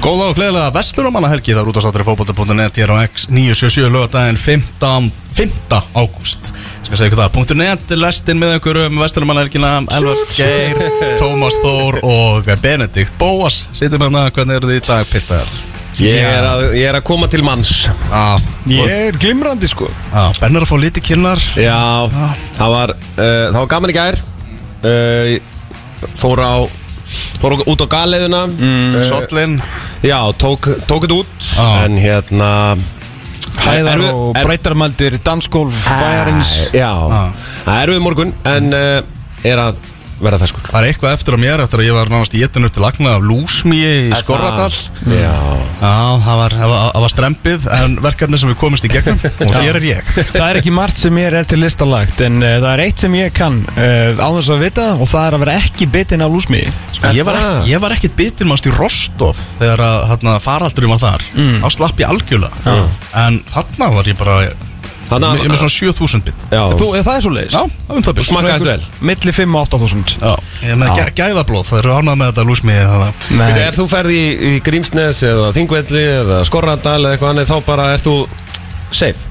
[0.00, 4.38] Góða og gleðilega Vestlurumanna helgi Það er út á sáttri fókbólta.net Hér á X977 lögadaginn
[4.40, 5.10] 15.
[5.36, 5.74] 5.
[5.92, 6.48] ágúst.
[6.86, 10.80] Skal segja ykkur það .net Lestinn með ykkur um Vestlurumanna helgina Elvar Geir,
[11.20, 13.66] Tómas Þór og Benedikt Bóas.
[13.76, 15.52] Sýtum hérna, hvernig eru þið í dag piltaðar?
[16.00, 17.76] Ég er, að, ég er að koma til manns.
[17.84, 18.24] Já,
[18.72, 19.90] Ég er glimrandi sko.
[20.14, 21.76] Já, Bennar að fá lítið kynnar Já,
[22.56, 24.20] það var, uh, það var gaman í gær.
[24.80, 25.34] Uh,
[26.16, 26.54] Fór á
[27.40, 29.58] Fór út á galiðuna mm, Sollin
[30.04, 31.46] Já, tók, tók þetta út.
[31.56, 31.68] Já.
[31.84, 32.50] En hérna
[33.60, 36.52] Hæðar og breytarmaldir, dansgólf, bæjarins.
[36.72, 36.92] Já,
[37.66, 39.00] það er við morgun En uh,
[39.44, 39.80] er að
[40.24, 40.64] verða feskur.
[40.68, 42.84] Það er eitthvað eftir á mér Eftir að ég var nánast í etinu upp til
[42.84, 44.68] lagna Af lúsmíi í Skorradal.
[45.10, 45.32] Já.
[45.80, 49.20] Já, það var, það var, það var strempið En verkefni sem við komist í gegnum
[49.48, 50.12] Og hér er ég.
[50.30, 53.18] Það er ekki margt sem mér er til listalagt En uh, það er eitt sem
[53.18, 56.32] ég kann uh, á þess að vita Og það er að vera ekki bitinn af
[56.34, 60.38] lúsmiði Sko, ég, var ekki, ég var ekkit bitin mannst í Rostov Þegar að hérna,
[60.42, 61.28] faraldurum var þar.
[61.36, 61.60] Mm.
[61.64, 62.74] Þá slapp ég algjörlega.
[63.24, 64.69] En þarna var ég bara Ég
[65.10, 66.44] Þannig ég er með svona 7000 bit.
[66.54, 67.54] Já, Þú, eh, Það er svo leiðis.
[67.56, 68.84] Já, það um það bit smakkaðist vel.
[69.10, 72.46] Milli 5 og 8000 Já, ég er með gæ, gæðablóð Það eru ánað með þetta
[72.50, 73.10] lúsmiði Nei.
[73.40, 77.58] Veitu, ef þú ferð í, í Grímsnes eða Þingvelli eða Skorradal eða eitthvað annað þá
[77.66, 78.16] bara ert þú
[78.90, 79.28] safe.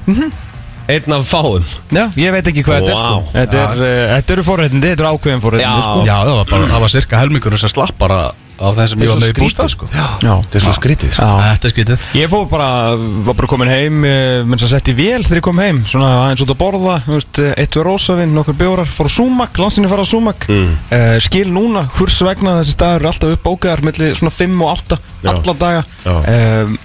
[0.90, 1.64] Einn af fáum.
[1.94, 3.00] Já, ég veit ekki hvað þetta er Vá.
[3.00, 5.86] sko Þetta, er, uh, þetta eru forréttindi, þetta eru ákveðin forréttindi Já.
[5.86, 5.98] sko.
[6.08, 8.18] Já, það var, bara, það var cirka helmingurinn sem slapp bara
[8.60, 9.88] Á þeim sem ég var með í bústað sko.
[9.90, 11.28] Þetta er svo skrítið sko.
[11.40, 12.70] Þetta er skrítið Ég fór bara,
[13.26, 16.44] var bara komin heim menn sem sett í vél þegar ég kom heim svona aðeins
[16.44, 20.04] út að borða, þú veist, eitt við rósavinn nokkur bjórar, fór á Súmak, landsinni fara
[20.04, 20.74] á Súmak mm.
[21.24, 25.30] skil núna, hvers vegna þessi staður er alltaf uppbókaðar milli svona 5 og 8 Já.
[25.32, 26.76] alla daga um,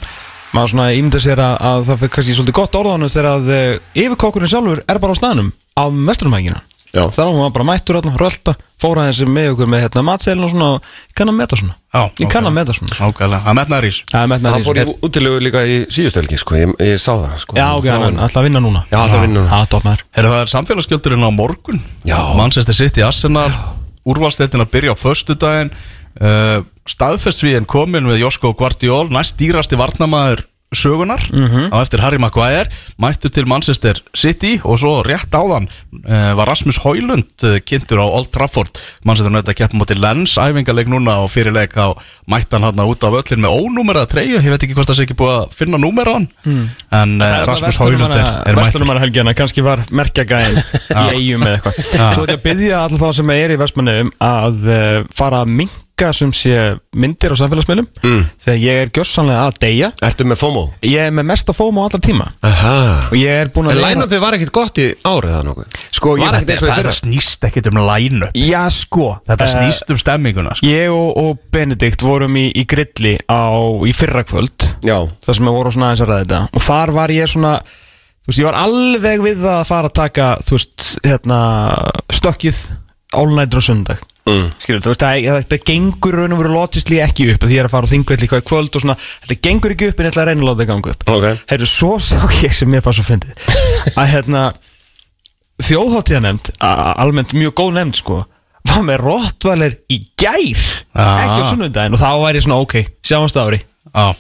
[0.56, 3.66] maður svona ímynda sér að, að það fyrir kannski svolítið gott orðanum þegar að uh,
[4.06, 6.62] yfirkokkurinn sjálfur er bara á staðnum á mesturumækina.
[6.96, 10.52] Þá var maður bara mættur þarna, rölda fór aðeins með okkur með hérna, matseilin og
[10.52, 11.76] svona ég kann að meta svona.
[11.96, 14.80] Já, ég kann að meta svona Ágæðlega, það metnaður ís Það er metnaður Hann fór
[14.80, 16.58] í útilegu líka í síðustelgi sko.
[16.60, 17.58] ég, ég sá það sko.
[17.60, 18.84] Já, ok, ætla að vinna núna.
[18.92, 19.50] Já, ætla að vinna núna.
[19.62, 20.06] Já, topp maður.
[20.18, 21.82] Herra, það er samfélagsgjöldurinn á morgun.
[22.04, 22.20] Já.
[22.36, 23.50] Manchester City Arsenal
[24.06, 25.72] Úrvalsteltin að byrja á föstudaginn.
[26.16, 30.46] Uh, Staðfestsvíðin komin við Josko Guardiol Næst dýrasti varnamaður
[30.78, 31.22] sögunar
[31.72, 32.70] á eftir Harry Maguire
[33.02, 38.06] mættu til Manchester City og svo rétt áðan uh, var Rasmus Højlund uh, kynntur á
[38.06, 38.72] Old Trafford.
[39.06, 41.96] Manchester United að keppa móti Lens æfingarleik núna og fyrirleik á
[42.32, 44.42] mættan hann út af öllin með ónúmerað treyju.
[44.42, 46.28] Ég veit ekki hvort það sé ekki búið að finna númer á hann
[46.96, 49.34] en uh, Rasmus Højlund er, er mættur.
[49.36, 50.62] kannski var merkjagæðin
[51.02, 51.82] í eigum eða eitthvað.
[52.16, 54.70] Svo þetta byggja alltaf þá sem er í Vestmannum að
[55.16, 55.85] fara að minka
[56.16, 56.56] sem sé
[56.96, 57.88] myndir á samfélagsmiðlum.
[58.04, 58.24] Mm.
[58.44, 59.90] þegar ég er gjössanlega að deyja.
[60.04, 60.64] Ertu með FOMO?
[60.84, 62.28] ég er með mesta á allar tíma.
[62.46, 62.76] Aha.
[63.12, 65.80] Og ég er búin En að line-upið var ekkit gott í árið það nokkuð?
[65.96, 69.48] Sko, ég, Var ekkert eins og í Það snýst ekkit um lænu já sko Þetta
[69.48, 70.68] eh, snýst um stemminguna sko.
[70.68, 73.56] Ég og, og Benedikt vorum í, í grilli á,
[73.88, 74.70] í fyrrakvöld.
[74.86, 74.98] Já.
[75.26, 76.42] Þar sem við vorum svona aðeins að ræða þetta.
[76.52, 77.54] Og þar var ég svona
[78.26, 81.40] þú veist, ég var alveg við það að fara að taka þú veist, hérna
[82.20, 82.62] stökkið
[83.16, 84.46] álnættur og sundag mm.
[84.62, 87.70] skilur, þú veist, það, þetta gengur raun og veru lotisli ekki upp, því ég er
[87.70, 90.14] að fara á þingvelli hvað í kvöld og svona, þetta gengur ekki upp en ég
[90.14, 92.86] ætla að reyna að láta það ganga upp Ok Heyrðu, svo sá ég sem ég
[92.86, 93.52] fann svo fyndið
[94.02, 94.46] að hérna
[95.66, 98.18] þjóðháttíðanemnd, almennt mjög góð nefnd sko,
[98.66, 100.66] var með rottvalir í gær,
[100.96, 101.22] Ah.
[101.22, 102.76] ekki á sunnudaginn og þá væri ég svona, ok,
[103.06, 103.62] sjáumst ári
[103.96, 104.12] Já,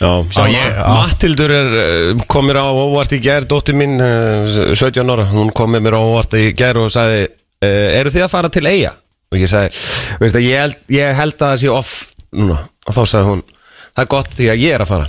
[0.00, 0.84] Já, Já, ég- já.
[0.88, 5.50] Mattildur er, eh, kom mér á óvart í gær Dóttir mín, eh, 17 ára Hún
[5.52, 7.26] kom með mér á óvart í gær og sagði
[7.60, 8.94] eh, Eru þið að fara til eiga?
[9.30, 9.70] Og ég sagði,
[10.18, 11.94] veist það, ég held, ég held að það sé off
[12.34, 12.56] núna.
[12.88, 13.42] Og þá sagði hún
[13.90, 15.06] Það er gott því að ég er að fara.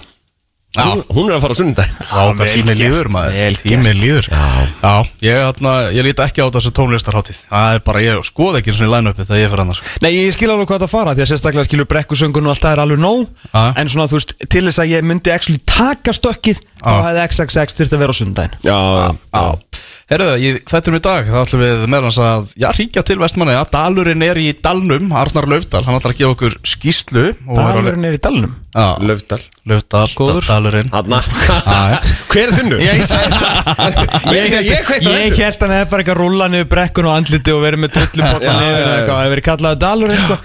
[0.72, 3.58] Hún, hún er að fara á sunnudag Já, hvað tíminn líður maður.
[3.60, 4.30] Tíminn líður.
[4.32, 8.76] Já, ég, þarna, ég líti ekki á þessu tónlistarháttíð Það er bara, ég skoð ekki
[8.78, 11.26] svona í line-upið þegar ég fyrir annars Nei, ég skil alveg hvað það fara því
[11.26, 13.26] að sérstaklega skilur brekkusöngun og allt það er alveg nóg.
[13.52, 13.66] Já.
[13.84, 17.04] en svona þú veist, til þess að ég myndi actually taka stökkið, þá Já.
[17.10, 18.80] hefði XXX þurft að vera á sundaginn Já,
[19.36, 19.46] Já
[20.12, 23.62] Herðu, í þettum í dag, þá ætlum við meðan að, já, ríkja til vestmanni, já,
[23.72, 28.18] Dalurinn er í Dalnum, Arnar Laufdal, hann ætlar að gefa okkur skýslu er Dalurinn er
[28.18, 30.46] í dalnum Löfdal Góður.
[30.48, 30.90] Dalurinn.
[32.32, 32.78] Hver er þinnu?
[32.82, 33.32] Ég það.
[34.32, 38.78] Held hann hefði bara eitthvað rúla niður brekkun og andliti og verið með trullupotla niður
[38.78, 40.40] eða eitthvað, það hefði verið kallaði dalurinn sko.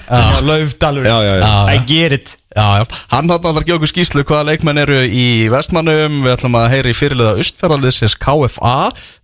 [0.50, 1.46] Lauf dalurinn Já, já, já.
[1.46, 2.36] Já, I get it.
[2.56, 6.88] Hann ætlar að gefa okkur skýslu hvaða leikmenn eru í vestmannum Við ætlum að heyra
[6.88, 8.70] í fyrirliða Östferðarliðsins KFA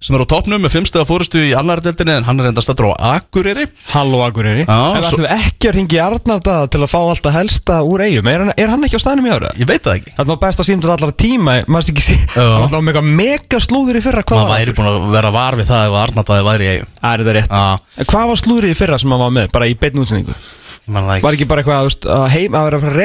[0.05, 2.91] sem er á toppnum með fimmstega fórustu í annari deildinni en hann er enda stættur
[2.93, 3.65] á Akureyri.
[3.95, 4.67] Halló Akureyri.
[4.69, 8.29] Já, En ætlum við ekki að ringi Arnardaða til að fá alltaf helsta úr eigum
[8.35, 9.51] Er hann, er hann ekki á staðnum í ára?
[9.57, 12.17] Ég veit það ekki Það var besta símtur allar tíma Maður ekki sé.
[12.37, 15.31] Það var alltaf eitthvað mega slúður í fyrra Hvað Maður var væri búin að vera
[15.35, 17.65] var við það ef Arnardaði væri í eigum Það er þetta rétt Já.
[18.03, 20.37] En hvað var slúður í fyrra sem hann var með Bara í beinni útsendingu
[20.83, 22.97] Ekki Var ekki bara eitthvað að, heim, að vera að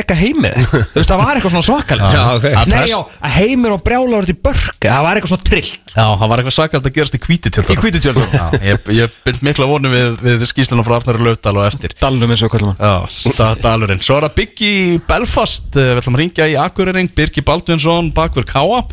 [0.65, 2.09] Þú veist, það var eitthvað svakalega.
[2.15, 2.47] Já, ok.
[2.57, 5.69] Að Nei, já, að heimir og brjála verið í börk Það var eitthvað svona trill
[5.69, 8.33] Já, það var eitthvað svakalt að gerast í hvítutjöld Í hvítutjöldunum.
[8.33, 11.93] Já, ég, ég bind mikla vonu við, við skýslunum frá Arnar Laufdal og eftir.
[12.01, 12.81] Dalnum eins og kallum hann.
[12.81, 14.01] Já, stað dalurinn.
[14.01, 14.73] Svo er það Biggi
[15.07, 15.69] Belfast.
[15.77, 17.13] Eh, Við ætlum að ringja í Akureyring.
[17.17, 18.83] Birgi Baldvinsson, bakver Káa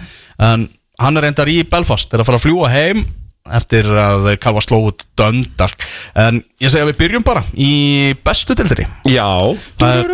[0.45, 0.69] En
[1.01, 2.13] hann er reyndar í Belfast.
[2.13, 3.05] Er að fara að fljúa heim
[3.45, 5.75] Eftir að Káa sló út döndar
[6.17, 9.27] En ég segi að við byrjum bara Í bestu dildinni Já.
[9.77, 10.13] Það er,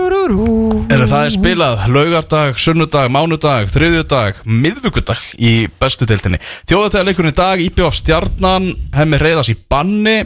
[0.96, 6.40] er það er spilað laugardag, sunnudag, mánudag, þriðjudag, miðvíkudag í bestu deildinni.
[6.66, 8.66] Þjóðatæðarleikurinn í dag, IPF Stjarnan,
[8.98, 10.24] hemmi reyðas í banni,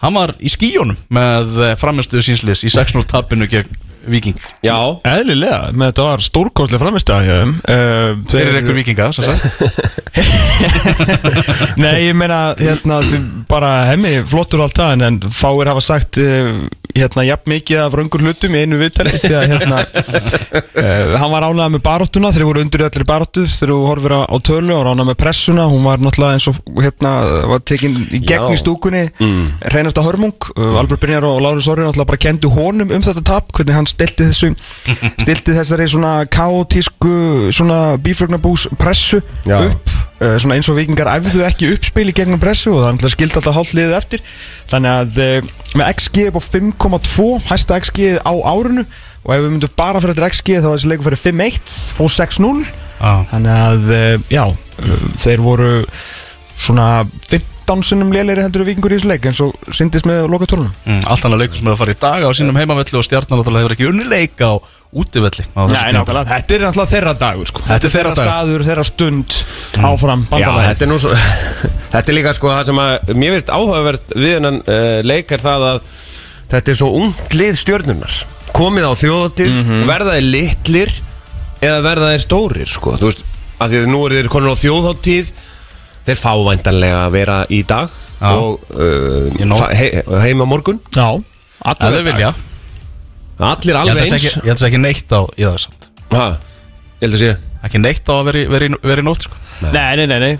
[0.00, 3.76] hann var í skíjónum með framistuðu sínslis í 6-0 tapinu gegn
[4.10, 4.38] Viking.
[4.64, 4.76] Já
[5.06, 6.24] Eðlilega, með þetta var
[7.26, 9.42] hjá þeim uh, Þeir eru einhver vikinga, sem sagt.
[11.82, 13.00] Nei, ég meina, hérna,
[13.50, 16.64] bara hemmi flottur allt það, en, en fáir hafa sagt uh,
[16.96, 21.46] hérna, jafn mikið af röngur hlutum í einu viðtali því að hérna, uh, hann var
[21.48, 24.76] ánægð með baróttuna þegar voru undir í allir baróttu þegar þú horfir á, á tölu
[24.76, 27.12] og ánægð með pressuna hún var náttúrulega eins og hérna
[27.52, 29.44] var tekin í gegn í stúkunni mm.
[29.74, 33.52] reynasta hörmung, uh, Albert Brynjar og Lárus Orri náttúrulega bara kendu honum um þetta tap
[33.56, 34.52] hvernig hann stilti þessu
[35.24, 37.14] stilti þessari svona kaotísku
[37.56, 39.58] svona bífrögnabús pressu Já.
[39.64, 42.96] upp uh, svona eins og vikingar æfðu ekki uppspil í gegnum pressu og það er
[42.96, 44.24] náttúrulega skild alltaf hálf liðið eftir
[44.72, 48.86] þannig að uh, með XG upp á 5,2 hæsta XG á árunu
[49.26, 52.12] og ef við myndum bara fyrir þetta XG þá er þessi leikur fyrir 5-1 fór
[52.14, 52.54] 6-0
[52.96, 53.12] Já.
[53.32, 54.44] þannig að uh, já,
[55.24, 55.72] þeir voru
[56.56, 56.88] svona
[57.26, 57.55] 15
[57.86, 61.02] sinnum lélegri heldur en vikingur í þessu leik eins og syndist með loka tórunum Mm,
[61.10, 63.74] allt annað leikur sem er að fara í dag á sínum heimavelli og Stjarnan hefur
[63.74, 64.52] ekki unni leik á
[64.96, 65.96] útivelli á Nei, tímabili.
[65.98, 67.62] nákvæmlega, þetta er náttúrulega þeirra dagur sko.
[67.66, 68.30] Þetta er þeirra dagur.
[68.30, 69.36] staður, þeirra stund
[69.90, 71.14] áfram Já, bandalæð þetta er nú svo
[71.96, 75.42] Þetta er líka sko það sem að Mér finnst áhugavert við hennan uh, leik er
[75.42, 75.80] það að
[76.54, 78.16] Þetta er svo ungt lið stjörnunar
[78.56, 79.58] Komið á þjóðatíð
[79.90, 80.94] Verða þeir litlir
[81.66, 82.94] Eða verða þeir stórir sko.
[83.00, 83.22] Þú veist
[83.58, 85.30] að Því að nú eru þeir konur á þjóðatíð
[86.06, 88.30] Þeir fá væntanlega að vera í dag Já.
[88.32, 89.58] Og uh, Ég nóg.
[89.60, 89.90] fa- he,
[90.24, 90.78] heima morgun.
[90.96, 91.08] Já,
[91.66, 92.30] Ef þau vilja.
[93.36, 94.24] Allir Ég held alveg að sé eins.
[94.24, 95.88] ekki, ég held að sé ekki neitt á í það samt.
[96.14, 96.26] Ha,
[96.96, 97.30] Ég held að sé
[97.66, 99.36] Ekki neitt á að vera í- vera í- vera í nótt sko.
[99.66, 100.34] Nei, nei, nei, nei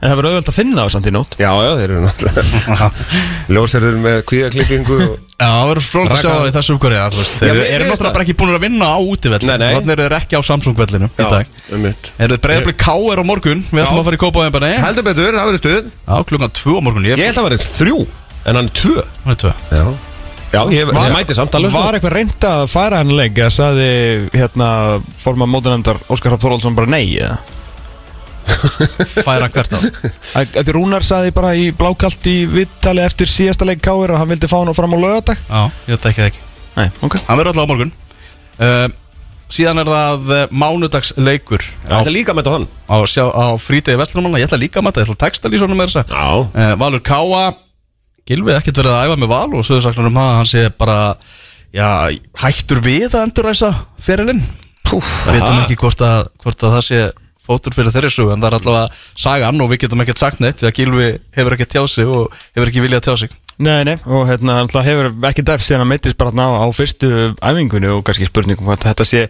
[0.00, 1.34] En það verður auðvöld að finna það samt í nótt.
[1.36, 2.86] Já, já, þeir eru náttúrulega
[3.54, 7.10] Ljósarður með kvíðaklippingu og Já, það verður frólægt að sjá það í þessu umhverju að,
[7.16, 8.14] þú veist, Þeir eru finnst náttúrulega það.
[8.16, 9.48] bara ekki búin að vinna á útivelli.
[9.50, 9.74] Nei, nei.
[9.76, 11.52] Þannig eru þeir ekki á Samsung-vellinu í dag.
[11.76, 13.20] um mitt Eru þeir breyðabli K.R.
[13.20, 13.62] á morgun?
[13.70, 15.90] Við ætlum að fara í Kópavæðin bara nei Heldur betur, það verður stuð.
[16.08, 17.08] Já, klukkan 2 á morgun.
[17.08, 17.98] Ég Ég held að verður þrjú
[18.48, 19.04] En hann er tvö.
[19.24, 19.52] Það er tvö.
[19.76, 19.84] Já.
[20.50, 23.84] Já, ég, ég mæti samt alveg Var eitthvað reynd að færa hann leik eða saði
[24.34, 24.68] hérna
[25.22, 27.36] forma mótunendar Óskar Hrapp Þorvaldsson bara nei eða?
[29.26, 29.78] Færa hvert á
[30.60, 34.50] Því Rúnar saði bara í blákalt í vittali eftir síðasta leik Káir að hann vildi
[34.50, 36.42] fá hann fram á lögadag Já, ég veit ekki það ekki.
[36.76, 37.16] Nei, ok.
[37.26, 37.94] Hann verður alltaf á morgun.
[38.60, 38.88] Uh,
[39.50, 41.64] Síðan er það uh, mánudagsleikur.
[41.88, 42.68] Það er líka að mæta hann.
[42.86, 45.66] Á, sjá, á frítegi Vestlumanna Ég ætla líka að mata, ég ætla að texta lýsa
[45.66, 46.28] honum með þessa Já.
[46.54, 47.42] Uh, Valur Káa
[48.30, 50.98] Gilvi ekkert verið að æfa með Val og sögursaklunum um það að hann sé bara
[51.74, 51.88] já,
[52.44, 54.42] hættur við að enduræsa ferilinn.
[54.86, 57.00] Púf Veitum ekki hvort að, hvort að það sé
[57.50, 60.60] fótur fyrir þeirri sögu en það er allavega sagan og við getum ekkert sagt neitt
[60.62, 63.34] því að Gilvi hefur ekkert tjá sig og hefur ekki viljað tjá sig.
[63.60, 67.10] Nei, nei, og hérna alltaf hefur ekki dæft síðan að meittist bara á, á fyrstu
[67.36, 69.26] æfingunni og kannski spurningum hvort þetta sé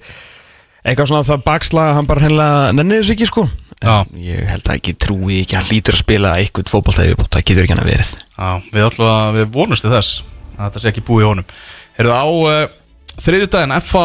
[0.85, 3.47] eitthvað svona það bakslag að hann bara hennilega nennið þessu ekki sko.
[3.81, 3.95] Já.
[4.05, 7.25] En Ég held að ekki trúi ekki að hann lítur að spila eitthvað fótballtæði upp
[7.25, 8.13] og það getur ekki hann að verið.
[8.37, 10.21] Já, við allavega, við vonumst til þess
[10.57, 11.51] að þetta sé ekki búið í honum.
[11.99, 12.77] Herðu á uh,
[13.25, 14.05] þriðjudaginn FH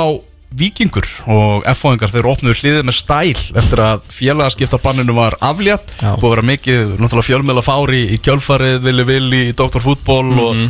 [0.56, 5.96] Víkingur og FH-ingar þeir opnuðu hliðið með stæl eftir að félagaskiptabanninu var aflétt.
[6.00, 10.62] Að vera mikið, náttúrulega fjölmjöla fári í kjölfarið, villi villi, í doktorfútból og,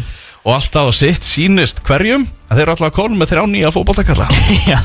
[0.45, 3.43] og allt það og sitt sýnist hverjum að þeir eru alltaf að konum með þrjá
[3.49, 4.25] nýja fótballtakalla
[4.71, 4.79] Já,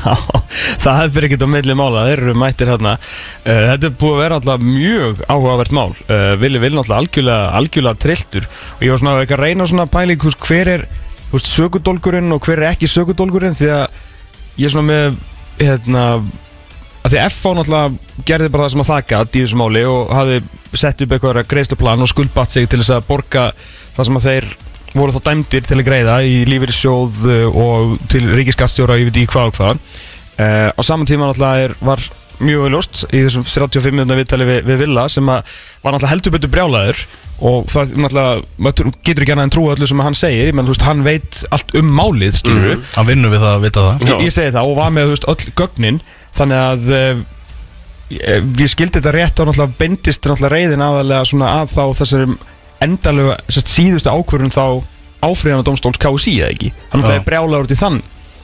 [0.81, 2.05] það hefur ekkert á milli mála.
[2.09, 2.95] Þeir eru mættir hérna
[3.45, 5.91] þetta er búið að vera alltaf mjög áhugavert mál.
[6.05, 8.49] Uh, Vili Vili náttúrulega algjörlega, algjörlega trilltur.
[8.77, 10.87] Og ég var svona að reyna svona pæling hver er
[11.31, 13.99] húst, sökudólgurinn og hver er ekki sökudólgurinn því að
[14.57, 15.19] ég er svona með
[15.61, 16.05] hérna
[17.01, 20.11] að því að FH náttúrulega gerði bara það sem að þakka í þessu máli og
[20.15, 20.41] hafi
[20.77, 23.47] sett upp eitthvað greiðsluplan og skuldbatt sig til þess að borga
[23.95, 24.49] það sem að þeir
[24.91, 29.33] voru þá dæmdir til að greiða í lífeyrissjóð uh, og til ríkiskastjóra ég veit ekki
[29.33, 29.85] hvað og hvað.
[30.41, 32.03] Uh, á saman tíma náttúrulega er, var
[32.45, 36.35] mjög auðljóst í þessum 35 minúna viðtali við, við Villa sem að var náttúrulega heldur
[36.35, 37.03] betur brjálaður
[37.41, 40.51] og það náttúrulega getur ekki annað en trúa öllu sem hann segir.
[40.51, 42.87] Ég menn veist hann veit allt um málið skilur mm.
[42.95, 44.05] Hann vinnur við það að vita það.
[44.07, 45.99] Ég, ég segi það og var með veist öll gögnin.
[46.37, 47.25] Þannig að uh,
[48.13, 52.29] ég, ég skildi þetta rétt og náttúrulega beindist náttúrulega reyðin aðalega svona að þá þessari
[52.81, 54.65] endalegu sest, síðustu ákvörðun þá
[55.21, 56.73] áfriðan á domstóls KSI eða ekki?
[56.89, 58.01] Hann náttúrulega er brjálaður út í þann.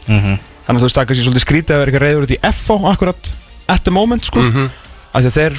[0.08, 2.40] Þannig að þú veist það er kannski svolítið skrítið að vera eitthvað reyður út í
[2.52, 3.30] FH akkurat
[3.68, 4.40] at the moment sko.
[4.44, 4.70] Mhm.
[5.14, 5.56] af því að þeir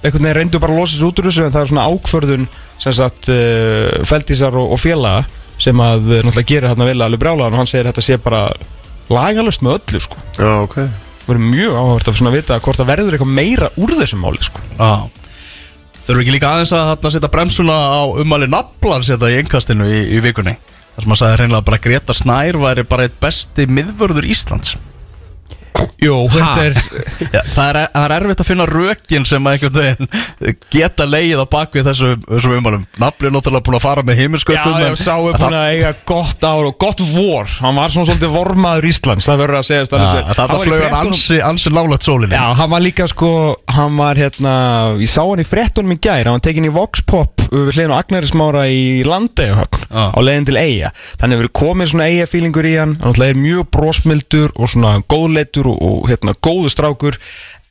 [0.00, 2.46] einhvern veginn reyndu bara að losa sér út úr þessu en það er svona ákvörðun
[2.80, 5.26] sem sagt uh, Feldísar og, og félaga
[5.60, 8.18] sem að uh, náttúrulega gerir hérna vilja alveg brjálaðan og hann segir að þetta sé
[8.24, 8.42] bara
[9.12, 10.16] lagalust með öllu sko.
[10.38, 10.76] Já, ok.
[11.20, 14.46] Það verður mjög áhvert að svona vita hvort það verður eitthvað meira úr þessum máli
[14.48, 14.64] sko.
[14.78, 14.90] Já.
[16.00, 20.00] Þurfum ekki líka aðeins að þarna setja bremsuna á umali naflan setja í einkastinu í,
[20.16, 20.56] í vikunni?
[20.96, 24.72] Þar sem að sagði hreinlega bara Greta Snær væri bara eitt besti miðvörður Íslands
[26.00, 26.76] Jú, er
[27.30, 29.66] Já, það, er, það er erfitt að finna rökin sem að
[30.72, 34.20] geta leið á bakvið þessum, þessum umalum Nafli er náttúrulega búin að fara með Já,
[34.22, 37.50] heiminskautum já, sá er búin að eiga gott ár og gott vor.
[37.60, 40.84] Hann var svona svolítið vormaður Íslands Það verður að segja Það Hann var í flög
[40.86, 42.36] hann ansi, ansi nálægt sólinni.
[42.38, 43.30] Já, hann var líka sko,
[43.76, 44.54] hann var hérna,
[45.00, 47.76] ég sá hann í fréttunum í gær, hann var tekin í Vox Pop uh, við
[47.76, 50.04] hliðin á Agnarismára í Landeyjahöfn Já.
[50.16, 50.92] á leiðin til Eyja.
[51.20, 51.52] Þannig hefur
[55.60, 57.16] brósmildur og og, hérna góðu strákur,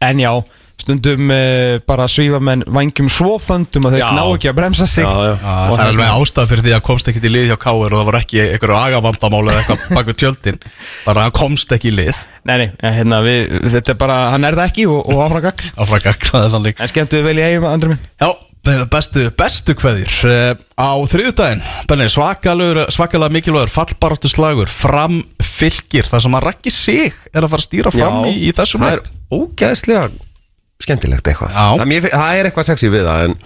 [0.01, 0.31] en já,
[0.79, 4.11] stundum uh, bara svífa menn vangjum svo þöndum að þeir Já.
[4.15, 5.03] ná ekki að bremsa sig.
[5.03, 5.33] Já, já.
[5.35, 7.93] Og það er hérna- alveg ástæð fyrir því að komst ekki í lið hjá Káir
[7.93, 10.59] og það var ekki einhverju agavandamál eða eitthvað bak við tjöldin
[11.05, 14.47] bara hann komst ekki í lið Nei, nei, en hérna, við, þetta er bara, hann
[14.47, 15.65] er það ekki og, og áfragak.
[15.83, 18.05] áfraka græði þannig En skemmtuðu vel í Eyjum, andri minn?
[18.23, 18.29] Já,
[18.89, 25.19] bestu, bestu kveðir uh, Á þriðudaginn, Benni, svakalegur, svakalega mikilvægur fallbaráttu slagur Fram
[25.59, 28.85] fylgir, það sem að rakki sig er að fara að stýra fram í, í þessum
[28.85, 29.11] það leik.
[29.11, 30.07] er ógæðslega
[30.79, 31.51] skemmtilegt eitthvað.
[31.51, 31.65] Já.
[31.81, 33.37] það, mér, það er eitthvað sexy við það en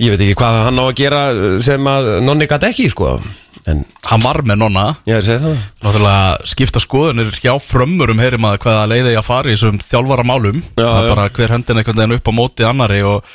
[0.00, 1.22] ég veit ekki hvað hann á að gera
[1.66, 3.10] sem að nonni gæti ekki sko.
[3.68, 4.84] En Hann var með nonna.
[5.06, 5.58] Ég er að segja það.
[5.84, 10.62] Náttúrulega skipta skoðunir hjá frömmurum heyrim að hvaða leiði að fara í þessum þjálfara málum
[10.80, 11.10] Já, já.
[11.12, 13.28] bara hver höndin einhvern veginn upp á móti annari og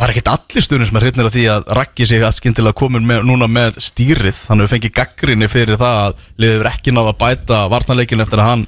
[0.00, 3.04] er ekkert allir stundin sem er hrifnir af því að rakki sig að skyndilega komin
[3.06, 4.38] með, núna með stýrið?
[4.48, 8.48] Að við fengið gaggrinni fyrir það að verið ekki náða að bæta varnarleikin eftir að
[8.48, 8.64] hann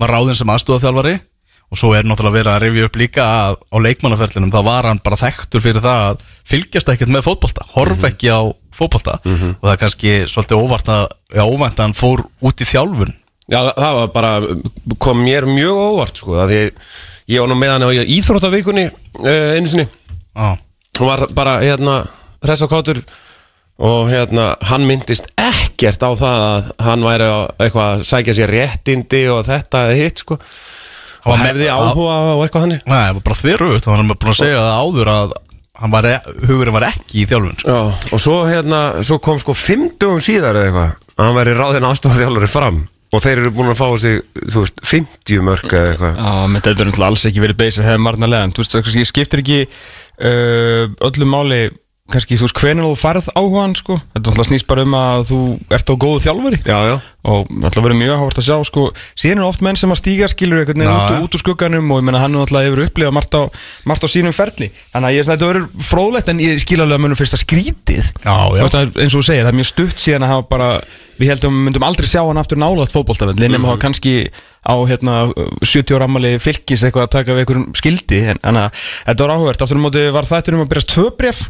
[0.00, 1.16] var ráðinn sem aðstofaþjálfari
[1.70, 5.02] og svo er náttúrulega verið að rifja upp líka að á leikmannaferlinum þá var hann
[5.04, 8.40] bara þekktur fyrir það að fylgjast ekkert með fótbolta horf ekki á
[8.74, 9.18] fótbolta.
[9.60, 13.14] Og það er kannski svolítið óvart að, já, óvænt að hann fór út í þjálfun.
[13.50, 14.32] Já, það var bara,
[15.02, 16.60] kom mér mjög óvart sko, það því
[17.30, 19.86] ég var nú með hann á íþróttavíkunni uh, einu sinni,
[20.36, 20.56] Já,
[20.98, 21.96] hún var bara hérna
[22.44, 23.02] hress og kátur
[23.80, 28.52] og hérna hann myndist ekkert á það að hann væri að eitthvað að sækja sér
[28.54, 30.36] réttindi og þetta eða hitt sko.
[31.20, 33.94] Hann og var með- hefði áhuga á eitthvað hann Nei, það var bara þverjugt og
[33.96, 35.32] hann er búin að segja það áður að
[35.80, 37.68] hann var, e- hugurinn var ekki í þjálfun sko.
[37.72, 41.54] Já, og svo hérna, svo kom sko fimm dögum síðar eða eitthvað að hann væri
[41.56, 44.20] ráðinn aðstofþjálfari fram og þeir eru búin að fá sig,
[44.52, 46.18] þú veist, 50 mörg eða eitthvað.
[46.20, 48.84] Já, menn þetta er alls ekki verið beis að hefða margnarlega en þú veist, það
[48.86, 49.58] kannski skiptir ekki
[50.20, 51.62] uh, öllum máli
[52.10, 55.38] kannski, þú veist, hvernig þú farð áhugan sko, þetta snýst bara um að þú
[55.76, 56.60] ert á góðu þjálfari.
[56.66, 56.94] Já, já.
[57.30, 58.84] Og náttúrulega verið mjög áhvert að sjá sko,
[59.22, 62.02] síðan er oft menn sem að stíga skilur einhvern veginn út, út úr skugganum og
[62.06, 63.42] menna hann er hefur upplifað margt á,
[63.86, 64.70] margt á sínum ferli.
[64.94, 68.10] Þannig að ég, þetta verður fróðlegt en ég skil alveg að munum fyrst að skrítið.
[68.24, 70.70] Já, það er eins og þú segir, það er mjög stutt síðan að hafa bara
[71.20, 75.14] við heldum við myndum aldrei sjá hann aftur nálaðt fótboltavöld nema mm kannski á hérna,
[75.62, 78.20] 70 ára ammali fylgis eitthvað að taka við einhverjum skildi.
[78.34, 79.64] En þannig að þetta var áhugavert.
[79.64, 81.48] Aftur á móti var þetta um að byrjast tvö bref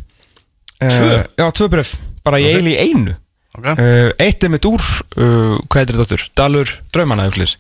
[0.81, 1.17] Tvö?
[1.19, 1.91] Uh, já, tvö bref,
[2.25, 3.17] bara í eili í einu.
[3.59, 3.75] Okay.
[3.75, 6.25] uh, Eitt er mitt úr, uh, hvað heitir þetta aftur?
[6.39, 7.57] Dalur Draumana, Júklis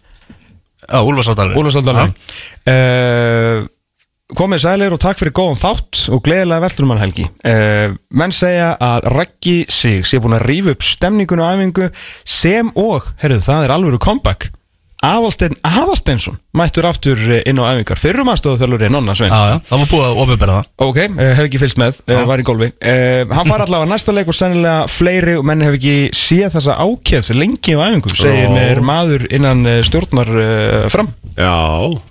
[0.86, 2.12] Já, Úlfarsáttari Úlfarsaldalur
[2.70, 3.66] uh,
[4.38, 7.24] Komið sælir og takk fyrir góðan þátt og gleðilega veldurumann helgi.
[8.14, 11.88] Menn segja að Raggi sig sé búin að rífa upp stemningun og æfingu
[12.22, 14.46] sem og, herruðu, það er alvöru comeback
[15.00, 17.96] Aðalsteinn Aðalsteinsson mættur aftur eh, inn á æfingar.
[18.00, 20.66] Fyrrum aðstóðu þjálfur er Nonna Sveins Já, já, það var búið að ofinbera það.
[20.84, 22.68] Ok, uh, hef ekki fylgst með, uh, var í golfi.
[22.84, 27.32] Uh, Hann far allavega næsta leik og sennilega fleiri menn hef ekki séð þessa ákjæfs
[27.32, 28.52] lengi á æfingu, segir Já.
[28.58, 31.08] mér maður innan stjórnar uh, fram.
[31.32, 31.54] Já,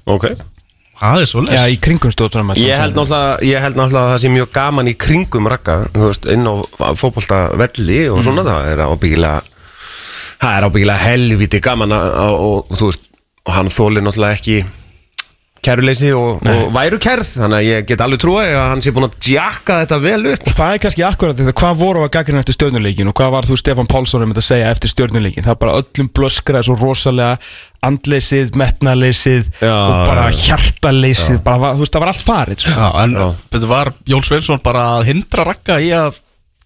[0.09, 0.31] ok.
[0.99, 4.89] Það er svolítið Já, í kringum stjórnar Ég held náttúrulega, að það sé mjög gaman
[4.89, 6.53] í kringum rakka Þú veist, inn á
[6.99, 9.58] fótbolta velli og svona það er ábyggilega
[10.37, 12.19] Það er ábyggilega helviti gaman að,
[12.49, 13.07] og, þú veist,
[13.45, 14.59] og hann þólir náttúrulega ekki
[15.59, 19.07] kæruleysi og, og væru kærð Þannig að ég get alveg trúa að hann sé búin
[19.09, 20.45] að djakka þetta vel upp.
[20.47, 23.49] Og það er kannski akkurat þetta, hvað voru að gaggrina eftir stjórnuleikin og hvað var
[23.49, 26.77] þú Stefán Pálsson um þetta að segja eftir stjórnuleikin það er bara öllum blöskraði svo
[26.79, 27.51] rosalega
[27.89, 32.73] andleysið, metnaleysið Já, og bara hjartaleysið bara, þú veist, það var allt farið sko.
[32.75, 33.27] Já, en Já.
[33.55, 36.23] þetta var Jón Sveinsson bara að hindra rakka í að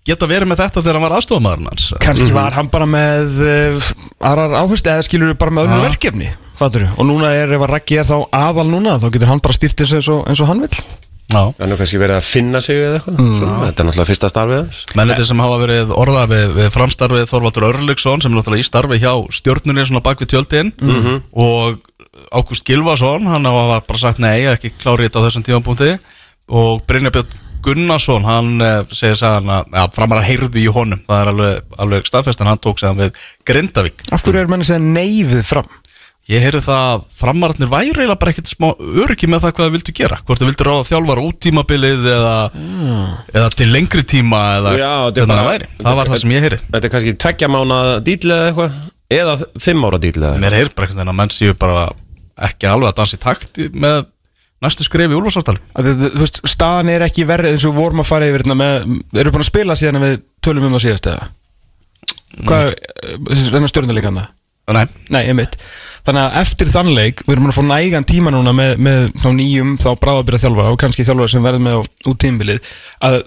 [0.08, 1.86] geta verið með þetta þegar hann var aðstofamaðurinn hans?
[2.04, 3.92] Kannski var hann bara með uh,
[4.32, 5.78] aðrar áherslu eða skilur við bara með Já.
[5.88, 9.42] verkefni fattur og núna er ef að Raggi er þá aðal núna þá getur hann
[9.44, 10.84] bara stýrt þessu eins og, eins og hann vill.
[11.34, 11.40] Já.
[11.66, 14.82] Nú kannski verið að finna sig eða eitthvað Svona, Þetta er náttúrulega fyrsta starfið hans.
[15.00, 19.00] Menniti sem hafa verið orða við, við framstarfið Þorvaldur Örlygsson sem er náttúrulega í starfi
[19.02, 20.74] hjá stjórnunni svona bak við tjöldin.
[21.34, 21.80] Og
[22.34, 25.96] Ágúst Gilvason hann hafa bara sagt nei, ekki klárið þetta á þessum tímapunkti.
[26.54, 31.01] Og Brynja Björn Gunnarsson hann eh, segir sagðan að ja, framarar heyrðu í honum.
[31.08, 34.05] Það er alveg, alveg staðfest en hann tók segðan við Grindavík.
[34.12, 35.72] Af hverju er menni segja neyfið fram?
[36.32, 39.74] Ég heyrði það að framararnir væri eiginlega bara ekkert smá öryggi með það hvað þau
[39.74, 40.20] vildu gera.
[40.24, 42.36] Hvort þau vildu ráða þjálfara út tímabilið eða,
[43.34, 45.67] eða til lengri tíma eða Já, er hvernig bara- það væri.
[45.82, 46.62] Það var það sem ég heyrði.
[46.70, 48.79] Þetta er kannski tveggja mána dýl eða eitthvað
[49.13, 50.39] Eða fimm ára eitthvað.
[50.41, 51.84] Mér heyrði bara einhvern veginn að menn séu bara
[52.48, 54.05] ekki alveg að dansa í takt með
[54.63, 58.01] næstu skref í úlfarsartali Að þið- Þú veist, staðan er ekki verið eins og vorum
[58.03, 60.15] að fara yfir hérna með, eru búin að spila síðan við
[60.46, 61.27] tölum um það síðast eða?
[62.43, 62.70] Hvað,
[63.29, 64.32] þessi renna stjórnuleikann það?
[64.74, 65.58] Nei, Nei, einmitt.
[66.08, 69.27] Þannig að eftir þann leik, við erum að fá nægan tíma núna með, með þá
[69.38, 72.72] nýjum, þá bráðabyrða þjálfara og kannski þjálfara sem verður með á, út tímbilið
[73.08, 73.17] að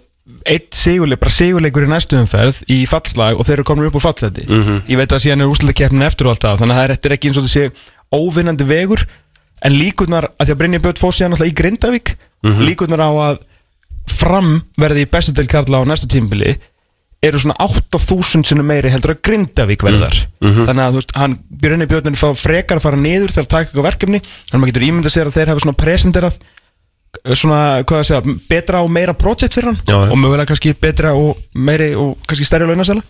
[0.50, 4.04] eitt sigurleik, bara sigurleikur í næstu umferð í fallslag og þeir eru komin upp úr
[4.08, 4.44] fallseti.
[4.90, 7.30] Ég veit að síðan er úrslutakefnin eftir og allt það þannig að það er ekki
[7.30, 7.70] eins og þessi
[8.16, 9.04] óvinnandi vegur
[9.64, 12.16] en líkurnar að því að Brynja Björn fór síðan alltaf í Grindavík
[12.66, 13.36] líkurnar á að
[14.06, 16.52] fram verði í bestu del Karla á næstu tímbili
[17.26, 20.14] eru svona 8000 sinnum meiri heldur að Grindavík verðar
[20.68, 23.48] þannig að þú veist, hann Brynja Björn er fá frekar að fara niður til að
[23.48, 24.20] taka eitthvað verkefni.
[24.20, 26.36] Þannig að maður getur ímyndað sér að þeir hafa svona presenterað
[27.24, 30.74] eh, svona, hvað að segja, betra og meira projekt fyrir hann Já, og mögulega kannski
[30.78, 33.02] betra og meiri og kannski stærri launasæla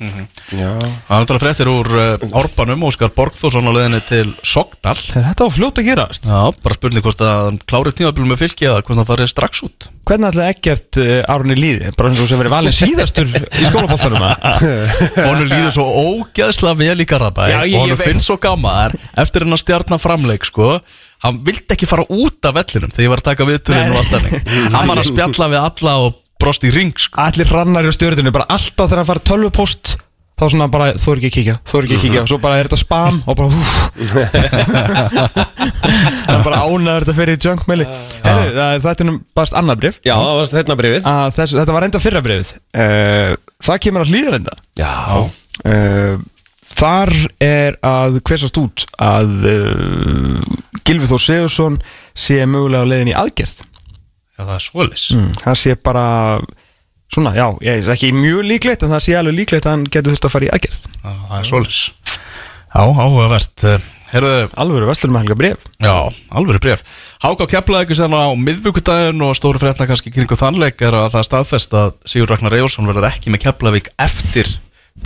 [0.00, 0.70] Já.
[0.80, 5.52] Það er náttúrulega fréttir úr uh, Árbanum Óskar Borgþórsson á leiðinni til Sogdal Þetta var
[5.54, 6.28] fljótt að gerast.
[6.30, 9.62] Já, bara spurning hvort að hann klárið tímabilum með fylki eða hvort það farið strax
[9.68, 9.90] út.
[10.08, 11.92] Hvernig ætlaði ekkert uh, árunni líði?
[12.00, 14.24] Bara eins og sem verið valin síðastur í skólabóltanum
[15.28, 18.02] Honum líður svo ógeðslega vel í Garðabæ Já, ég- og veit.
[18.08, 20.78] finnst svo gammar eftir hennar stjarnar framleik sko
[21.20, 24.12] hann vildi ekki fara út af vellinum þegar ég var að taka viðtölinn og allt
[24.14, 24.46] þannig.
[24.74, 27.16] Hann var að spjalla við alla og brost í ring sko.
[27.22, 29.96] Allir rannar í stjórninu, bara alltaf þegar hann fara tölvupost
[30.40, 32.20] þá svona bara, þú er ekki að kíkja, þú er ekki að kíkja.
[32.24, 33.72] Og svo bara er þetta spam og bara húf
[36.24, 37.86] það er bara ánæður þetta fyrir junkmaili
[38.24, 42.24] þetta er bara annað brif Já, það var þetta brifið þess, þetta var enda fyrra
[42.24, 43.32] brifið uh,
[43.68, 44.94] það kemur að hlýðar enda Já.
[45.60, 46.14] Uh,
[46.80, 47.12] þar
[47.44, 50.40] er að hversast út að uh,
[50.88, 51.80] Gilvi Þór Sigursson
[52.16, 53.60] sé mögulega á leiðin í aðgerð
[54.40, 55.30] Já, það er svolis mm.
[55.44, 56.04] það sé bara
[57.12, 60.14] svona, já, ég er ekki mjög líklegt en það sé alveg líklegt að hann getur
[60.14, 60.84] þurft að fara í aðgerð.
[61.02, 61.80] Það er svolis
[62.70, 63.64] Já, áhugavert.
[64.10, 65.94] Herðu, alveg verslur með helga bref já,
[66.34, 66.80] alvöru bref
[67.22, 71.26] Háka keflaði ekki sérna á miðvíkudaginn og stóru frétna kannski kringu þannleik er að það
[71.28, 74.50] staðfest að Sigur Ragnar Eyjólfsson verður ekki með Keflavík eftir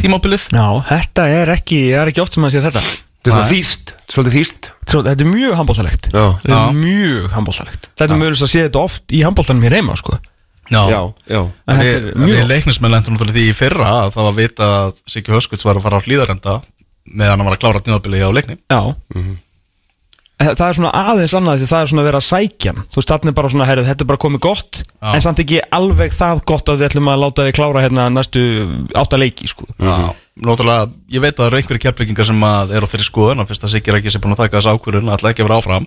[0.00, 0.48] tímabilið.
[0.56, 2.84] Já, þetta er ekki, það er ekki oft sem að sé þetta
[3.24, 3.92] Þetta er þýst.
[4.12, 4.70] Svolítið þýst.
[4.84, 6.24] Þetta er mjög handbóltalegt Já.
[6.42, 6.60] þetta Já.
[6.68, 10.18] er mjög handbóltalegt þetta er mjög að sé þetta oft í handbóltanum hér heima sko.
[10.72, 10.80] Já,
[11.28, 14.28] já En þetta Við, er við mjög leiknismenn lendur náttúrulega því í fyrra að það
[14.28, 16.54] var vita að Siggi Höskulds var að fara á hlýðarenda
[17.04, 18.80] meðan hann var að klára tímabilið á leikni Já.
[20.44, 22.80] Það er svona aðeins annað því það er svona að vera að sækja hann.
[22.90, 25.10] Þú veist, þarna er bara svona, herrið, þetta er bara komið gott Já.
[25.14, 28.42] En samt ekki alveg það gott að við ætlum að láta þið klára hérna næstu
[28.98, 29.68] átta leiki, sko.
[29.78, 33.42] Já, náttúrulega, ég veit að það eru einhverju keflingar sem að eru á þeirri skoðun
[33.42, 35.42] og fyrst að Siggi er ekki sem búin að taka þessu ákvörðun að ætla ekki
[35.44, 35.86] að vera áfram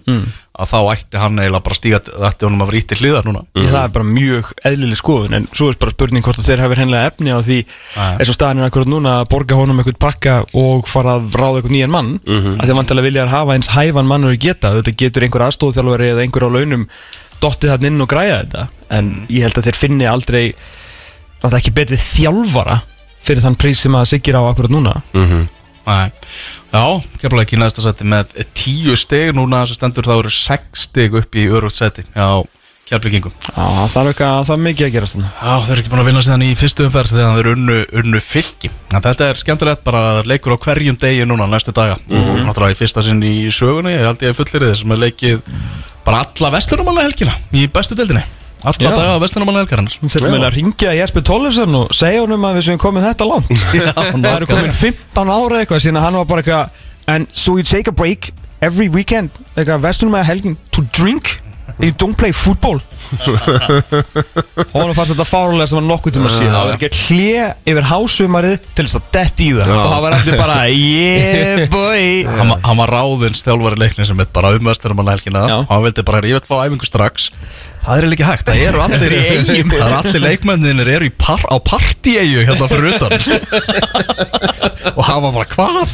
[0.57, 3.41] að þá ætti hann eiginlega bara stíga ætti honum að vera ítti hliðar núna.
[3.43, 3.67] Mm.
[3.67, 6.79] Það er bara mjög eðlileg skoðun En svo er bara spurning hvort að þeir hafi
[6.79, 7.59] hennilega efni á því
[8.15, 11.55] eins og staðan er akkurat núna að borga honum eitthvað pakka og fara að ráða
[11.59, 12.11] eitthvað nýjan mann.
[12.23, 12.55] Mm -hmm.
[12.55, 14.71] að þeir vantilega vilja hafa eins hæfan mannur að geta
[23.17, 24.93] á fyrir þann prís sem að Siggi er á akkurat núna?
[25.87, 26.11] Nei.
[26.73, 26.83] Já,
[27.21, 31.35] keflaði ekki næsta seti með tíu steg núna sem stendur þá eru sex steg upp
[31.39, 32.43] í örugt seti Já,
[32.89, 35.93] keflingum Já, það er eitthvað, það er mikið að gerast þannig Já, þeir eru ekki
[35.93, 38.71] búin að vinna síðan í fyrstu umferð þegar þeir eru unnu, unnu fylki.
[38.91, 41.95] En þetta er skemmtilegt bara að það leikur á hverjum degi núna næstu daga.
[42.11, 45.53] Og náttúrulega í fyrsta sinn í sögunni ég held ég að fullir þess að leikið
[46.07, 48.27] bara alla vestunumanna helgina í bestu deildinni
[48.63, 48.89] alla Já.
[48.97, 49.97] daga vestunumanna helgarinnar.
[50.01, 53.27] Þeir eru meðlega að ringja Jesper Tollefsen og segja honum að við séum komið þetta
[53.29, 53.51] langt.
[54.25, 57.63] Það eru komin 15 ára eitthvað síðan að hann var bara eitthvað And so you
[57.63, 61.37] take a break every weekend eitthvað vestunum með helgin to drink?
[61.77, 62.79] And you don't play football?
[64.73, 66.53] Hann fannst þetta fárulega sem hann nokkuð tíma síðan.
[66.55, 69.71] Það var ekki hlje yfir hásumarið til þess að detti í það.
[69.75, 72.07] Og það var eftir bara yeah boy.
[72.27, 75.43] Hann, var- hann var ráðinn stjálfari leikni sem er bara um vestunumanna helgina.
[75.47, 75.57] Já.
[75.59, 77.29] og hann vildi bara, ég vil fá æfingu strax
[77.87, 81.13] það er ekki hægt, það eru allir í eigum það eru allir leikmennir eru í
[81.15, 83.11] par, á partíeigu hérna fyrir utan.
[84.97, 85.87] Og var bara, hvað?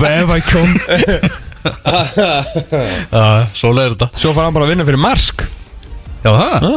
[0.00, 0.74] Where have I come?
[3.14, 3.24] Já,
[3.56, 4.08] svo leiður þetta.
[4.20, 5.46] Svo fara hann bara að vinna fyrir Marsk.
[6.24, 6.68] Já, það?
[6.68, 6.74] Já.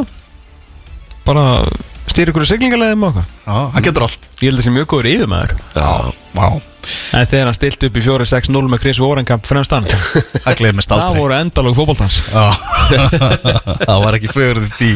[1.27, 1.43] Bara
[2.07, 3.27] stýra ykkur siglingarleðum og eitthvað.
[3.43, 4.31] Já, hann getur allt.
[4.39, 5.91] Ég held að það sé mjög góður íðumæður Já,
[6.39, 6.76] já
[7.17, 9.87] En þegar hann stilt upp í 4-6-0 með Chris Warrenkamp fremst hann.
[10.45, 11.21] Það glemist Það aldrei.
[11.21, 12.17] voru endalóg fótboltans.
[12.31, 12.47] Já,
[13.87, 14.91] það var ekki fögur því.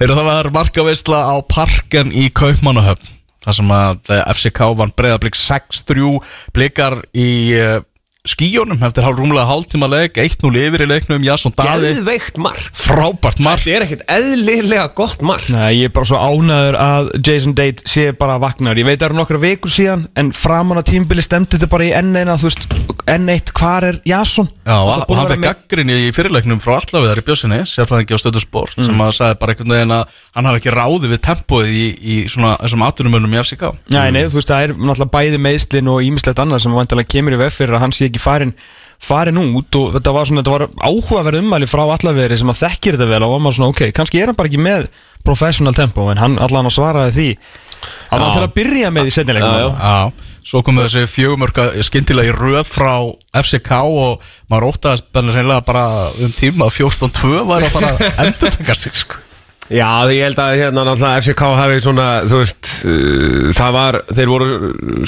[0.00, 3.10] Heyrðu, Það var markaveisla á parken í Kaupmannahöfn
[3.44, 6.06] þar sem að eh, FCK vann breyðablík 6-3
[6.56, 7.26] blikar í
[7.60, 7.82] uh,
[8.34, 11.90] skíjónum eftir hálf rúmlega hálftíma leik 1-0 yfir í leiknum Jasson Daði.
[11.98, 12.62] Geðveikt mark.
[12.72, 13.60] Frábært mark.
[13.60, 15.44] Þetta er ekkert eðlilega gott mark.
[15.52, 19.02] Nei, ég er bara svo ánæður að Jason Date sé bara vaknar Ég veit að
[19.04, 22.38] það eru nokkra vikur síðan En framan á tímbili stemdi þetta bara í enn eina
[22.40, 22.64] Þú veist,
[23.12, 24.48] enn eitt, hvar er Jason?
[24.64, 28.20] Já, og að hann fekk með- gaggrinni í fyrirleiknum frá allaveðar í Bjössinni, sérfræðingi á
[28.24, 31.74] stöðu sport sem að sagði bara einhvern veginn að hann hafi ekki ráði við tempóið
[31.76, 35.42] í, í svona þessum aturumönnum í FCK Nei, nei, þú veist, það er náttúrulega bæði
[35.44, 38.54] meðslin og ímislegt annað sem vantilega kemur í veg fyrir að hann sé ekki farin
[39.04, 42.96] farin út og þetta var svona, þetta var áhugaverð ummæli frá allaveri sem að þekkir
[42.96, 44.86] þetta vel og var maður svona, ok, kannski er hann bara ekki með
[45.26, 47.26] professional tempo, en hann allan að svaraði því
[48.14, 49.16] að hann til að byrja með í Já, já.
[49.18, 52.92] setnilegum Já, svo komu þessi fjögumörka skyndilega í röð frá
[53.42, 55.84] FCK og maður óttaðist bennir reynilega bara
[56.24, 59.20] um tíma að 14-2 var að fara að endur taka sig sko.
[59.72, 64.28] Já, ég held að hérna náttúrulega FCK hafi svona, þú veist, uh, það var, þeir
[64.32, 64.48] voru,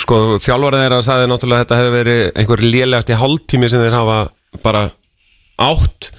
[0.01, 3.97] sko, þjálfarið þeirra sagði náttúrulega að þetta hefði verið einhver lélegast í hálftími sem þeir
[3.99, 4.19] hafa
[4.65, 4.85] bara
[5.67, 6.11] átt,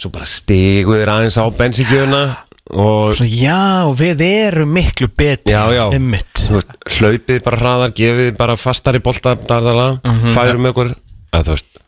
[0.00, 2.22] svo bara stigu þeir aðeins á bensíkjöna
[2.70, 6.44] og, Svo, já, við erum miklu betur já, já, Einmitt.
[6.48, 9.92] þú veist, hlaupið bara hraðar, gefið bara fastari bolta, darðala,
[10.34, 11.09] færum okkur, að þú veist,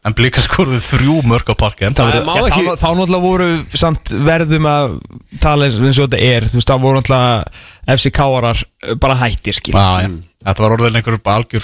[0.02, 3.22] en blíka skoruðu þrjú mörk á parken Það það má Já, ekki- þá, þá náttúrulega
[3.26, 3.48] voru
[3.82, 4.96] samt verðum að
[5.42, 8.62] tala eins og þetta er þú veist, þá voru náttúrulega FCK-arar
[9.02, 10.10] bara hættir skil Já, já.
[10.42, 11.62] Þetta var orðin einhver algjör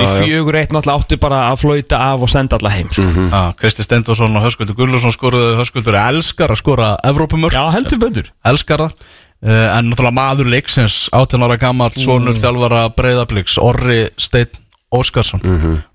[0.00, 3.04] er fjögur eitt náttúrulega áttu bara að flauta af og senda alla heim sko.
[3.04, 8.32] Já, Kristi Stendursson og Höskuldur Gullarsson skoruðu Höskuldur elskar að skora Evrópumörk, Já, heldur böndur
[8.44, 8.96] elskar það.
[9.44, 14.63] Uh, en náttúrulega maður leiksins 18 ára gammal, sonur þjálfara breyðabliks Orri Steinn
[14.94, 15.40] Óskarsson.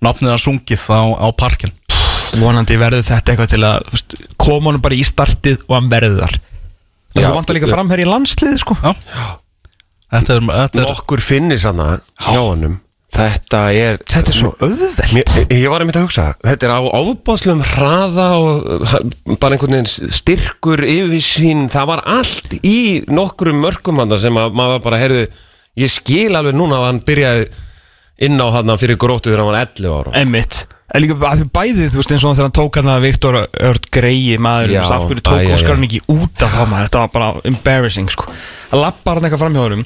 [0.02, 1.72] Nafnið hann sungið á, á parkin.
[2.40, 6.20] Vonandi verður þetta eitthvað til að veist, koma honum bara í startið og hann verður
[6.24, 6.36] þar.
[7.10, 7.74] Það Já, vantar líka já.
[7.74, 8.76] fram hér í landslið sko.
[8.82, 8.92] Já,
[10.10, 11.84] Þetta er, þetta er nokkur finnir sanna
[12.18, 12.72] hjá honum,
[13.14, 15.12] þetta er, Þetta er svo auðvelt.
[15.14, 20.10] Mér, ég var einmitt að hugsa, þetta er á ábáðslegum hraða og bara einhvern veginn
[20.18, 22.76] styrkur yfirsýn, það var allt í
[23.06, 25.22] nokkrum mörkum hann sem að maður bara, heyrðu,
[25.78, 27.46] ég skil alveg núna að hann byrjaði
[28.20, 31.44] inn á hann fyrir grótu þegar hann var 11 ára Emmitt En líka að því
[31.54, 34.80] bæðið, þú veist, eins og þegar hann tók hann að Viktor Örd greiði maður, þú
[34.80, 35.54] veist, af hverju tók æ, æ, æ.
[35.54, 38.26] Óskar hann ekki út af það maður, þetta var bara embarrassing, sko.
[38.74, 39.84] Að lappar hann eitthvað fram hjá honum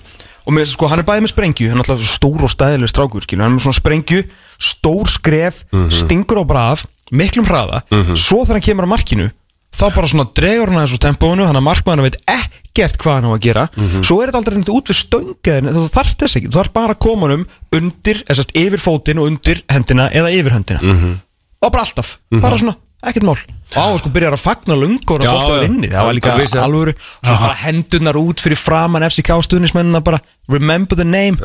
[0.48, 3.20] og með, sko, hann er bæðið með sprengju, hann er alltaf stór og stæðileg strákur,
[3.28, 4.22] skilur, hann er með svona sprengju,
[4.64, 5.92] stór skref, Mhm.
[5.92, 7.82] stingur á brað, miklum hraða,
[8.16, 9.28] svo þegar hann kemur á markinu,
[9.74, 13.26] þá bara svona dregur hann aðeins úr tempóinu, hann að markmaðurinn veit ekkert hvað hann
[13.26, 14.02] á að gera, Mhm.
[14.06, 16.94] svo er þetta aldrei neitt út við stöngaðin, þú þarf þess ekki, þú þarf bara
[16.94, 21.18] að koma honum undir, eða yfir fótinn og undir hendina eða yfir höndina Mhm.
[21.62, 23.38] og bara alltaf, bara svona, ekkert mál
[23.74, 25.64] og á sko byrjar að fagna lungur og já.
[25.66, 26.56] inni, það var líka það.
[26.62, 31.38] alvöru svo bara hendunar út fyrir framann FCK stuðnismennina bara, remember the name.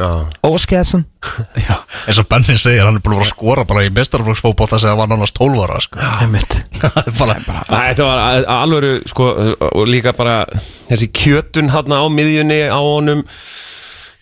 [0.46, 1.06] Óskæðsson
[2.08, 5.02] eins og Benni segir, hann er búin að að skora bara í mestarflokksfótbolta sem hann
[5.02, 6.02] var nánast 12 ára sko.
[6.24, 6.60] Einmitt.
[7.20, 9.30] Það bara, Þetta var alvöru, sko,
[9.70, 10.42] og líka bara
[10.89, 13.26] þessi kjötun hann á miðjunni á honum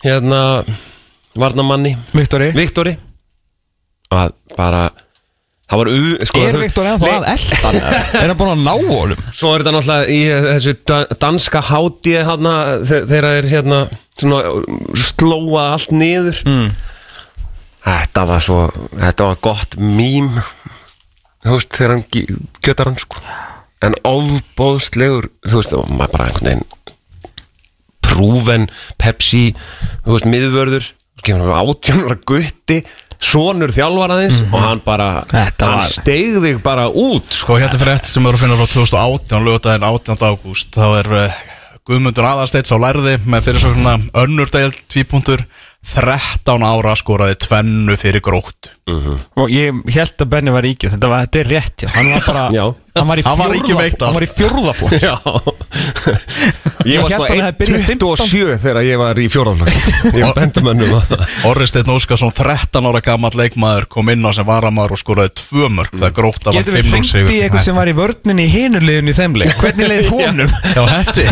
[0.02, 0.40] hérna
[1.38, 2.94] varnamanni Viktori, Viktori
[4.14, 4.88] að bara
[5.68, 9.24] það var u, sko, er Viktor ennþá að eldan er hann búin að ná honum?
[9.36, 12.54] Svo er þetta náttúrulega í þessu da- danska hátíð hérna,
[12.88, 13.80] þegar það er hérna
[14.18, 14.40] svona
[15.08, 16.40] slóa allt niður.
[16.48, 16.70] Mm.
[17.88, 18.62] Þetta var svo
[18.96, 20.32] þetta var gott mím.
[21.44, 22.04] Þú veist, þegar hann
[22.64, 23.20] gjötar hann sko.
[23.84, 26.66] En ofbóðslegur þú veist, og maður bara einhvern veginn
[28.08, 28.66] prúven
[28.98, 29.52] Pepsi
[30.04, 30.88] þú veist, miðvörður.
[31.18, 32.80] Skefur hann átjónur að gutti
[33.18, 37.48] sonur þjálfaraðins og hann bara Þetta hann var- steig þig bara út sko.
[37.48, 40.22] Sko hérna fyrir eftir sem eru að finna frá 2018 lögutaginn 18.
[40.28, 41.40] ágúst þá er uh,
[41.88, 45.42] Guðmundur Aðarsteits á lærði með fyrirsögnuna önnur deil tvípuntur
[45.88, 48.68] 13 ára skoraði tvennu fyrir gróttu.
[49.38, 52.22] Og ég held að Benni var ríkið þetta, var, þetta er rétt, já, hann var
[52.26, 52.64] bara Já.
[52.96, 53.72] hann var í Hann ekki
[54.04, 54.16] hann
[54.98, 55.14] Já.
[56.88, 59.68] Ég sko að hann hefði byrjað 1.27 þegar ég var í fjórðanlag
[60.18, 61.22] Ég bendum önnum að það.
[61.50, 65.68] Orri Steinn Óskarsson 13 ára gammal leikmaður kom inn á sem varamæður og skoraði tvö
[65.76, 68.48] mörg það grótta var Getur við 5-0 hringt sigur í eitthvað sem var í vörninni
[68.48, 69.54] í hinuleginu í þeim leik?
[69.60, 70.50] Hvernig leið honum?
[70.72, 71.24] Já, hætti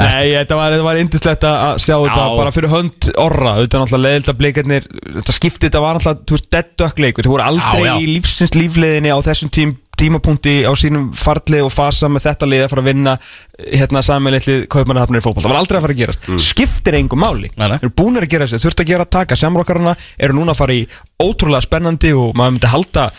[0.00, 3.54] Nei, þetta var, þetta var indislegt að sjá þetta bara fyrir hönd orra.
[3.60, 4.88] Þetta náttúrulega leðilt að blikarnir
[5.20, 7.26] Þetta skipti, þetta var náttúrulega, þú veist, dead duck leikur.
[7.28, 7.94] Þú voru aldrei Já, já.
[8.00, 12.62] í lífsins lífleiðinni á þessum tím, tímapunkti á sínum farli og fasa með þetta lið
[12.64, 13.16] að fara að vinna
[13.60, 16.30] hérna samanleitlið kaupmannahafnir í fótboll Það var aldrei að fara að gerast.
[16.46, 17.50] Skiptir engum máli.
[17.58, 20.62] Þeir eru búnir að gera þessu, þurft að gera að taka Samrokkarana eru núna að
[20.62, 20.86] fara í
[21.20, 23.10] ótrúlega spennandi og maður myndi halda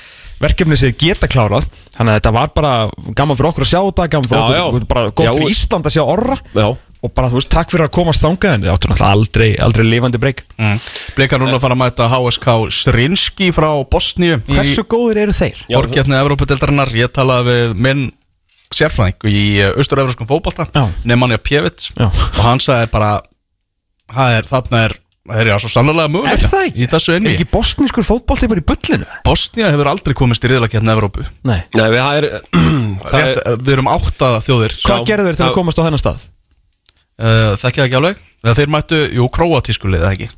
[0.41, 1.67] verkefni sem geta klárað
[2.01, 2.75] Þannig að þetta var bara
[3.13, 4.89] gaman fyrir okkur að sjá þetta gaman fyrir Já, okkur, já.
[4.89, 5.33] bara gott Já.
[5.37, 6.69] fyrir Ísland að sjá orra Já
[7.01, 9.85] og bara þú veist, takk fyrir að komast þangað en þið áttu náttúrulega aldrei, aldrei
[9.87, 10.81] lifandi breyk mm.
[11.17, 15.63] Blikar núna að fara að mæta HSK Srinski frá Bosníu Hversu góðir eru þeir?
[15.79, 18.03] Orkjarni Evrópadeildarinnar Ég talaði við minn
[18.71, 20.85] sérfræðing í austur-evróskum fótbolta Já.
[21.09, 22.05] Nemanja Pjevits Já.
[22.11, 23.15] og hann sagði bara
[24.37, 24.97] er, þarna er
[25.29, 26.81] það er já svo sannlega Er möguleika það ekki?
[26.81, 29.05] í þessu Er enni ekki bosnískur fótbolti bara í bullinu?
[29.27, 31.25] Bosnia hefur aldrei komist í riðlakjarni Evrópu.
[31.45, 31.59] Nei.
[31.77, 32.27] Nei, við, það er,
[33.11, 34.77] það er Rétt, Við erum átta þjóðir.
[34.85, 36.23] Hvað gerðu þeir til að komast á þennan stað?
[37.21, 38.21] uh, Þekki það ekki alveg.
[38.41, 40.29] Þegar þeir mættu, jú, króatísku liðið ekki?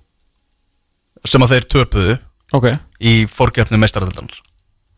[1.31, 2.15] Sem að þeir töpuðu
[2.53, 2.65] Ok.
[2.99, 4.41] í fórgefni meistaradeldanar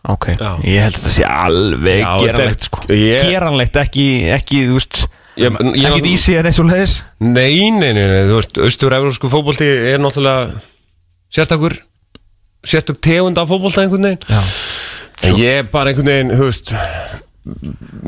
[0.10, 0.26] Ok.
[0.38, 0.52] Já.
[0.65, 2.82] Ég held að það sé alveg Já, þetta er- geranlegt sko.
[2.93, 4.04] ég- Geranlegt, ekki,
[4.36, 5.00] ekki, þú veist
[5.36, 6.95] Ekki easy en eins og leiðis?
[7.19, 10.56] Nei, nei, nei, nei, þú veist, austur-eurósku fótbolti er náttúrulega
[11.34, 11.76] sérstakur
[12.65, 14.24] sérstök tegund af fótbolta einhvern veginn.
[14.30, 14.41] Já.
[15.26, 16.74] En ég bara einhvern veginn, þú veist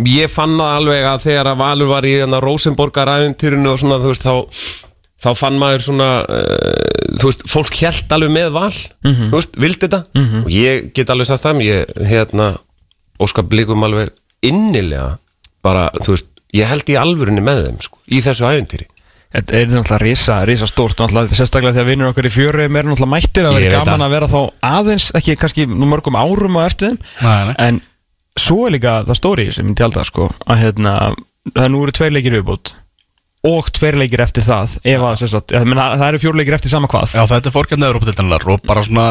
[0.08, 4.00] ég fann það alveg að þegar að Valur var í þarna Rosenborgar æventýrinu og svona,
[4.02, 4.86] þú veist, þá
[5.18, 9.84] þá fann maður svona uh, þú veist, fólk hjælt alveg með val þú veist, vildi
[9.86, 10.02] þetta.
[10.46, 12.50] Og ég get alveg sagt það, ég hérna
[13.22, 14.14] óskar blikum alveg
[14.46, 15.18] innilega
[15.66, 18.88] bara, þú veist, ég held í alvörinni með þeim, sko, í þessu æventýri
[19.28, 23.12] Þetta er náttúrulega risa, risa stórt náttúrulega sérstaklega þegar vinnur okkur í fjöru er náttúrulega
[23.12, 26.64] mættir að Ég vera gaman að vera þá aðeins ekki kannski nú mörgum árum á
[26.64, 27.56] eftir þeim Nei, nei.
[27.66, 27.82] en
[28.40, 30.94] svo er líka það stóri sem myndi halda sko að hérna
[31.52, 32.72] það nú eru tveir leikir viðbútt
[33.48, 36.58] og tveir leikir eftir það ef að sem sagt, ég meina, það eru fjór leikir
[36.58, 37.16] eftir sama hvað.
[37.16, 39.08] Já, þetta er fórgefni Evrópadeildarinnar og bara svona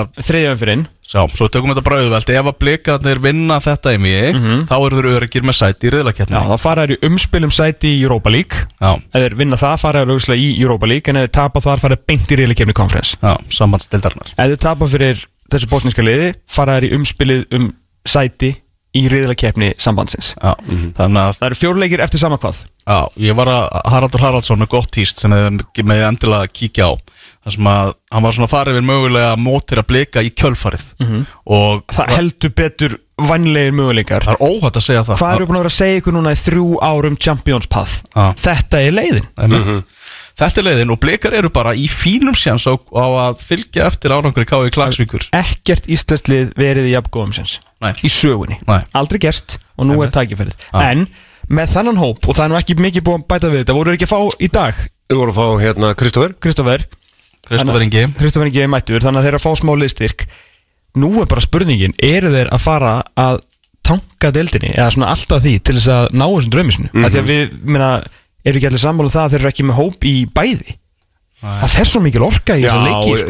[0.77, 2.31] inn Sjá, svo tökum við þetta brauðveld.
[2.35, 5.95] Ef að blikarnir vinna þetta í mig Þá eru þeir öryggir með sæti í Já,
[5.95, 8.65] riðlakjarni þá fara þær í umspilum sæti í Europa League.
[8.81, 11.63] Já, ef þeir vinna það fara þær auðvitað í Europa League en ef þeir tapa
[11.63, 14.35] þar fara þeir beint í riðleikefni konferens já, sambandsdeildarinnar.
[14.35, 15.23] Ef þeir tapa fyrir
[15.55, 17.71] þessu bosníska liði fara þær í umspilið um
[18.07, 18.57] sæti
[18.97, 20.33] í riðleikefni sambandsins.
[20.41, 20.55] Já,
[20.97, 22.65] þannig að Það eru fjórleikir eftir sama hvað.
[22.87, 26.93] Já, ég var að Haraldur Haraldsson með gott tíst sem þið með endilega kíkja á.
[27.47, 30.87] Þar sem að hann var svona farið við mögulega mótir að blika í kjölfarið.
[31.57, 34.27] Og Það heldur betur vannlegir möguleikar.
[34.27, 35.21] Það er óhætt að segja það.
[35.23, 38.01] Hvað eru búin að vera að segja ykkur núna í þrjú árum Champions Path?
[38.13, 38.27] Já.
[38.49, 39.29] Þetta er leiðin.
[39.47, 39.85] Mm
[40.37, 44.13] Þetta er leiðin og blikar eru bara í fínum sjans á, á að fylgja eftir
[44.13, 44.73] árangur í K.I.
[44.75, 47.33] Klagsvíkur Ekkert íslenslið verið í jafngóðum
[47.81, 47.93] Nei.
[48.05, 48.83] Í sögunni Nei.
[48.97, 50.91] Aldrei gerst og nú er tækifærið Já.
[50.91, 51.07] En
[51.49, 53.99] með þennan hóp og það er nú ekki mikið búin bæta við þetta voru þeir
[53.99, 56.87] ekki að fá í dag Við vorum að fá hérna Kristoffer Kristoffer
[57.47, 60.27] Kristoffer Ingi mættur þannig að þeir eru að fá smá liðstyrk
[61.01, 63.41] Nú er bara spurningin eru þeir að fara að
[63.87, 67.13] tanka deildinni eða svona alltaf því til þess að ná þessum draumisinu mm -hmm.
[67.13, 67.91] Því að við, minna,
[68.47, 70.77] eru ekki allir sammála um það að þeir eru ekki með hóp í bæði?
[71.37, 73.29] Það fer svo mikil orka í þessa leiki ég sko.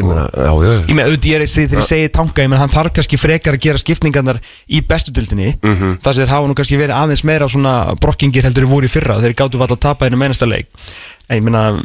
[0.86, 3.56] Ég með auðvitað ég er þegar ég segi tanka ég menn hann þarf kannski frekar
[3.58, 4.38] að gera skiptingarnar
[4.70, 5.96] í bestu dildinni Mhm.
[6.04, 8.92] þar sem þeir hafa nú kannski verið aðeins meira svona brokkingir heldur en voru í
[8.94, 10.70] fyrra þeir gáttu valla að tapa einu mennasta leik.
[11.28, 11.82] En ég meina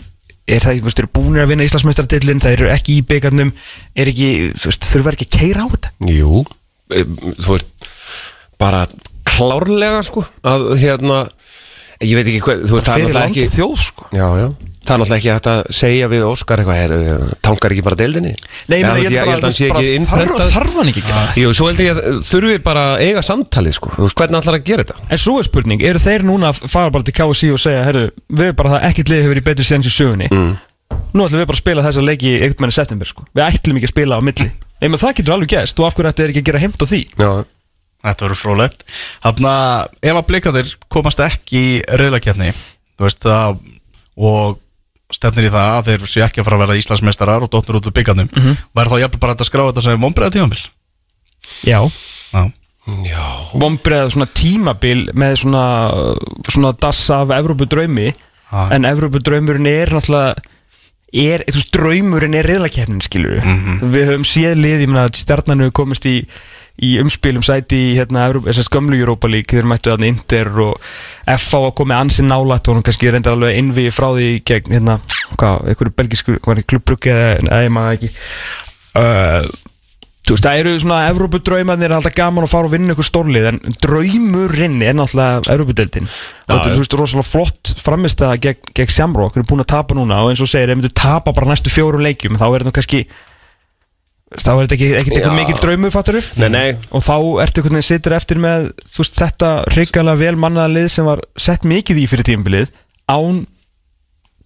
[0.48, 3.52] er það, þú veist, þeir eru búinir að vinna Íslandsmeistaradillin þeir eru ekki í byggarnum
[3.96, 4.30] er ekki,
[4.62, 5.90] þú veist, þurfa ekki að keira á þetta?
[6.06, 6.46] Jú,
[6.94, 7.04] e,
[7.42, 7.92] þú veist
[8.62, 8.86] bara
[9.26, 11.24] klárlega sko að hérna
[12.02, 14.08] ég veit ekki hvað, það er náttúrulega ekki þjóð sko.
[14.16, 14.48] Já, já,
[14.82, 18.34] það er náttúrulega ekki að segja við Óskar eitthvað, heyrðu, tankar ekki bara deildinni?
[18.72, 21.30] Nei, ég ég held ég held að hann sé ekki innprentað þarf hann ekki það?
[21.42, 24.88] Jú, svo heldur ég að þurfi bara að eiga samtalið sko, hvernig ætlar að gera
[24.88, 25.08] þetta?
[25.12, 28.10] En svo er spurning, eru þeir núna að fara bara til KSI og segja, herru,
[28.42, 30.32] við bara það ekkert lið hefur í betri séns í sögunni.
[30.34, 30.52] Mm.
[31.12, 33.26] Nú ætlum við bara að spila þessa leiki í september sko.
[33.36, 34.52] Við ætlum ekki að spila á milli.
[34.82, 36.82] Nei, menn það getur alveg gæst og af hverju ætti þeir ekki að gera heimt
[36.82, 37.02] á því?
[37.22, 37.32] Já,
[38.02, 38.86] Þetta verður frólægt
[39.22, 42.52] Þannig að ef að blikarnir komast ekki í riðlakjarni
[43.02, 43.62] þú veist það
[44.22, 44.60] og
[45.12, 47.90] stefnir í það að þeir séu ekki að fara að verða Íslandsmeistarar og dotnur út
[47.90, 48.58] úr byggarnum mm -hmm.
[48.78, 50.64] væri þá jafnvel bara að skráfa þetta sem vonbreiða tímambil
[51.66, 51.80] Já.
[52.32, 52.52] Já,
[53.04, 55.66] já, Vombrið svona tímabil með svona
[56.48, 58.14] svona dassa af Evrópu draumi
[58.52, 58.72] Já.
[58.72, 60.36] En Evrópu draumurinn er náttúrulega
[61.12, 65.20] er, þú veist, draumurinn er riðlakefnin, skilur við Við höfum séð lið, ég meina að
[65.20, 66.16] stjarnan hefur komist í
[66.82, 68.28] í umspilum sæti í hérna,
[68.68, 70.92] skömlu Europa League þeir mættu þarna Inter og
[71.30, 74.98] FH að koma ansi nálægt og hún kannski reyndar alveg innvið frá því gegn hérna,
[75.36, 78.14] hvað, einhverju það, klubbruggi eða, ég maður ekki.
[78.98, 79.46] Uh,
[80.22, 83.48] Þú veist, það eru svona Evrópudraumarnir er alltaf gaman að fara og vinna ykkur stórlið
[83.50, 86.06] en draumurinn er náttúrulega Evrópudeildin.
[86.06, 89.64] Og þetta er, þú veist, rosalega flott framist að gegn, gegn Shamrock, þeir eru búin
[89.66, 92.38] að tapa núna og eins og þú segir, ef myndu tapa bara næstu fjórum leikjum
[92.38, 93.02] þá er þetta kannski
[94.40, 96.68] þá er þetta ekki ekkert eitthvað mikil draumur, fattur Nei, nei.
[96.96, 100.88] Og þá ertu einhvern veginn sittur eftir með þú veist, þetta hrikalega vel mannaða lið
[100.94, 102.72] sem var sett mikið í fyrir tímabilið
[103.12, 103.44] án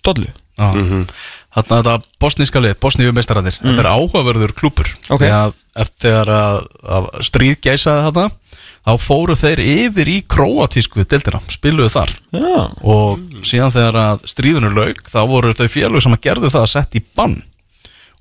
[0.06, 0.69] dollu Já.
[0.71, 1.93] Þarna þetta
[2.24, 5.26] bosníska lið, bosníu meistararnir Þetta er áhugaverður klúpur Ok.
[5.26, 5.52] Þegar
[5.84, 6.60] eftir þegar að,
[6.95, 8.26] að stríð geisaði þarna
[8.86, 12.13] Þá fóru þeir yfir í króatísku dildina Spiluðu þar.
[12.38, 16.63] Já, Og síðan þegar að stríðinu lauk Þá voru þau félög sem að gerðu það
[16.63, 17.36] að setja í bann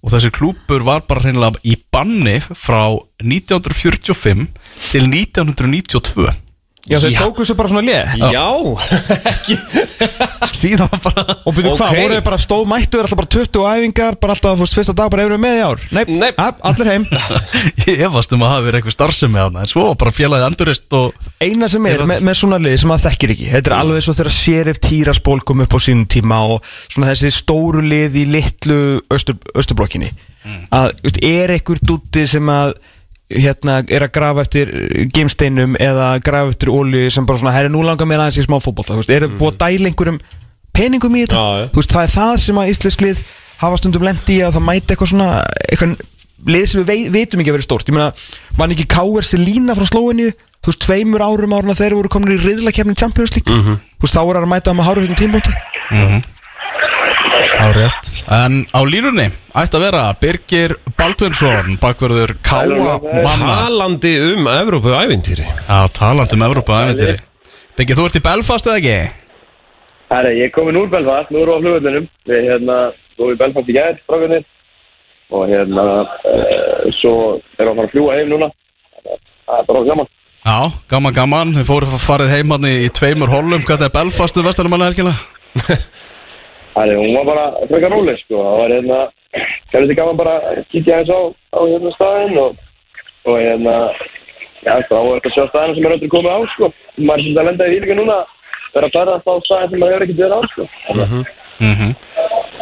[0.05, 2.93] Og þessi klúpur var bara hreinlega í banni Frá
[3.25, 4.49] 1945
[4.93, 6.44] til 1992
[6.85, 8.45] Já þeir tóku svo bara svona lið Já,
[9.33, 9.55] ekki.
[10.53, 13.69] Síðan var bara Og byrju hvað, voru þeir bara stóð mættu þeir alltaf bara 20
[13.71, 15.85] æfingar, bara alltaf, þú veist, fyrsta dag bara eru með í ár?
[15.97, 16.29] Nei, Nei.
[16.37, 17.07] að, allir heim.
[17.89, 20.99] Ég efast um að hafa verið eitthvað starfsemi að En svo var bara félagið endurist
[21.01, 24.05] og Eina sem er með, með svona lið sem maður þekkir ekki Þetta er alveg
[24.05, 28.27] svo þegar Sheriff Tiraspol kom upp á sínum tíma og svona þessi stóru lið í
[28.35, 30.13] litlu austur, austurblokkinni
[30.75, 32.75] að þú veist, er einhver dúti sem að
[33.31, 34.71] hérna, er að grafa eftir
[35.15, 38.59] geimsteinum eða grafa eftir olju sem bara svona, herri nú langar mér aðeins í smá
[38.61, 40.19] fótbolta þú veist, er búið að dæla einhverjum
[40.75, 41.45] peningum í þetta.
[41.73, 43.23] Þú veist, það er það sem að íslensk lið
[43.63, 45.29] hafa stundum lendi í að það mæti eitthvað svona
[45.71, 45.95] eitthvað
[46.45, 48.11] lið sem við vei, veitum ekki að vera stórt ég meina,
[48.59, 49.25] var ekki K.R.
[49.25, 53.55] Selina frá Slóinu þú veist, tveimur árum áruna þeir voru komin í riðlakefni Champions League
[53.55, 53.79] Mhm.
[53.97, 55.55] þú veist, þá voru að mæta með háru fyrir tímbóti
[55.95, 56.34] á
[57.75, 64.95] rétt En á línunni ætti að vera Birgir Baldvinsson Bakverður Káa manna Talandi um Evrópu
[64.97, 67.21] ævintýri Já, talandi um Evrópa æventýri
[67.75, 68.99] Birgir, þú ert í Belfast eða ekki?
[70.13, 72.05] Herri, ég er komin úr Belfast, nú erum við á flugvöldunum.
[72.31, 72.77] Við hérna,
[73.17, 74.45] þú erum í Belfast í gæðir, strákunir.
[75.35, 77.15] Og hérna, uh, svo
[77.59, 78.51] erum við að fara að fljúa heim núna.
[79.03, 80.11] Að Það er bara gaman.
[80.45, 80.59] Já,
[80.93, 84.47] gaman, gaman Þið fóru farið heim hann í, í tveimur holum Hvað er Belfast við
[84.51, 84.91] vestanumanna
[86.75, 86.83] helgina?
[86.83, 88.35] Herri, hún var bara frekar róleg, sko.
[88.43, 88.99] Það var hérna,
[89.71, 91.21] það er þetta gaman bara að kíkja eins á,
[91.55, 92.57] á hérna staðinn og,
[93.25, 93.75] og hérna,
[94.65, 96.73] já, þá er þetta að sjá staðinn sem er öllur komið á, sko.
[96.99, 98.19] Maður er svolítið að lenda í líka núna,
[98.75, 100.63] vera að fara á staðinn sem maður hefur ekkert verið á, sko.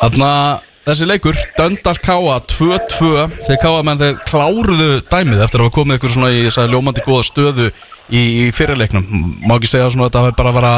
[0.02, 3.10] Þannig að þessi leikur Döndal Káa 2-2
[3.46, 7.06] Þeir Káa menn þeir kláruðu dæmið Eftir að hafa komið ykkur svona í þessa ljómandi
[7.06, 7.68] góða stöðu
[8.12, 9.06] Í, í fyrirleiknum
[9.46, 10.74] Má ekki segja svona að þetta hafi bara vera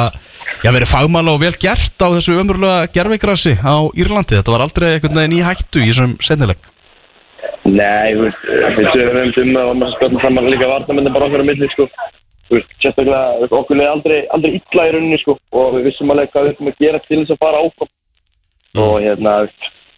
[0.64, 4.92] Já, verið fagmála og vel gert á þessu ömurlega gerfigrassi á Írlandi Þetta var aldrei
[4.92, 6.70] einhvern veginn í hættu í þessum sennileik
[7.64, 8.42] Nei, þú veist,
[8.76, 11.86] við sögum um að maður spilum saman líka varnamenni bara okkar á milli, sko.
[12.48, 16.32] Þú veist, sérstaklega, okkur leði aldrei, aldrei illa í rauninni, sko, og við vissum alveg
[16.34, 17.92] hvað við ætlum að gera til þess að fara áfram.
[18.84, 19.34] Og hérna,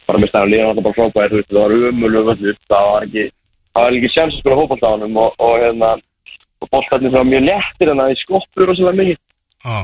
[0.06, 2.56] þú veist, bara með stæðan líðan alltaf bara frábæðir, þú veist, það var umölu völlur,
[2.70, 3.24] það var ekki,
[3.74, 5.90] það var ekki sjans að spila hópalt á honum og, og hérna,
[6.62, 9.18] og boltarnir það var mjög léttir en það í skoppur og svona mikið.
[9.66, 9.76] Já,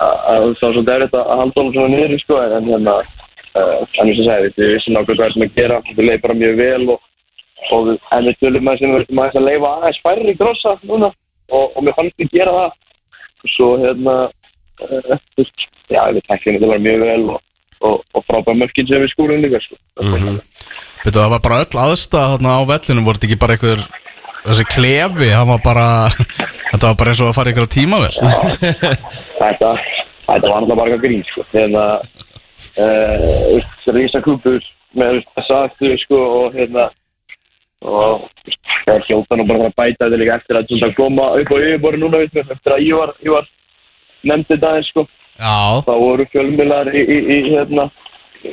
[0.00, 2.94] Að- að Það var svolítið erfitt að halda honum svona niður, sko, en hérna,
[3.60, 6.20] uh, en þess að segja, við vissum nákvæmlega hvað við ætlum að gera, við leið
[6.24, 7.00] bara mjög vel og
[7.70, 11.10] og við, en við tölum með sem við verðum að leifa aðeins færri grossa núna
[11.52, 12.70] og, og mér fannst við gera það.
[13.44, 14.14] Og svo hérna
[15.36, 17.42] veist, já, við tekjum þetta bara mjög vel og,
[17.80, 19.78] og, og frábæð mörkin sem við skúrum líka sko.
[21.04, 23.84] Betur, það var bara öll aðstæða þarna á vellinu Voru þetta ekki bara einhver
[24.40, 25.86] Þessi klefi, hann var bara
[26.70, 28.14] Þetta var bara eins og að fara ykkur á tímavel
[29.40, 29.70] þetta,
[30.28, 31.44] þetta var alltaf bara grín sko.
[31.52, 31.84] hérna
[32.84, 34.60] uh, rísa klúpur
[34.96, 36.88] með þessa aftur sko, og hérna
[37.80, 38.26] og
[38.84, 41.56] það er hljóta nú bara að bæta þetta líka eftir að þetta koma upp á
[41.56, 43.48] yfirborði núna eftir að ég var, ég var
[44.28, 45.06] nefndi þetta aðeins sko
[45.40, 47.88] Já, þá voru fjölmiðlar í, í, í hérna,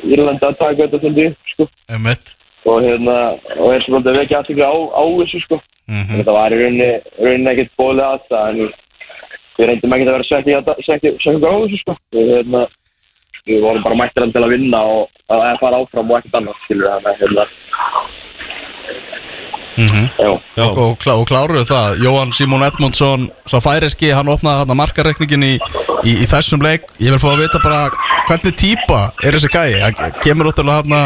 [0.08, 1.68] Írlandi að taka þetta svolítið sko.
[1.92, 2.34] einmitt
[2.68, 3.16] og hérna
[3.60, 5.60] og er svolítið að vekja aðtökla á, á þessu sko.
[5.88, 6.16] Mhm.
[6.20, 10.28] þetta var í rauninni, rauninni ekkert bóðlega að það en við- reyndum ekkert að vera
[10.28, 11.96] svekki svekki á þessu sko.
[12.14, 12.66] við, hérna,
[13.48, 16.60] við vorum bara mættir hann til að vinna og að fara áfram og ekkert annað
[16.66, 17.46] skilur þannig að hérna,
[19.78, 22.00] já, Já, og, klá, og kláruðu það.
[22.02, 25.52] Jóhann Simón Edmundsson svo færiski, hann opnaði þarna markareikningin í,
[26.04, 26.88] í, í þessum leik.
[27.00, 27.84] Ég vil fá að vita bara
[28.28, 31.04] hvernig típa er þessi gæi, hann kemur ótrúlega þarna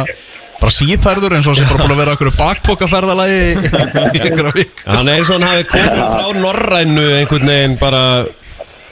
[0.62, 5.08] bara síðfærður eins og sem bara búin að vera okkur bakpokaferðalagi í, einhverja vik hann
[5.10, 8.04] er eins og hann hafi komið frá Norrænu einhvern veginn bara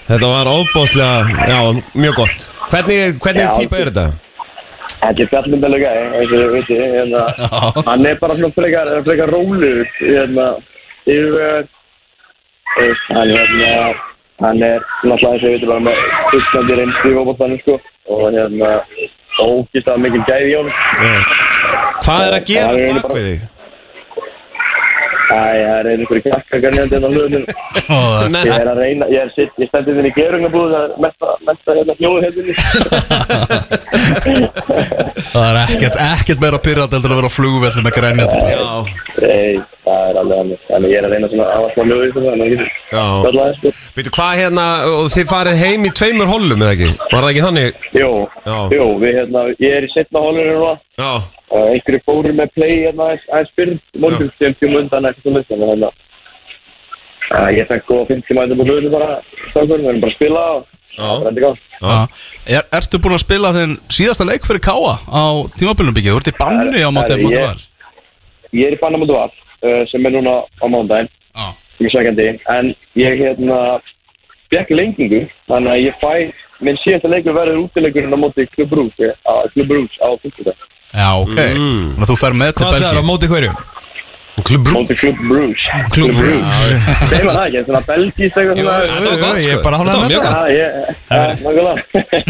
[0.09, 1.09] Þetta var óbáslega,
[1.45, 1.59] já,
[1.93, 2.45] mjög gott.
[2.71, 4.05] Hvernig, hvernig Já, típa er þetta?
[4.99, 7.21] Þetta er fjallmyndalega gæði, eins og við veitum, hérna,
[7.87, 9.31] hann er bara svona frekar, frekar
[10.03, 10.47] hérna,
[11.05, 11.69] yfirvegar,
[12.73, 13.69] þú veist, hann, hérna,
[14.43, 16.01] hann er náttúrulega eins og við veitum bara með
[16.33, 17.77] fullstandi reynslu í fótboltanum, sko,
[18.11, 18.73] og hérna,
[19.45, 20.75] ógist að mikil gæði í honum.
[22.03, 23.47] Hvað er að er gera eiginlega bak bara- við þig?
[25.29, 27.45] Æ, það er einhverju kjakkakar nefndi hérna á hljóðinu.
[27.93, 31.35] Og Ég er að reyna, ég er sitt, ég stendur þinn í gerungabúð, er mesta,
[31.45, 32.41] mesta hérna hljóðu hérna.
[35.33, 38.37] það er ekkert, ekkert meira pyrrand heldur að vera á flugvelli með grænjandi
[39.19, 39.51] Nei,
[39.89, 40.61] það er alveg alveg.
[40.69, 43.05] Þannig ég er að reyna svona að hafa smá þessu, þannig að ég getur Já.
[43.25, 43.73] kallaði, sko.
[43.99, 44.67] Veitu hvað hérna,
[44.99, 46.89] og þið farið heim í tveimur hollum eða ekki?
[47.09, 47.81] Var það ekki þannig?
[47.99, 48.11] Jú,
[48.45, 48.57] Já.
[48.77, 50.77] jú, við hérna, ég er í setna núna.
[50.99, 51.11] Já
[51.49, 55.47] Uh, einhverju fóru með play hérna aðeins fyrr, morgun sem tjóma undan eitthvað svo mist,
[55.49, 55.95] þannig að
[57.33, 59.07] uh, ég fekk góða 50 mætum á hljóðu bara,
[59.49, 61.07] stafur, við erum bara að spila og Já.
[61.23, 61.33] það er
[62.53, 65.23] er, Ertu búin að spila þinn síðasta leik fyrir Káa á
[65.57, 66.13] tímabölunum byggja?
[66.13, 67.49] Þú ert í banni á móti Herri, móti ég-
[68.69, 69.33] er í Bannamundu Val,
[69.63, 71.47] uh, sem er núna á mándaginn, Já,
[71.77, 73.59] sem er sækjandi, en ég hérna
[74.49, 76.13] fekk lengingu, þannig að ég fæ,
[76.65, 80.55] minn síðasta leikur verður útileikurinn á móti Club Brugge, á Club Brugge á 50.
[80.89, 83.51] já ok Þannig að þú fer með til Hvað sagði það á Belgíu móti hverju?
[84.47, 85.79] Klub Brú Móti Club Brugge.
[85.93, 86.51] Club Brugge.
[87.09, 88.75] Segir maður það ekki, svona belgíst eitthvað svona.
[88.79, 89.63] Þetta var gott, Ég er sko.
[89.65, 90.19] bara var með það.
[90.19, 90.69] Já, ég,
[91.09, 91.73] já, nákvæmlega.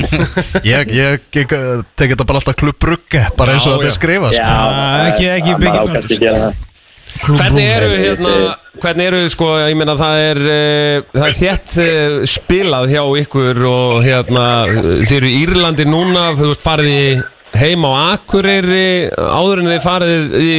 [0.69, 3.91] Ég, ég, ég uh, tek þetta bara alltaf klubbrugge bara eins og Já, þetta já.
[3.93, 4.47] er skrifað sko.
[4.49, 5.51] Ah, ekki- ekki
[6.33, 6.65] það
[7.19, 8.35] Hvernig eru hérna,
[8.79, 13.59] hvernig eru sko, ég meina það er, uh, það er þétt uh, spilað hjá ykkur
[13.69, 14.45] og hérna,
[15.03, 17.03] þið eru í Írlandi núna, þú veist, farið í
[17.59, 20.53] heim á Akureyri áður en þið farið í,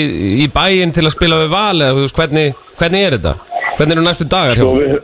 [0.44, 3.34] í bæinn til að spila við val eða þú veist, hvernig, hvernig er þetta?
[3.78, 4.66] Hvernig eru næstu dagar hjá?
[4.66, 4.96] Og við,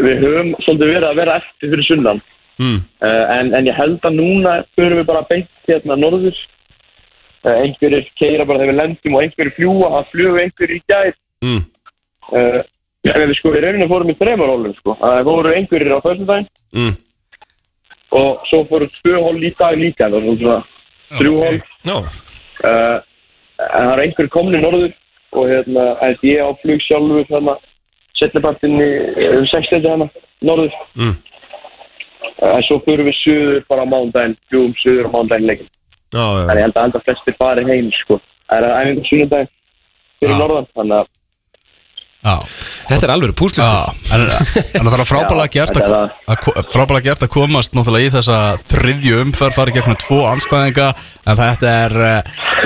[0.00, 2.22] við höfum svolítið verið að vera eftir fyrir sunnan.
[2.60, 2.80] Mm.
[3.00, 6.40] Uh, en, en ég held að núna förum við bara beint hérna norður.
[7.40, 11.14] Uh, einhverjir keira bara þegar við lendum og einhverjir fljúa, það flugu einhverjir í gær.
[11.40, 11.62] Mm.
[12.36, 12.58] Uh,
[13.06, 14.96] við sko í rauninu fórum í þreymar hólum sko.
[15.00, 16.96] Það voru einhverjir á föstudaginn Mm.
[18.12, 20.10] og svo fóru tvö hól í dag líka.
[20.10, 20.58] Það var svona
[21.16, 21.58] þrjú hól.
[21.88, 21.96] No.
[22.60, 23.00] Uh,
[23.56, 24.92] en það er einhver komin í norður
[25.32, 25.84] og hérna,
[26.26, 27.56] ég á flug sjálfur þarna,
[28.20, 28.90] setnipartinn í
[29.38, 30.10] um 60 hana,
[30.42, 31.16] norður Mm.
[32.42, 35.68] en svo fyrir við suður bara á mándaginn, fljúum suður á mándaginn leikin
[36.10, 36.26] Já.
[36.42, 39.50] en ég held að enda flestir fari heim sko, það er æfingar sunnudaginn
[40.20, 40.40] fyrir Já.
[40.42, 41.16] norðan, þannig að
[42.20, 42.34] Já,
[42.90, 44.24] Þetta er alveg púsli já En,
[44.82, 48.12] en það er frábælega Já, gert að, er að, frábælega gert að komast náttúrulega í
[48.18, 50.90] þessa þriðju umferð farið gegnum tvo anstæðinga
[51.24, 52.60] en þetta er uh,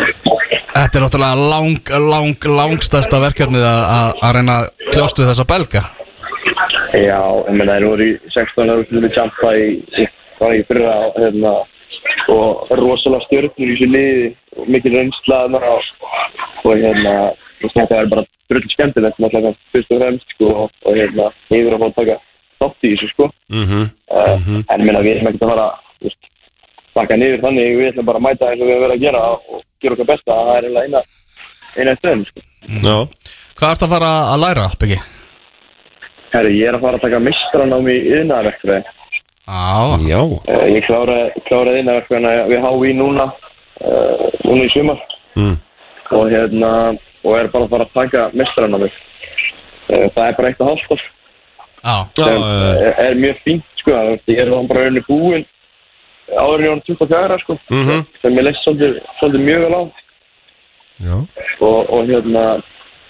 [0.75, 5.47] þetta er náttúrulega lang, lang, langstæsta verkefnið að, að, að reyna að kljást við þessa
[5.53, 5.83] belga.
[6.95, 9.69] Já, ég meina þeir voru í 16 ára fyrir Jampa í,
[10.03, 10.09] í,
[10.41, 11.55] var í fyrra hérna,
[12.33, 15.89] og rosalega stjörnur í þessu liði og mikil reynsla þarna og,
[16.65, 17.15] og hérna
[17.65, 21.87] þetta er bara drull skemmtilegt náttúrulega fyrst og fremst sko og, hérna yfir að fá
[21.89, 22.17] að taka
[22.63, 23.83] þátt í þessu sko Mhm.
[24.11, 24.37] uh,
[24.71, 25.67] en ég meina við erum ekkert að fara
[26.05, 26.31] veist,
[26.95, 29.23] taka niður þannig við ætlum bara að mæta eins og við höfum verið að gera
[29.35, 31.03] og gera okkar besta það er eina
[31.77, 32.97] eina stöðum sko Já.
[33.55, 34.97] Hvað ertu að fara að læra, Byggi?
[36.35, 38.83] Herri, ég er að fara að taka mistranám í yðnaðarverkfræði
[39.45, 40.21] Já, Já.
[40.25, 45.01] Uh, ég kláraði, kláraði innverkuna við HÍ núna uh, núna í sumar
[45.35, 45.57] Mm.
[46.15, 46.69] og hérna
[47.25, 48.93] og er bara að fara að taka mestrann á mig
[49.91, 50.61] uh, það er bara eitt
[51.85, 54.85] Já, sem já, er, er mjög fínt sko það ég er þá bara
[56.39, 58.05] áður en ég var 24 sko Mhm.
[58.23, 59.83] sem ég leist svolítið, svolítið mjög vel á
[61.03, 61.17] já.
[61.61, 62.45] og, og hérna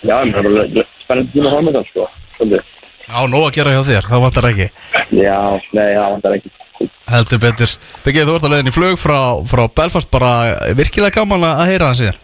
[0.02, 2.08] já, er spennandi tíma að hafa með það sko
[2.38, 2.73] svolítið.
[3.08, 4.68] Já, nóg að gera hjá þér, það vantar ekki.
[5.20, 5.38] Já,
[5.76, 6.54] nei, það er ekki.
[7.14, 7.74] Heldur betur.
[8.04, 10.32] Byggi, þú ert að leiðin í flug frá, frá Belfast bara
[10.76, 12.20] virkilega gaman að heyra það síðan.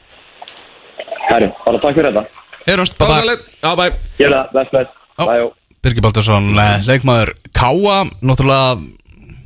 [1.31, 2.47] Herri, bara takk fyrir þetta.
[2.67, 3.45] Heyrumst, bye bye Pásaleg.
[3.61, 3.85] Já, bæ.
[4.21, 5.51] Gjör það, best, best, bæjó
[5.81, 8.75] Birgir Baldursson, eh, leikmaður Káa, náttúrulega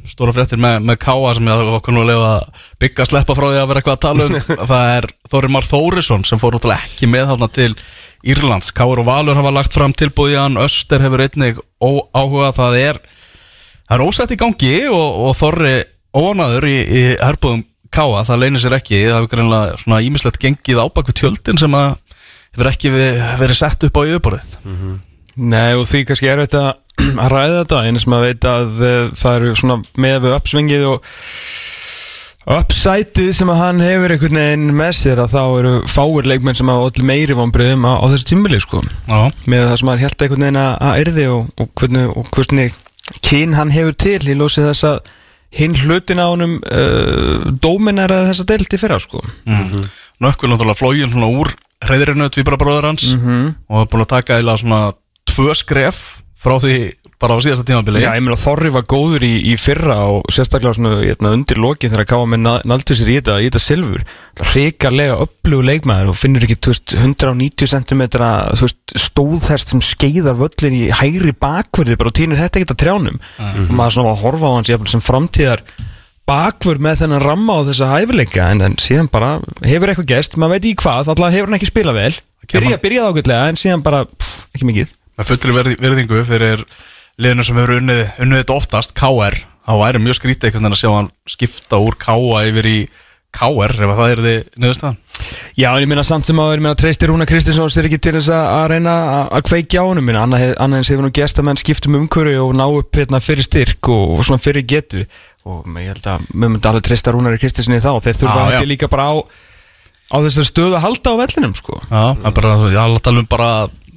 [0.05, 1.61] stóra fréttir með, með Káa sem ég
[2.09, 4.35] lifa að byggja að sleppa frá því að vera eitthvað að tala um.
[4.72, 7.70] Það er Þóri Már Þórisson sem fór náttúrulega ekki með þarna til
[8.25, 8.72] Írlands.
[8.77, 10.59] Káur og Valur hafa lagt fram tilbúið í hann.
[10.61, 13.01] Öster hefur einnig áhuga það er,
[13.85, 15.77] það er ósætt í gangi og, og Þorri
[16.14, 17.64] óanaður í, í herbúðum
[17.95, 19.03] Káa, það leynir sér ekki.
[19.07, 21.93] Það hefur greinlega svona ímislegt gengið ábak við tjöldin sem að
[22.55, 24.57] hefur ekki verið sett upp á yfirborðið.
[25.39, 26.64] Nei og því kannski er þetta
[27.22, 27.83] að ræða þetta.
[27.87, 31.09] Einu sem að veit að uh, það eru svona með við uppsvingið og
[32.45, 36.68] uppsætið sem að hann hefur einhvern veginn með sér að þá eru fáir leikmenn sem
[36.68, 38.82] hafa allir meiri vonbröðum á, á þessu tímbili sko.
[39.09, 42.78] Já, með það sem hann held einhvern veginn að, yrði og, og, hvernig, og hvernig
[43.24, 45.12] kyn hann hefur til í lósið þess að
[45.55, 49.22] hinn hlutin á honum uh, dóminara þessa deilt í fyrra sko.
[49.49, 49.78] Mm.
[50.24, 51.53] Nökkul náttúrulega flógin svona úr
[51.84, 54.80] reyðirinu tvíbara bróður hans og er búin að taka eða svona
[55.28, 56.03] tvö skref
[56.40, 56.78] frá því
[57.25, 58.03] bara á síðasta tímabili.
[58.05, 61.93] Já, ég meina Þorri var góður í, í fyrra og sérstaklega svona hérna, undir lokin
[61.93, 64.05] þegar að káa með naldur sér í þetta, í þetta silfur.
[64.53, 68.05] Ríkarlega upplugu leikmaður og finnur ekki veist, 190 cm
[69.01, 73.18] stóðhest sem skeiðar völlin í hægri bakverði bara og týnir þetta ekkert að trjánum.
[73.41, 75.64] Og maður svona var að horfa á hans jafnvel sem framtíðar
[76.29, 80.57] bakvörð með þennan ramma á þessa hæfileika en, en síðan bara hefur eitthvað gerst, maður
[80.57, 82.12] veit í hvað, alltaf hefur hann ekki spilað vel.
[82.49, 84.95] Byrja, byrjað ágætlega en síðan bara pff, ekki mikið.
[85.18, 86.64] Með fullri verði, verðingu fyrir
[87.21, 90.81] liðinu sem hefur unnið, unnið þetta oftast KR, þá væri mjög skrítið einhvern veginn að
[90.83, 92.17] sjá hann skipta úr KA
[92.51, 92.79] yfir í
[93.35, 94.99] KR ef að það er þið niðurstaðan.
[95.59, 98.12] Já, en ég minna samt sem að ég minna treystir Rúna Kristinsson sér ekki til
[98.17, 98.95] þess að reyna
[99.31, 100.07] að- kveikja á honum.
[100.07, 103.47] Minna, annað eins hefur nú gest að menn skiptum umhverju og ná upp hérna fyrir
[103.47, 105.07] styrk og, og svona fyrir getu.
[105.47, 107.91] Og ég held að við myndum alveg treysta Rúnari Kristinsson í þá.
[108.07, 109.15] Þeir þurfa ekki líka bara á
[110.15, 111.81] á þessar stöðu að halda á vellinum sko.
[111.91, 113.51] Já, er bara, ég alveg tala um bara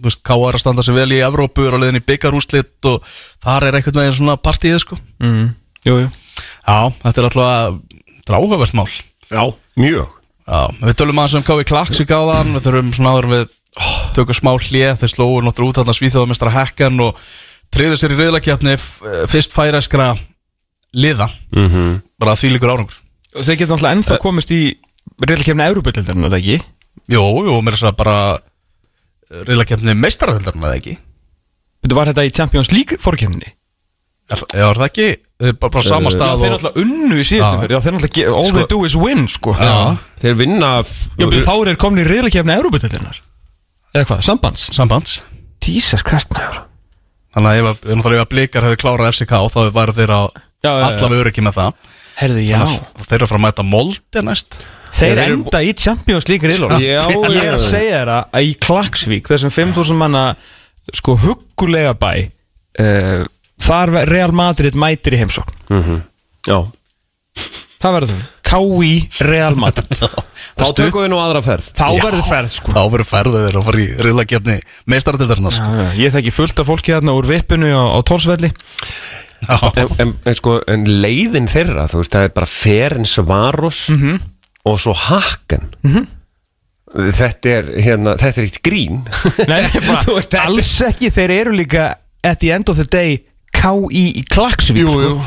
[0.03, 3.05] KR að standa sig vel í Evrópu er á leiðin í byggarúslit og
[3.43, 5.47] þar er einhvern veginn svona partíið sko mm.
[5.87, 6.09] Jú, jú
[6.67, 7.79] Já, þetta er alltaf
[8.27, 8.89] dráhafvert mál
[9.31, 9.43] Já,
[9.79, 10.13] mjög
[10.47, 13.55] Já, við tölum aðeins um KV Klaksvík á þann við þurfum svona áður en við
[14.15, 17.19] tökum smá hlið, þeir slóðu náttúrulega út þarna svíþjóðamestara Hekkan og
[17.73, 18.77] triður sér í reyðlakjapni
[19.29, 20.13] fyrst færæskra
[20.95, 21.99] liða, mm -hmm.
[22.17, 22.95] bara því líkur árangur
[23.35, 24.61] Og þeir geta náttúrulega ennþá komist í
[25.21, 26.57] reylkefni Európa-dildarinn, er það ekki?
[27.11, 28.17] Jó, jú, mér er það bara
[29.31, 30.97] reyðlakjapni meistararöldarinn eða ekki?
[31.83, 33.53] Þetta var þetta í Champions League fórkefni
[34.27, 35.07] Er, er það ekki,
[35.37, 37.59] Eh, bara, bara sama Já, stað þeir og náttúrulega unnu í síðustu Já.
[37.61, 39.51] fyrir Já, þeir náttúrulega, all they do is win, sko.
[39.53, 39.75] Já,
[40.23, 43.19] Þeir vinna Já, menn þá er komin í reylkefni Európa-dildarinnar
[43.93, 44.63] Eða hvað, sambands?
[44.73, 45.13] sambands.
[45.63, 46.63] Jesus Christ, maður.
[47.35, 47.91] Þannig að ef að-
[48.33, 50.85] blikar hefur klárað FCK þá væru þeir á Já, já, já.
[50.89, 51.73] allavega öryggi með það
[52.17, 52.59] Herðu, já.
[53.05, 54.59] Þeir eru að fara að mæta Molde næst.
[54.97, 59.27] Þeir enda í Champions League reylunum Já, Ég er að segja þér að í Klagsvík
[59.29, 60.21] þessum 5000 manna
[60.95, 63.27] sko huggulega bæ uh,
[63.67, 66.01] þar Real Madrid mætir í heimsókn.
[66.47, 66.57] Já.
[67.77, 69.09] Það verður þau K.I.
[69.27, 69.99] Real Madrid.
[70.57, 71.67] Þá tökum við nú aðra ferð.
[71.75, 72.71] Þá verður ferð sko.
[72.73, 74.55] Þá verður færðu þeir að fara í reyðlakjapni
[74.93, 75.67] meistaratildarinnar sko.
[75.67, 78.53] Já, já, Ég þekki fullt af fólki hérna úr vippinu á, á Tórsvelli
[79.47, 83.83] en, en, en, sko, en leiðin þeirra þú veist, það er bara Ferens Varos
[84.67, 85.69] og svo Haken
[86.95, 89.01] þetta er hérna, þetta er eitt grín.
[89.49, 89.61] Nei,
[90.07, 91.09] veist, alls ekki.
[91.13, 91.89] Þeir eru líka
[92.25, 93.19] at the end of the day
[93.57, 94.05] K.I.
[94.21, 95.17] í Klagsvík sko.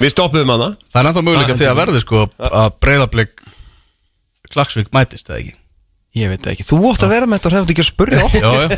[0.00, 0.70] við stoppuðum hana.
[0.92, 3.44] Það er ennþá möguleika því að verði sko að breyðablik
[4.54, 5.54] Klaksvík mætist eða ekki
[6.14, 8.44] Ég veit ekki, þú ótt að vera með þetta og hefði ekki að spurja okkur.
[8.44, 8.76] Já, já.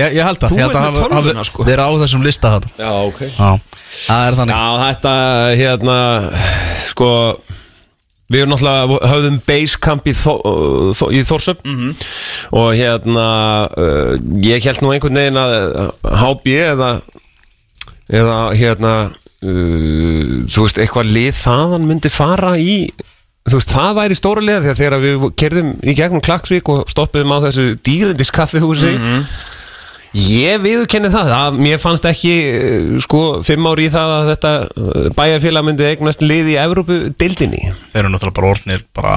[0.00, 1.64] Ég, ég held að Þú ég að með hafa- tölvuna, sko.
[1.68, 3.20] Þeir eru á þessum lista þetta já, ok.
[3.28, 3.50] Já,
[4.06, 4.54] það er þannig.
[4.56, 5.12] Já, þetta,
[5.60, 5.96] hérna,
[6.88, 7.10] sko,
[8.32, 10.32] við erum náttúrulega höfðum basecamp í, Þó,
[10.96, 11.60] Þó, í Þórsöp
[12.56, 13.26] og hérna,
[13.76, 14.16] uh,
[14.48, 15.90] ég held nú einhvern veginn að uh,
[16.24, 16.90] HB eða,
[18.08, 18.94] eða hérna,
[19.44, 22.78] uh, þú veist, eitthvað lið þaðan myndi fara í,
[23.48, 27.34] þú veist, það væri stóra lið þegar þegar við kerðum í gegnum Klaksvík og stoppuðum
[27.34, 28.94] á þessu dýrindis kaffihúsi
[30.12, 34.50] Ég viðurkenni það, að mér fannst ekki eh, sko fimm ári í það að þetta
[34.60, 37.62] eh, bæjarfélag myndi eignast lið í Evrópu dildinni.
[37.94, 39.14] Þeir eru náttúrulega bara orðnir bara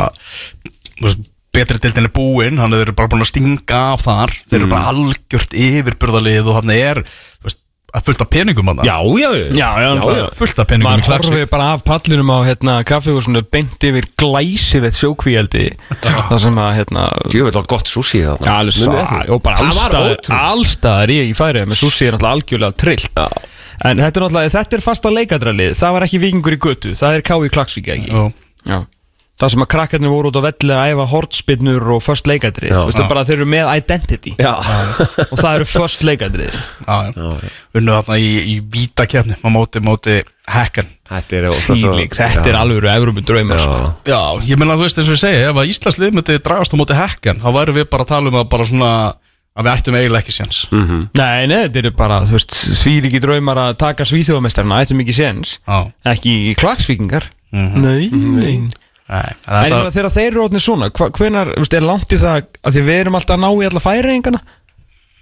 [1.01, 4.37] veist, Betri dildin er búinn Þannig þeir eru bara búin að stinga af þar.
[4.47, 7.03] Þeir eru bara algjört yfirburðalið Og þannig er
[7.43, 7.64] veist, að
[8.03, 10.25] fullt af peningum hann Já, já, Já, já, já.
[10.35, 14.07] Fullt af peningum í maður Klaksvík horfið bara af pallinum á hérna, kaffihúsinu beint yfir
[14.19, 15.65] glæsilegt sjókvíaldi
[16.03, 18.49] það sem að hérna Jú, þetta var gott sushi það.
[18.55, 18.95] Alveg svo,
[19.35, 23.21] og bara allstaðar allstaðar í, í færið með sushi er náttúrulega algjörlega trillt
[23.85, 27.17] en þetta er náttúrulega, þetta er fasta leikadralið það var ekki vikingur í götu, það
[27.19, 27.49] er K.I.
[27.55, 28.27] Klagsvík ekki Jú.
[28.65, 28.79] Já.
[29.35, 32.77] Það sem að krakkarnir voru út á velli að æfa hortspinnur og först leikadrið, Já.
[32.79, 34.35] þú veist, bara þeir eru með identity.
[34.39, 34.53] Já,
[35.31, 36.55] og það eru först leikadrið.
[36.85, 37.51] Já, já.
[37.75, 42.61] Unnu þarna í, í vítakefni Má móti, móti hekkan þetta er þetta er Já.
[42.61, 43.75] alveg Evrópu draumar sko.
[44.07, 44.15] Já.
[44.15, 46.75] Já, ég meina þú veist eins og ég segja Ef að Íslands lið myndi dragast
[46.75, 48.91] á móti hekkan Þá væru við bara að tala um að bara svona
[49.55, 50.57] Að við ættum eiginlega ekki séns.
[51.15, 55.53] Nei, nei, þetta eru bara, þú veist, svílíki draumar að taka svíþjóðamestarna, er mikið séns.
[55.63, 55.77] Já,
[56.11, 58.57] ekki klagsvíkingar Nei, nei
[59.09, 60.89] nei En það, þegar þeir eru orðinir svona,
[61.59, 64.41] veist, er langt í það að því við erum alltaf að ná í alla færiðingana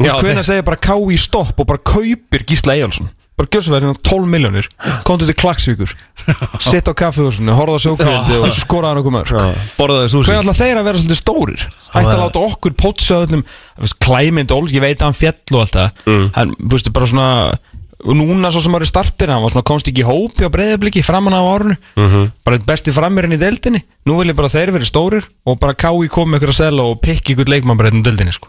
[0.03, 3.63] Já, Hvenar þeir- segir bara ká í stopp og bara kaupir Gísla Eyjálsson bara gjör
[3.65, 4.67] svo verið 12 miljónir
[5.07, 5.89] komdu til klagsvíkur
[6.61, 9.31] sitt á kaffehúsinu, horfa á sjókvöldi og skoraða nokkuð maður.
[10.29, 11.63] Hvernig ætla þeir að vera svolítið stórir?
[11.97, 13.41] Ætti að láta okkur pótsa öllum
[14.05, 16.27] Klæmynd ég veit að hann fjall og allt það Mm.
[16.38, 17.27] Hann, veist, bara svona
[18.06, 20.49] og Núna svo sem var í startir, hann var svona komst ekki í hópi á
[20.54, 22.32] breyðabliki framan á árunu Mhm.
[22.45, 23.84] Bara einn besti frammerinn í deildinni.
[24.06, 27.01] Nú vil ég bara þeir verið stórir Og bara kái komið ykkur að selja og
[27.01, 28.47] pikki ykkur leikmann bara einn deildinni sko.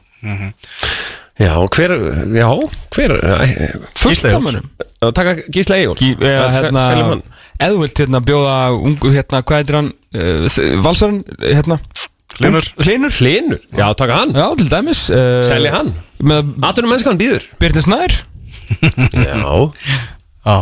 [1.39, 1.91] Já, hver,
[2.31, 2.49] já,
[2.95, 3.13] hver
[3.99, 4.45] Fullt Gísli af Eyjólfs.
[4.47, 4.69] mönnum
[5.03, 7.23] Að taka Gísla Egil Gí- eða, hérna, Seljum hann.
[7.61, 9.91] Eða þú vilt hérna bjóða ungu hérna, hvað heitir hann?
[10.15, 11.79] Uh, Valsarinn, hérna?
[12.39, 12.67] Hlynur.
[12.83, 14.33] Hlinur Hlinur, já, taka hann.
[14.35, 15.93] Já, til dæmis uh, Selja hann.
[16.63, 18.15] Atunum mennskan býður Birnir Snær
[19.15, 19.71] Já.
[20.45, 20.57] Já,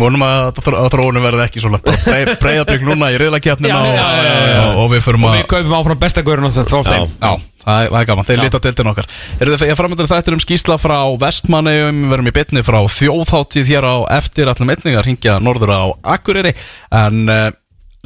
[0.00, 4.30] vonum að, að, þróunum verði ekki svona breyðabrygg núna í reyðlakefnina Já, og, já, já,
[4.30, 4.62] já, já.
[4.62, 7.04] og, og við förum Og að við kaupum áfram besta gaurinn á það frá þeim.
[7.20, 7.32] Já,
[7.66, 9.10] það er, það er gaman, þeir líta deildin okkar.
[9.40, 13.70] Eru þið ég framöndur þetta um skýsla frá Vestmanneum, við verum í bytni frá þjóðháttíð
[13.74, 14.50] hér á eftir.
[14.52, 15.84] Allum einningar hingja norður á
[16.16, 16.54] Akureyri.
[16.96, 17.46] En uh,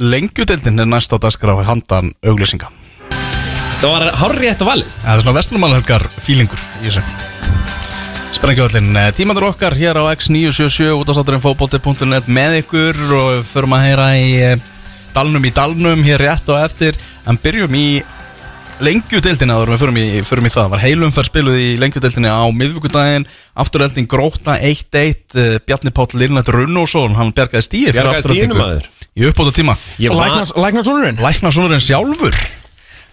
[0.01, 2.71] lengjudeildin er næst á dagskrá handan auglýsinga.
[3.81, 4.95] Það var hárri eftir valið.
[5.01, 7.05] Það er svona vestlumannhelgar fílingur í þessu
[8.41, 11.43] Sprengjöfellin, tímandur okkar hér á X977 út á sáturinn
[12.25, 14.63] með ykkur og við förum að heyra í eh,
[15.13, 16.97] dalnum í dalnum hér rétt og eftir.
[17.29, 18.01] En byrjum í
[18.81, 20.71] lengjudeildina en við förum í, förum í það.
[20.73, 23.27] Var heilumferð spiluð í lengjudeildina á miðvíkudaginn
[23.61, 28.89] afturhelding gróta 1-1 eh, Bjarni Páll Lirnætt Runnósson hann bjargaði stíi fyrir maður.
[29.13, 31.21] í uppbóta tíma Læknarsonurinn?
[31.21, 32.41] Læknarsonurinn sjálfur.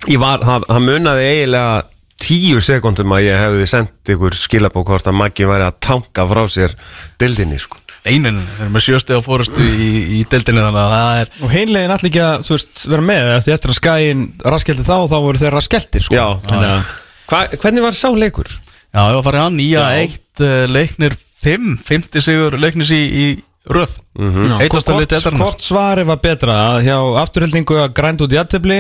[0.09, 1.85] Ég var það, það munaði eiginlega
[2.19, 6.43] tíu sekundum að ég hefði sendt ykkur skilabók hvort að Maggi væri að tanka frá
[6.51, 6.75] sér
[7.21, 7.79] dildinni sko.
[8.09, 9.89] einin, þeir eru með sjöstega fórustu í,
[10.19, 13.25] í deildinni þannig að það er Og heimlegin allir ekki að, þú veist, vera með
[13.27, 16.29] eða Því eftir að skæin raskelti þá, þá voru þeir raskelti sko.
[16.49, 16.93] Þannig að
[17.29, 18.53] Hva, Hvernig var sá leikur?
[18.89, 23.27] Já, ég var farið að nýja eitt uh, leiknir 5, 50 sigur leiknis í, í
[23.69, 24.55] röð mm -hmm.
[24.99, 28.79] Liti eldarinnar hvort svari var betra að hjá afturheldingu að grænt út í aðtöfli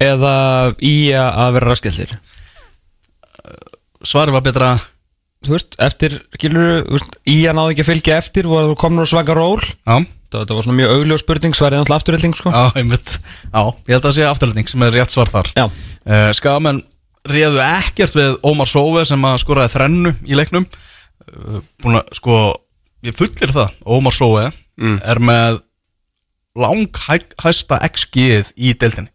[0.00, 0.36] eða
[0.80, 2.16] í að vera raskeltir
[4.06, 4.74] Svarið var betra.
[5.46, 9.34] Þú veist, eftir, skilur í að náðu ekki að fylgja eftir voru komin úr svaka
[9.36, 9.60] ról.
[9.60, 9.96] Já,
[10.32, 12.52] það, var svona mjög augljós spurning svarið náttúrulega afturhelding sko.
[12.54, 13.16] já, einmitt.
[13.50, 15.50] Já, ég held að það sé afturlending sem er rétt svar þar.
[15.58, 15.66] Já.
[15.66, 16.80] uh, Skamenn
[17.26, 20.68] réðu ekkert við Ómar Sóve sem að skoraði þrennu í leiknum.
[21.26, 22.38] Uh, Búin að, sko,
[23.06, 23.74] ég fullir það.
[23.84, 25.60] Ómar Sóve er með
[26.56, 29.12] langhæsta XG-ið í deildinni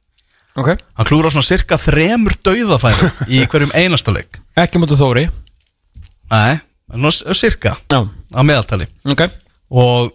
[0.55, 0.69] ok.
[0.97, 4.39] Hann klúra svona cirka þremur dauðafæri í hverjum einasta leik.
[4.59, 5.27] Ekki mútið Þóri.
[6.31, 6.59] Nei,
[6.91, 8.01] svona s- cirka Já.
[8.33, 8.87] að meðaltali.
[9.05, 9.27] Ok.
[9.71, 10.11] Og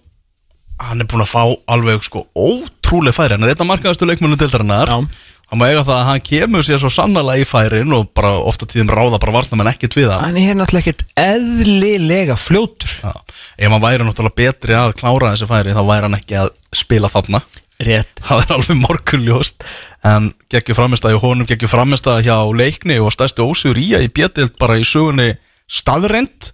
[0.81, 3.37] hann er búinn að fá alveg sko ótrúlega færi.
[3.37, 4.89] Hann er einn af markaðastu leikmennu deildarinnar.
[4.93, 5.09] Já.
[5.47, 8.67] hann má eiga það að hann kemur sér svo sannlega í færin og bara ofta
[8.67, 10.25] tíðum ráða bara varna menn ekkert við hann.
[10.25, 12.91] Hann er náttúrulega ekkert eðlilega fljótur.
[12.99, 13.13] Já.
[13.57, 17.09] ef hann væri náttúrulega betri að klára þessi færi þá væri hann ekki að spila
[17.09, 17.41] þarna
[17.83, 19.67] rétt það er alveg morgunljóst.
[20.07, 24.13] En geggjur framistæði og honum geggjur framistæði hjá leikni og stærsti ósigur í að í
[24.17, 25.33] bjötild bara í sögunni
[25.67, 26.53] staðrend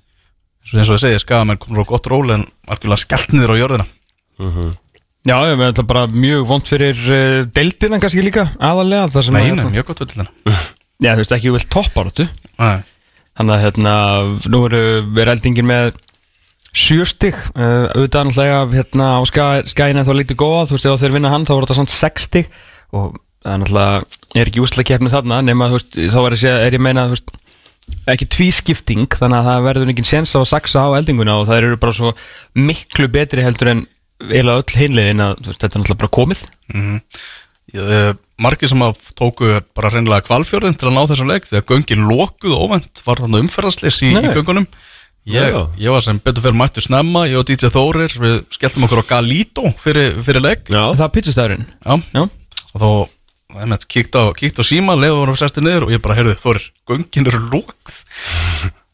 [0.73, 3.87] eins og ég segi, skamenn komur á gott ról en algjörlega skellt niður á jörðina.
[5.23, 9.37] Já, ég með þetta bara mjög vond fyrir uh, deildina kannski líka aðalega þar sem
[9.37, 10.25] Nei, að, nei, hérna, mjög gott völdina
[10.99, 12.27] já, þú veist ekki vel toppáratu
[12.59, 12.81] Nei,
[13.39, 13.93] þannig að hérna
[14.51, 14.81] nú eru
[15.23, 15.93] er eldingin með
[16.73, 19.21] sjöstig uh, auðvitað náttúrulega hérna á
[19.69, 22.49] skæina þá lítið góða þú veist ef þeir vinna hann þá voru þetta svona 60
[22.97, 26.59] og það er náttúrulega er ekki úslega keppni þarna nema þú veist þá er ég,
[26.69, 27.35] er ég meina þú veist
[28.13, 31.61] ekki tvískipting þannig að það verður engin séns á að saksa á eldinguna og það
[31.61, 32.13] eru bara svo
[32.57, 33.85] miklu betri heldur en
[34.23, 36.45] eiginlega öll hinliðin að veist, þetta er náttúrulega bara komið.
[37.73, 38.13] Uh,
[38.43, 42.57] margir sem að tóku bara reynilega kvalfjörðin til að ná þessu leik þegar göngin lokuð
[42.59, 44.67] óvænt var þannig umferðaslis í, í göngunum
[45.29, 45.63] ég, Já.
[45.79, 49.11] ég var sem betur fyrir mættu snemma ég og DJ Þórir, við skelltum okkur á
[49.15, 51.95] Galito fyrir, fyrir leik Já, það er pizzastæðurinn Já.
[52.17, 52.23] Já.
[52.73, 52.89] og þá
[53.63, 56.69] einmitt, kíkt, á, kíkt á síma, leiður voru sestir niður og ég bara, heyrðu, Þórir,
[56.89, 57.63] göngin eru Þú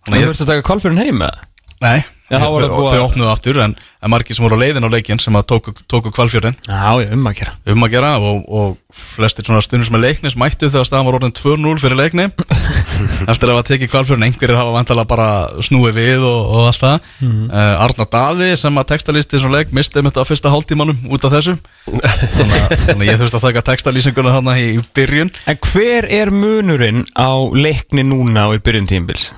[0.08, 1.48] þannig að ég, þurfti að taka kvalfyrin heim eða?
[1.84, 1.98] nei
[2.28, 3.72] Já, það þau, þau opnuðu aftur en,
[4.04, 7.06] en margir sem voru á leiðin á leikin sem að tóku, tóku kvalfjörðin Já, já,
[7.16, 10.68] um að gera um að gera og, og flestir svona stundum sem er leiknis mættu
[10.68, 12.26] þegar staðan var orðin 2-0 fyrir leikni
[13.30, 15.28] eftir að hafa tekið kvalfjörn einhverjir hafa vantalega bara
[15.64, 17.43] snúið við og, og allt það mm.
[17.86, 21.36] Arnar Daði sem að textalisti svona leik misti um þetta á fyrsta hálftímanum út af
[21.39, 21.57] þessu
[21.89, 27.05] þannig að, ég þurfti að taka textalýsinguna hann í, í byrjun En hver er munurinn
[27.14, 29.30] á leikni núna og í byrjun tímbils?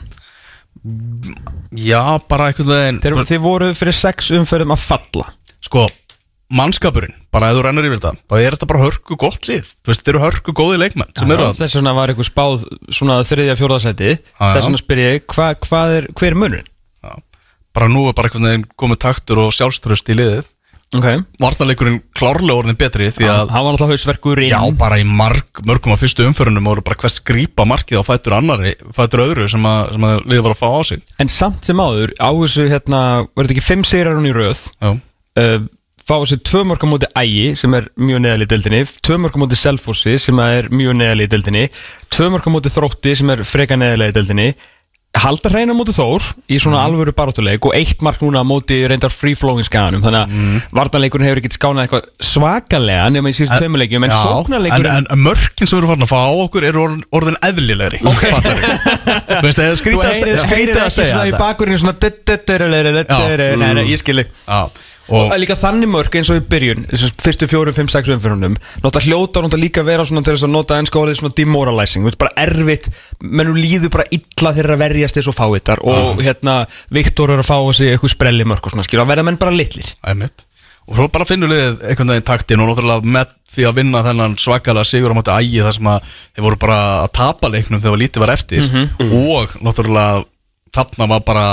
[1.77, 5.27] já, bara veginn Þeir, þið voruð fyrir sex umferðum að falla
[5.61, 5.85] sko,
[6.51, 9.93] mannskapurinn bara ef þú rennur yfir þetta, bara er þetta bara hörku gott lið, þú
[9.93, 13.59] veist, þeir eru hörku góði leikmenn að Þess vegna var eitthvað spáð svona þriðja
[14.19, 14.47] já.
[14.51, 16.71] Þess vegna spyr ég, hva, hvað er, hver er munurinn?
[17.01, 17.13] Já.
[17.77, 20.51] bara nú er bara einhvern veginn komið taktur og sjálfströst í liðið.
[20.91, 21.07] Ok.
[21.39, 24.51] Vartanleikurinn klárlega orðin betri því að Hann var náttúrulega hausverkur inn.
[24.51, 28.35] Já bara í marg, mörgum af fyrstu umförunum voru bara hvers grípa markið á fættur
[28.35, 31.05] annari fættur öðru sem að, sem að liðið var að fá á sig.
[31.23, 33.03] En samt sem áður, á þessu hérna
[36.11, 39.37] Fá þessu tvö mörg á móti ægi Sem er mjög neðal í deildinni Tvö mörg
[39.39, 41.69] á móti selfossi sem er mjög neðal í deildinni
[42.11, 44.49] Tvö mörg á móti þrótti sem er freka neðal í deildinni.
[45.21, 49.11] Halda hreina móti Þór í svona alvöru barátuleik og eitt mark núna á móti reyndar
[49.11, 50.03] free-flowing skaganum.
[50.05, 50.61] Þannig að mm.
[50.79, 55.09] vartanleikurinn hefur ekkert skánað eitthvað svakalega nema í síðustu tveimurleikjum en Já, en, sóknarleikurinn en,
[55.11, 58.03] en mörkin sem við erum farin að fá á okkur eru orðin, orðin eðlilegri.
[58.07, 58.31] Okay.
[59.41, 60.39] Þú veist, eða Þú skrítið að, segja
[64.47, 64.90] þetta.
[65.11, 66.85] Og og líka þannig mörg eins og í byrjun
[67.21, 70.79] fyrstu fjóru, fimm, sex umfyrunum Náttúrulega hljóta náttúrulega líka vera svona til þess að nota
[70.81, 72.91] ennska orðið svona demoralizing Þú veist, bara erfitt,
[73.21, 76.61] mennum líður bara illa þeirra að verjast þess og fáitar Og hérna,
[76.95, 79.55] Viktor er að fá þessi eitthvað sprelli mörg og svona skilja, að verða menn bara
[79.55, 79.91] litlir.
[80.07, 80.47] Æmitt.
[80.91, 84.33] Og svo bara finnur liðið einhvern veginn taktin og náttúrulega með því að vinna þennan
[84.41, 88.01] svakalega sigur á móti ægi þar sem að þeir voru bara að tapa leiknum þegar
[88.01, 88.67] lítið var eftir
[89.07, 90.25] og náttúrulega
[90.75, 91.45] þarna var bara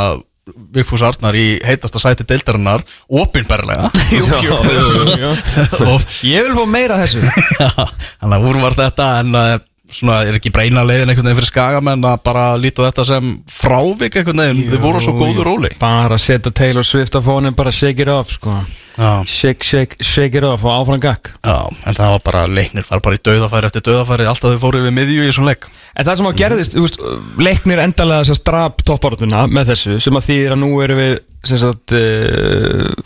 [0.76, 3.92] Vigfús Arnar í heitasta sæti deildarinnar opinberlega.
[5.92, 7.22] Og Ég vil fá meira þessu.
[8.22, 9.58] Þannig að úr var þetta en uh,
[9.92, 14.18] svona er ekki breina leiðin einhvern veginn fyrir skagamenn að bara líta þetta sem frávik
[14.20, 15.72] einhvern veginn, þið voru á svo góðu róli.
[15.80, 18.58] Bara setja Taylor Swift á fónin, bara shake it off sko.
[18.98, 19.22] Já.
[19.30, 23.04] Shake, shake, shake it off og áfram gakk Já, en það var bara leiknir, var
[23.06, 25.68] bara í dauðafæri eftir dauðafæri, alltaf þau fóru við miðju í svona leik.
[25.94, 26.98] En það sem að gerðist, þú veist,
[27.38, 31.14] leiknir endalega þess að drap topparötuna með þessu sem að þýðir að nú erum við
[31.54, 31.94] sagt,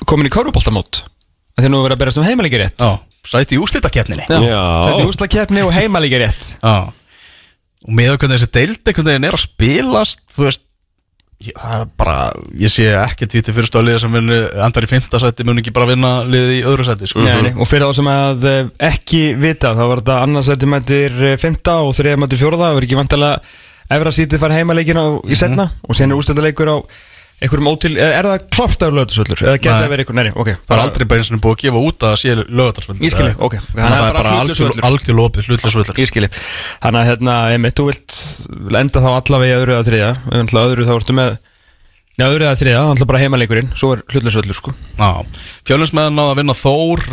[0.07, 2.79] komin í kauruboltamót að því að nú er verið að berast um heimalíki rétt.
[2.79, 2.91] Já,
[3.27, 3.61] sæti í.
[4.47, 4.63] Já.
[4.87, 6.75] Þetta er úslakeppni og heimalíki rétt Já
[7.81, 10.63] Og með hvernig þessi deild einhvern veginn er að spilast Þú veist
[11.41, 12.15] ég, Það er bara,
[12.61, 15.89] ég sé ekki tvíti fyrir stóliða sem vinnu, endar í fymta sæti mun ekki bara
[15.89, 17.23] vinna liðið í öðru sæti sko.
[17.25, 18.59] Nei, nei, og fyrir þá sem að eh,
[18.91, 22.87] ekki vita þá var þetta annarsætti mættir eh, fymta og þriða mættir fjórða og er
[22.87, 23.41] ekki vantilega
[23.91, 26.77] efra sítið fara heimaleikin á, í setna og sen er ústöldaleikur á
[27.41, 29.85] einhverjum ótil, er það klárt af lögðarsvöllur eða geta Nei.
[29.85, 31.83] að vera einhver, nei, nei, ok Það er aldrei bara eins og búið að gefa
[31.87, 33.55] út að sé lögatarsvöldur Ég skilji, ok.
[33.71, 37.77] Þannig að það er bara algjör, algjör lopið, hlutlisvöldur Ég skilji Þannig að hérna, einmitt,
[37.79, 38.19] þú vilt
[38.83, 41.39] enda þá allavega í öðru eða þriða Þannig að öðru þá ertu með
[42.19, 43.69] Já, öðru eða þriða, þannig bara heimaleikurinn.
[43.79, 44.73] Svo er hlutlausvöllur, sko.
[45.65, 47.03] Fjölinsmenn náða að vinna Þór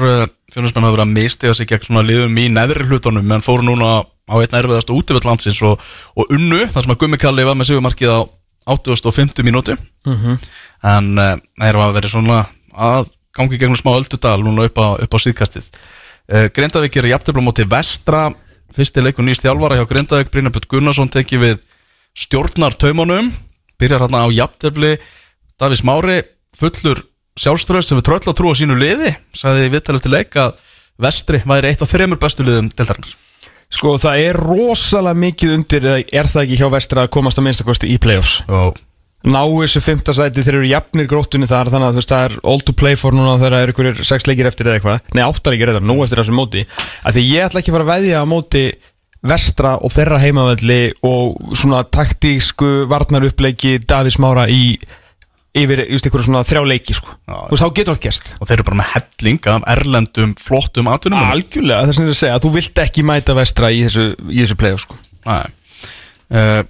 [0.53, 4.03] Fjölinsmenn hafa verið að mistiga sig gegn svona liðum í neðri hlutunum menn fóru núna
[4.03, 5.81] á einn erfiðast útivöld landsins og,
[6.19, 8.21] og unnu, þar sem að Gummi Kalli var með sigumarkið á
[8.67, 9.77] 8050 mínúti
[10.83, 12.41] en uh, þeir hafa verið svona
[12.75, 15.67] að gangi gegnum smá öldudal núna upp á, upp á síðkastið.
[16.29, 18.33] Uh, Grindavík er jafntefla á móti vestra.
[18.75, 20.31] Fyrsti leikur nýst þjálfara hjá Grindavík.
[20.33, 21.61] Brynjabjörn Gunnarsson teki við
[22.19, 23.31] stjórnar taumanum
[23.79, 24.97] byrjar hérna á jafntefli.
[25.59, 26.23] Davís Mári
[26.57, 27.05] fullur
[27.39, 30.61] sjálfströð sem við tröll að trúa sínu liði sagði í viðtalið til leik að
[30.99, 33.15] vestri væri eitt af þremur bestu liðum deildarinnar
[33.69, 37.49] Sko, það er rosalega mikið undir eða Er það ekki hjá vestra að komast að
[37.49, 38.39] minnstakosti í playoffs?
[38.49, 38.79] Og
[39.29, 42.63] Ná þessu fymta sæti þeir eru jafnir gróttunni þar Þannig að veist, það er all
[42.65, 45.11] to play for núna Þegar það eru ykkur sex leikir eftir eða eitthvað.
[45.19, 46.63] Nei, átta leikir eða, nú eftir þessu móti.
[47.03, 48.63] Að Því ég ætla ekki að fara að veðja á móti
[49.29, 54.79] vestra og þeirra heimavelli og svona taktísku varnaruppleiki Davís Mára í
[55.65, 57.13] yfir, just ykkur svona þrjá leiki sko.
[57.29, 57.37] Já.
[57.37, 60.91] þú veist, þá getur allt gerst og þeir eru bara með helling af erlendum flottum
[60.93, 64.09] atvinnum algjörlega, það er sem ég er segja, þú vilt ekki mæta vestra í þessu,
[64.29, 64.99] í þessu play sko.
[65.29, 65.47] Nei
[66.35, 66.67] uh,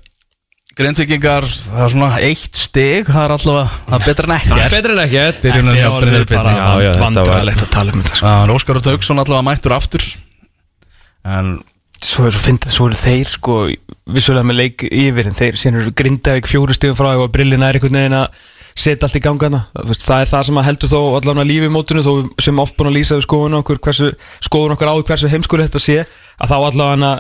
[0.79, 5.79] Grindvíkingar, það er svona eitt stig, það er allavega, það er betra en en Byrjunin
[5.81, 6.53] hjá Brynjari Birni.
[6.55, 8.27] Já, já, þetta var- vandrarlegt að tala um þetta sko.
[8.29, 10.05] Það er Óskar og Tauksson allavega mættur aftur
[11.27, 11.51] En
[11.99, 13.57] svo er svo fyndið, svo eru þeir sko,
[14.15, 17.81] vissulega með leik yfir en þeir, síðan eru Grindavík fjóru stigum frá og brillina er
[17.81, 18.39] einhvern veginn að
[18.79, 22.05] setja allt í gangana, það er það sem að heldur þó allavega lífi í mótinu,
[22.07, 22.13] þó
[22.45, 24.13] sem oft búin að lýsa við skoðun okkur, hversu,
[24.47, 25.99] skoðun okkur á því hversu heimskur þetta sé,
[26.39, 27.13] að þá allavega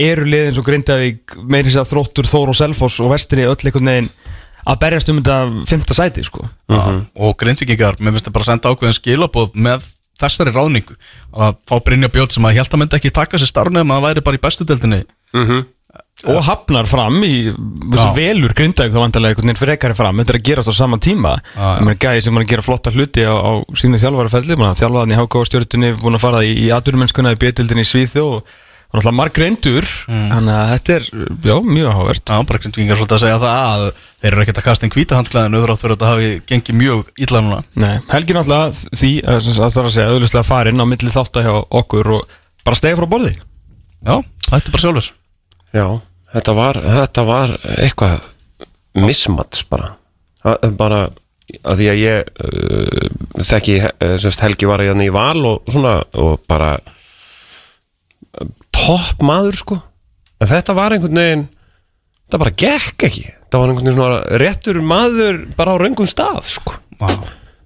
[0.00, 3.58] eru lið eins og Grindavík meiri sér að þróttur, Þór og Selfoss og Vestri öll
[3.58, 4.12] einhvern veginn
[4.62, 6.46] að berjast um þetta fymta sæti sko.
[6.70, 9.90] Uh og Grindvíkingar, mér finnst það bara að senda ákveðin skilabóð með
[10.22, 10.96] þessari ráðningu.
[11.34, 14.06] Að fá Brynja Björn sem að held að myndi ekki taka sér starfnum að það
[14.06, 15.02] væri bara í bestu deildinni
[16.30, 17.50] og hafnar fram í
[18.14, 21.34] velur grindaug þá vantarlega einhvern veginn frekari fram þetta er að gerast á sama tíma.
[21.56, 25.18] Ég meina gæði sem er að gera flotta hluti á, á sínu þjálfarafelli, þjálfaðan í
[25.18, 28.52] HK stjórnunni búin að fara í, í atvinnumennskuna í B-dildinni í Svíþjó og
[28.92, 31.06] náttúrulega marg reyndur þannig að þetta er,
[31.48, 32.22] já, mjög áhugavert.
[32.28, 35.56] Já, bara Grindvíkingar svolítið að segja það að þeir eru ekkert að kasta einn hvítahandklæðin
[35.56, 37.62] auðvitað fyrir að þetta hafi gengið mjög illa núna.
[37.80, 41.40] Nei, Helgi náttúrulega því að að það er að segja auðvitað farinn á milli þátt
[41.40, 42.38] hjá okkur og
[42.68, 43.32] bara stegi frá borði.
[44.04, 44.14] Já,
[44.50, 45.10] þetta er bara sjálfur
[45.72, 45.86] Já,
[46.34, 48.30] þetta var, þetta var eitthvað
[49.00, 49.94] mismats bara.
[50.42, 51.02] Það bara
[51.60, 55.98] að því að ég uh, þekki uh, semst, Helgi var hérna í val og svona
[56.18, 59.80] og bara uh, topp maður sko.
[60.42, 61.44] En þetta var einhvern veginn
[62.24, 63.26] þetta bara gekk ekki.
[63.28, 66.78] Þetta var einhvern veginn svona réttur maður bara á raungum stað sko.
[67.02, 67.08] Vá.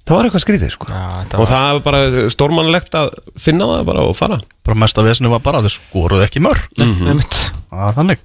[0.07, 0.91] það var eitthvað skrítið sko.
[0.91, 4.41] Já, þetta og það var bara stórmannlegt að finna það bara og fara.
[4.67, 6.99] Bara mesta vesinu var bara að þau skoruðu ekki mörg mm.
[7.05, 7.23] Það er
[7.71, 8.23] þannig.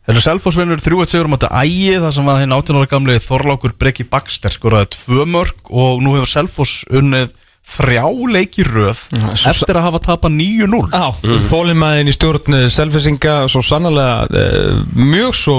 [0.00, 3.18] Þeir eru Selfossvinnur 3-1 sigur á móti ægi þar sem að hinn 18 ára gamli
[3.20, 7.28] Þorlákur Breki Bakster skoraði tvö mörg og nú hefur Selfoss unnið
[7.70, 11.42] þrjá leiki í röð Já, svo- eftir að hafa tapað 9-0 Já, mm.
[11.50, 15.58] þólimaðin í stjórn eh, selfisinga svo sannlega uh, mjög svo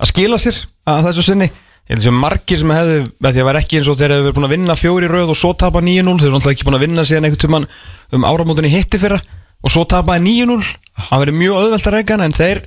[0.00, 0.58] að skila sér
[0.88, 1.50] að þessu sinni.
[1.86, 4.24] Ég held að margir sem hefðu með því að vera ekki eins og þeir hefðu
[4.26, 6.78] verið búin að vinna fjóri röð og svo tapa 9-0 þeir eru náttúrulega ekki búin
[6.78, 7.68] að vinna síðan einhvern tímann
[8.16, 9.20] um áramótinni hitti fyrra
[9.62, 10.62] og svo tapaði 9-0
[11.08, 12.64] það verið mjög auðvelt að reyka hann en þeir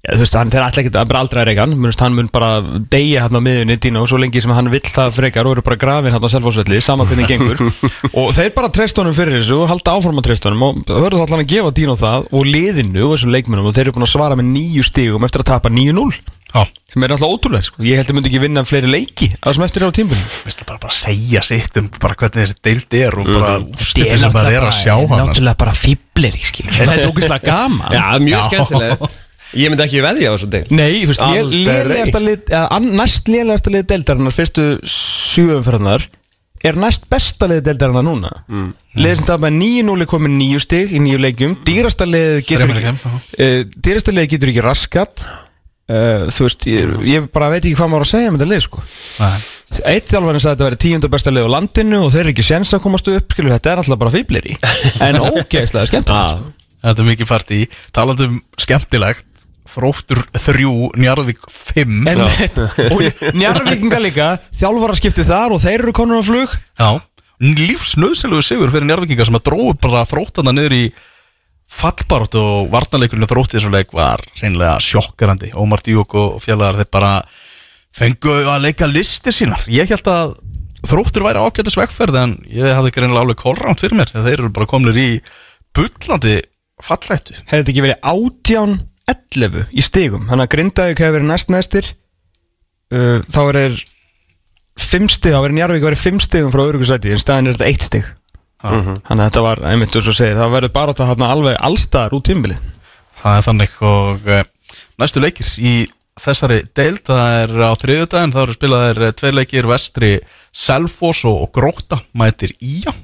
[0.00, 1.88] Já, þú veist, hann, þeir ætla ekki að bara aldrei að reyka hann.
[2.00, 2.46] Hann mun bara
[2.88, 5.76] deyja hann á miðunni Dino, svo lengi sem hann vill það frekar og eru bara
[5.82, 7.60] grafin hann á selfásvelli, sama hvernig gengur.
[8.22, 10.64] Og þeir bara treyst honum fyrir þessu og halda áfram að treyst honum.
[10.70, 13.84] Og höfðu það allan að gefa Dino það og liðinu og þessum leikmennum og þeir
[13.84, 16.08] eru búin að svara með nýju stigum eftir að tapa 9-0
[16.50, 17.84] Já, sem er alltaf ótrúlega, sko.
[17.86, 20.82] ég held að myndi ekki vinna fleiri leiki að sem eftir á tímbunum veistu bara,
[20.82, 24.66] bara segja sitt um bara hvernig þessi deild er og bara úrslitin sem það er
[24.66, 27.94] að sjá hann náttúrulega bara fiblir þetta er ógeðslega gaman.
[27.94, 29.10] Já, mjög skemmtilega
[29.50, 31.02] Ég myndi ekki veðja á þessu deil Nei,
[32.22, 36.06] lið, an- næst lélegasta lið deildarinnar fyrstu sjöumferðarnar
[36.62, 38.30] er næst besta lið deildarinnar núna.
[38.46, 38.68] Mm.
[39.00, 41.54] liðið sem það með 9-0 er komin 9 stig í nýju leikjum.
[41.66, 45.24] Dýrasta lið getur Þremur ekki leikjum, uh, dýrasta lið getur ekki raskat
[45.90, 48.62] uh, þú veist, ég, ég bara veit ekki hvað maður að segja með þetta lið
[48.66, 48.84] sko.
[49.20, 49.48] Nei.
[49.90, 52.46] Eitt þjálfarinn sagði að þetta væri tíundar besta lið á landinu og þeir eru ekki
[52.46, 54.56] séns að komast upp skilur, þetta er alltaf bara fýblir í
[55.06, 56.54] en ógeðslega skemmtilegt sko.
[56.80, 57.60] Þetta er mikið fært í.
[57.92, 59.26] Talandi um skemmtilegt
[59.70, 60.64] Þróttur 3,
[60.98, 62.58] Njarðvík 5 Einmitt.
[62.90, 66.56] og njarvíkinga líka þjálfara skipti þar og þeir eru konur á flug.
[66.80, 66.88] Já,
[67.40, 70.82] lífsnöðselegu sigur fyrir njárvikingar sem að dróðu bara þróttana niður í
[71.70, 77.12] fallbarótt og varnarleikurinn þróttið þessum leik var reynilega sjokkarandi Ómar Díok og fjallar þeir bara
[77.94, 79.62] fengu að leika listir sínar.
[79.70, 80.34] Ég held að
[80.86, 84.52] þróttur væri ágættis vegferð en ég hafði ekki reynilega alveg kólránt fyrir mér þeir eru
[84.54, 85.08] bara komnir í
[85.76, 86.38] bullandi
[86.80, 88.76] fallættu hefði þetta ekki verið átján
[89.10, 90.28] 11 í stigum?
[90.30, 91.90] Þannig að Grindavík hefur verið næst næstir
[92.94, 93.82] uh, þá er þeir
[94.80, 97.88] 5 stig, þá verið Njarvík verið 5 stigum frá örugursæti en staðin er þetta 1
[97.90, 98.08] stig
[98.60, 102.16] þannig að þetta var, einmitt þú svo segir það verður bara þetta þarna alveg allstaðar
[102.18, 102.58] út tímbili
[103.20, 104.44] Það er þannig og uh,
[105.00, 105.74] næstu leikir í
[106.20, 110.12] þessari deild, það er á þriðjudaginn, þá eru spilaðir uh, tveir leikir vestri
[110.56, 112.94] Selfoss og, Gróta mætir Ía.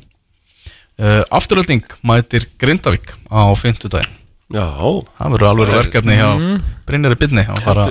[0.96, 4.14] Uh, Afturölding mætir Grindavík á fimmtudaginn.
[4.54, 4.64] Já.
[5.18, 6.28] Það verður alveg verkefni hjá
[6.86, 7.88] Brynjari Byrni og bara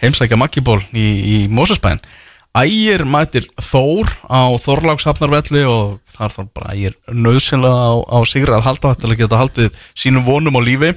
[0.00, 1.98] heimsækja Maggiból í, í Mósesbæn
[2.54, 8.66] Ægir mætir Þór á Þorlákshafnarvelli og þar þarf bara Ægir nöðsynlega á, á sigra að
[8.68, 10.92] halda þetta til að geta haldið sínum vonum á lífi.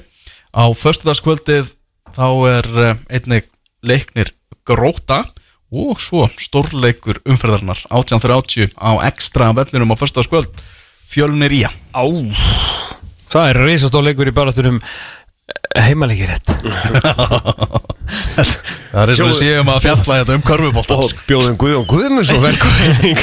[0.53, 1.71] Á föstudagskvöldið
[2.13, 3.49] þá er eh, einnig
[3.81, 4.29] leiknir
[4.69, 5.23] Gróta
[5.73, 10.53] og svo stórleikur umferðarnar 1830 á ekstra vellinum á föstudagskvöld.
[11.09, 12.05] Fjölnir Ía Á
[13.27, 14.77] Það er reisastóð leikur í baráttunum
[15.87, 16.51] heimalegi rétt
[18.07, 22.31] Það er eins og við séum að fjalla þetta um körfubólta Og bjóðum Guðjón Guðmunds
[22.33, 23.17] og velkomin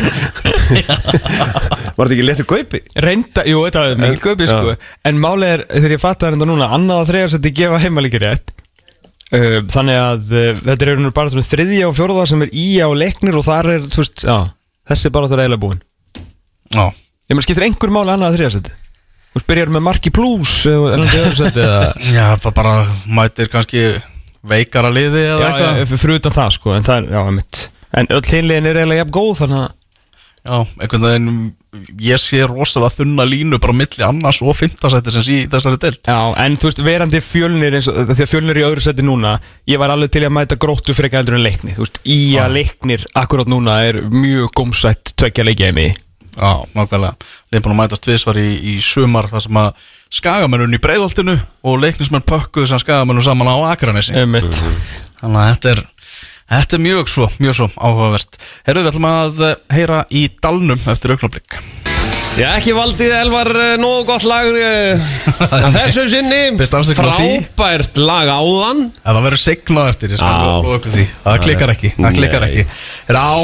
[1.97, 2.81] Var þetta ekki letur kaupi?
[3.05, 4.75] Reynda, jú, þetta er mikil göpi sko.
[5.09, 8.55] En málið er, þegar ég fatt það reynda núna Annað og þið gefa heimalegi rétt
[8.55, 13.41] uh, Þannig að uh, Þetta er bara þriðja og fjóruða sem er í á leiknir
[13.41, 14.39] Og þar er, þú veist, já
[14.85, 15.85] Þessi er bara það eiginlega búin
[16.75, 16.87] Já.
[17.25, 18.84] Ég maður skiptir einhver máli annað seti
[19.35, 20.57] Þú veist, byrjar með marki plus
[22.17, 22.75] Já, bara
[23.11, 23.87] mætir kannski
[24.47, 27.65] veikara liði Já, já, fyrir utan það sko En það er, já,
[27.95, 29.73] En öll hinliðin er eiginlega jafn góð Þannig að
[30.45, 31.37] Já, einhvern veginn
[32.05, 36.01] ég sé rosalega þunna línu bara milli annars og fimmtasætti sem sé í þessari deild.
[36.05, 39.39] Já, en þú veist, verandi fjölnir eins og, því að fjölnir í öðru seti núna
[39.73, 42.59] ég var alveg til að mæta gróttu frekar heldur en leikni þú veist, í að
[42.59, 45.97] leiknir akkurát núna er mjög gómsætt í mig
[46.35, 47.15] Já, nákvæmlega.
[47.53, 51.81] Leif búin að mætast tvisvar í, í sumar þar sem að skagamennun í breiðoltinu og
[51.83, 54.15] leiknismenn pökkuðu sem skagamennun saman á Akranesi.
[54.19, 54.63] Einmitt.
[55.23, 55.85] Þannig að þetta er
[56.55, 58.37] Þetta er mjög svo, mjög svo áhugavert.
[58.69, 61.59] Herru, við ætlum að heyra í dalnum eftir augnablik
[62.35, 65.03] Já, ekki valdið Elvar uh, nógu gott lag uh,
[65.45, 67.29] að þessu sinni Fyrst afsökun á því.
[67.55, 70.49] Frábært lag áðan Það verður signað eftir, ég skal Já.
[70.49, 72.49] lofa ykkur því Það klikkar ekki, það klikkar Nei.
[72.49, 72.65] ekki
[73.15, 73.35] Er á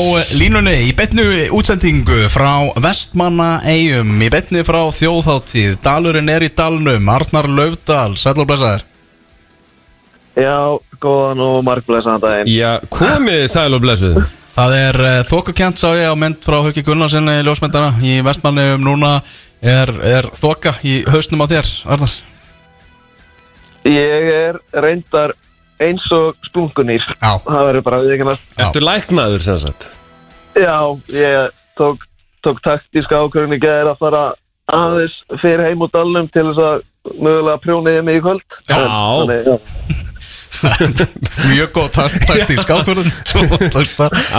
[0.41, 1.27] línunni í betnu
[1.61, 2.51] útsendingu frá
[2.83, 8.87] Vestmanna eigum Í betni frá þjóðháttíð Dalurinn er í dalnum, Arnar Laufdal Sæll og blessaður
[10.41, 10.57] Já,
[11.03, 12.51] góðan og margblessaðan daginn.
[12.55, 14.21] Já, komið sæl og blessuð
[14.61, 18.83] Það er uh, þokukent sá ég á mynd frá Hauki Gunnarsinni ljósmyndana í Vestmanni um
[18.85, 19.13] núna
[19.65, 22.13] er, er þoka í hausnum á þér, Arnar
[23.89, 25.33] Ég er reyndar
[25.81, 27.01] eins og splunkunýr.
[27.23, 27.41] Já.
[27.47, 28.45] Það verður bara við ekki næst.
[28.51, 28.61] Já.
[28.67, 29.89] Ertu læknaður sem sagt?
[30.61, 30.77] Já,
[31.17, 32.05] ég tók,
[32.45, 34.23] tók taktíska ákvörðin í gæðir að fara
[34.77, 36.85] aðeins fyrir heim út dalnum til þess að
[37.17, 38.61] mögulega prjóna ég mig í kvöld.
[38.69, 38.77] Já.
[38.77, 38.93] En,
[39.25, 40.10] Þannig, já.
[41.51, 43.11] Mjög góð takt- taktísk ákvörðun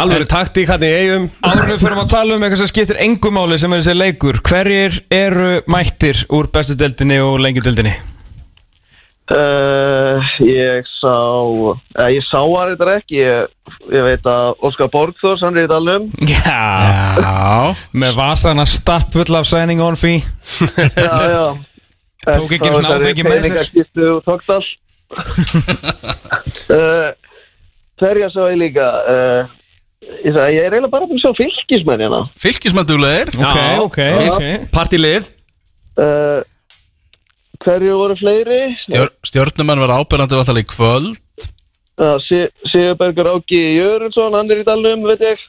[0.01, 3.57] Alveg taktík hann í eigum við fyrir að tala um eitthvað sem skiptir engum máli
[3.61, 7.95] sem er þessi leikur Hverjir eru mættir úr bestu deildinni og lengi deildinni?
[9.32, 11.78] Uh, ég sá uh,
[12.11, 13.19] ég sá hann þetta ekki.
[13.22, 13.45] Ég,
[13.93, 16.09] ég veit að Óskar Borgþórs hann er í dalnum.
[16.28, 16.65] Já,
[17.15, 20.19] Já, með vasana stappfull af signing on fee.
[20.99, 21.45] Já, já.
[22.28, 23.45] Tók ekki svona áfengi með sér.
[23.47, 24.59] peningaskistu og tókdal
[26.72, 27.09] uh,
[28.01, 29.41] hverja sá ég líka uh,
[30.01, 32.22] ég, sagði, ég er eiginlega bara búin að sjá fylgismenn hérna.
[32.41, 33.82] Fylgismendulegir Ok, Já.
[33.86, 33.99] ok,
[34.32, 34.43] ok.
[34.74, 35.30] Partilið
[36.01, 36.39] uh,
[37.62, 38.62] hverju voru fleiri?
[38.82, 41.47] Stjör, Stjörnumenn verða ábyrjandi vantilega í kvöld.
[42.01, 42.18] Uh,
[42.72, 45.41] Sigurbergur Áki Jörundsson hann er í dalnum veit ég.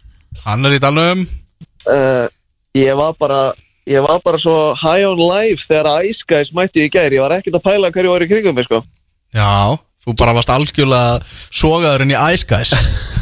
[0.44, 1.22] Hann er í dalnum.
[1.88, 2.26] Uh,
[2.76, 3.42] ég var bara
[3.88, 7.14] ég var bara svo high on life þegar Ice Guys mætti í gær.
[7.14, 8.82] Ég var ekkert að pæla hverju var í kringum sko
[9.32, 12.72] Já, þú bara varst algjörlega sogaður inn í Ice Guys.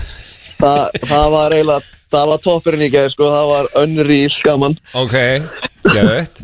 [0.61, 0.75] Þa,
[1.09, 4.75] það var eiginlega það var toppurinn í gær sko það var unreal gaman.
[4.99, 5.15] Ok,
[5.87, 6.43] gæðveitt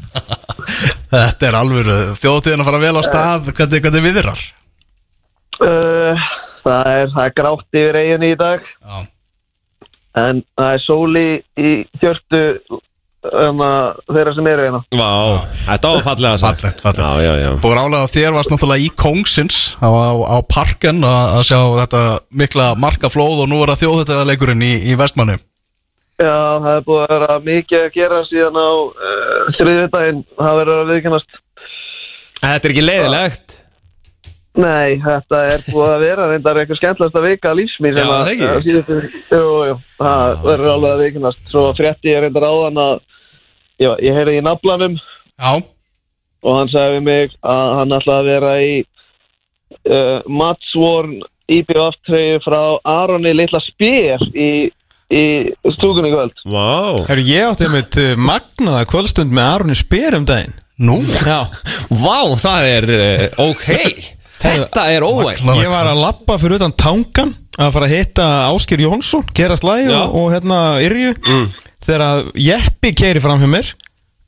[1.12, 1.90] Þetta er alveg
[2.20, 4.46] þjóðtíðin að fara vel á stað hvernig, hvernig viðrar?
[5.56, 6.24] Uh,
[6.64, 8.66] það er það er grátt yfir eiginu í dag.
[8.82, 8.96] Já,
[10.22, 11.26] en það er sóli
[11.60, 12.42] í hjörtu
[13.46, 13.62] um,
[14.10, 15.10] þeirra sem eru hérna Vá,
[15.66, 17.02] þetta var fallega Fallegt, fallegt.
[17.02, 21.34] Já, já, já Búið álega þér varst náttúrulega í Kongsins á, á, á parken að,
[21.40, 22.04] að sjá þetta
[22.44, 25.38] mikla markaflóð og nú er það þjóðhættaðleikurinn í, í vestmanni
[26.16, 26.32] Já,
[26.64, 30.92] það er búið að vera mikið að gera síðan á uh, þriðjudaginn, það verður að
[30.94, 31.34] viðkennast.
[32.40, 33.56] Þetta er ekki leiðilegt
[34.56, 38.14] Nei, þetta er búið að vera reyndar eitthvað skemmtilegast að vika lífsmí sem Já, að
[38.16, 38.46] það ekki.
[38.48, 38.96] að síðustu,
[39.36, 41.42] jú, jú, það verður alveg að viðkennast.
[41.52, 42.94] Svo frétti ég reyndar áðan að
[43.82, 44.98] já, ég heyri í naflanum
[45.36, 45.60] Já,
[46.46, 52.60] og hann sagði mig að hann ætlaði að vera í uh, Matsvorn IBF treyju frá
[52.88, 54.50] Aroni Litla Spér í,
[55.12, 55.24] í
[55.76, 56.34] stúkunni kvöld.
[56.50, 56.96] Vá.
[57.06, 60.56] Herru, ég átti einmitt uh, magnaða kvöldstund með Aroni Spyr um daginn.
[60.76, 60.98] Nú?
[61.24, 61.46] Já,
[61.88, 63.68] Vá, það er uh, ok.
[64.46, 68.82] Þetta er óvægt ég var að lappa fyrir utan tangan að fara að hitta Ásker
[68.84, 70.02] Jónsson gera slæg Já.
[70.02, 71.14] og, og hérna Yrju
[71.86, 73.72] þegar að Jeppi keiri fram hjá mér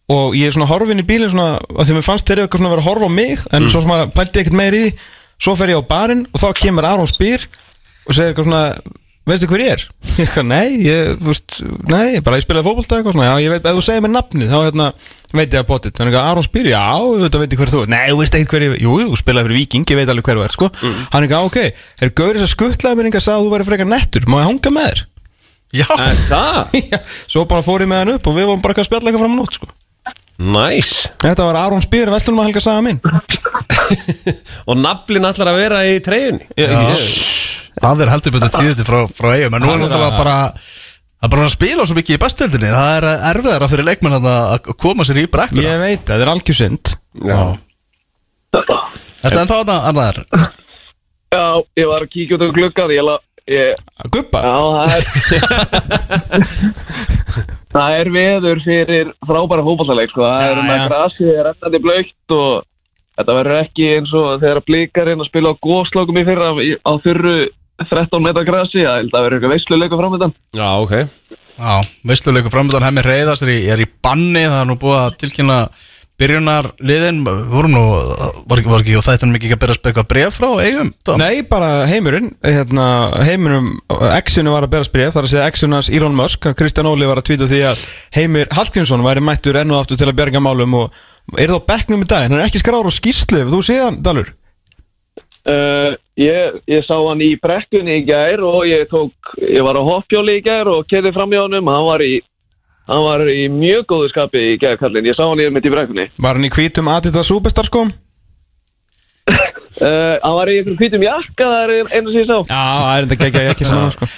[0.09, 2.71] og ég er svona horfin í bílinn svona að því mér fannst þeirra eitthvað svona
[2.71, 4.95] að vera að horfa á mig en svo sem að pælti ekkert meir í því
[5.39, 7.45] svo fer ég á barinn og þá kemur Aron Spyr
[8.09, 8.63] og segir eitthvað svona
[9.29, 9.83] veistu hver ég er?
[10.19, 11.57] Ég eitthvað, nei, ég, þú veist,
[11.93, 14.49] nei, bara ég spilaði fótbolta eitthvað svona, já, ég veit, ef þú segir mér nafnið,
[14.51, 14.87] þá hérna,
[15.37, 16.81] veit ég að potið, þannig að Aron spyr, já,
[17.23, 19.49] þetta veit ég hver þú er, nei, þú veist ekkert hver ég, jú, þú spilaði
[19.51, 22.47] fyrir Viking, ég veit alveg hver þú er, sko, hann er ekki, ok, er Gauris
[22.49, 25.05] að skuttlaði mér einhver að þú væri frekar nettur, má ég hanga með þér?
[25.77, 26.99] Já, En það, Já,
[27.29, 29.25] Svo bara fór ég með hann upp og við vorum bara eitthvað að spjalla eitthvað
[29.27, 29.69] fram á nótt, sko.
[30.39, 30.93] næs
[31.25, 33.01] Þetta var Aron Spyr, Vestlunum að helga saga mín.
[34.69, 36.47] Og naflin allar að vera í treyjunni?
[37.79, 40.37] Það er heldur betur tíðið frá, frá eigum en nú er náttúrulega bara
[41.19, 44.27] Það er bara að spila svo mikið í bestöldinni Það er erfiðara fyrir leikmenn að
[44.31, 45.65] að koma sér í brekkuna.
[45.65, 46.93] Ég veit, það er algjörsynd.
[47.27, 47.39] Já.
[48.55, 50.21] Þetta er ennþá annað annar
[51.29, 51.43] Já,
[51.77, 53.19] ég var að kíkja út um gluggan, ég, la-
[53.53, 53.69] ég
[54.15, 54.39] Guppa?
[54.45, 55.05] Já, það er
[57.69, 60.23] Það er veður fyrir frábæra fótballaleik sko.
[60.25, 62.53] það er um að grasið er ennandi blöytt og
[63.19, 67.37] þetta verður ekki eins og þegar blikarinn að spila á góðslókum í fyrra á þurru
[67.79, 70.93] 13 metra grasi, það að verður eitthvað veisluleiku framöndan Já, ok.
[71.59, 71.75] Já,
[72.11, 74.45] veistluleikur framöndan hemmi reyðast er í, er í banni.
[74.47, 75.59] Það er nú búið að tilkynna
[76.19, 77.83] byrjunar liðin vorum nú,
[78.51, 80.49] var ekki, var ekki og þetta er mikið ekki að byrja að speka bref frá
[80.65, 81.21] eigum Tom?
[81.23, 82.87] Nei, bara heimurinn hérna,
[83.29, 83.69] Heimurum,
[84.19, 87.29] X-inu var að berast bref þar að segja X-unars Elon Musk Kristján Óli var að
[87.31, 87.85] tvíta því að
[88.19, 90.99] Heimir Hallgrímsson væri mættur enn og aftur til að bjarga málum og
[91.39, 94.01] er það á bekknum í dag hann er ekki skráður á skýrslu, ef þú séðan,
[94.03, 94.33] Dalur
[95.47, 99.83] uh, ég, ég sá hann í brekkunni í gær og ég tók, ég var á
[99.87, 102.19] hoppjóli í gær og keði fram í honum, hann var í
[102.89, 105.73] hann var í mjög góðu skapi í gær kallinn, ég sá hann í mitt í
[105.73, 106.09] brekkunni.
[106.19, 107.87] Var hann í hvítum Adidas Superstar sko?
[109.29, 112.39] Uh, hann var í einhverjum hvítum jakka, það er einu sem ég sá.
[112.49, 114.13] Já, það er enda ekki, ekki saman sko.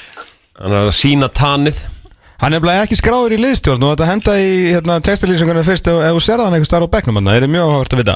[0.60, 1.80] Hann er að sína tanið.
[2.40, 5.98] Hann er bara ekki skráður í liðstjórn og þetta henda í hérna, textilýsingunni fyrst ef,
[6.06, 8.14] þú serða hann einhver starf á bekknum hann, það er mjög áhvert að vita?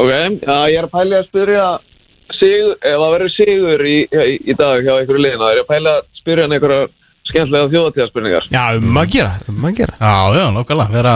[0.00, 1.66] Ok, já, ég er að pæli að spyrja
[2.38, 5.72] sigur, ef það verður sigur í, í, í dag hjá einhverju liðina, er ég að
[5.74, 6.88] pæli að spyrja hann einhverja
[7.32, 8.48] skemmtilega þjóðatíðarspurningar.
[8.54, 11.14] Já, um að gera, um að gera Já, já, nákvæmlega vera,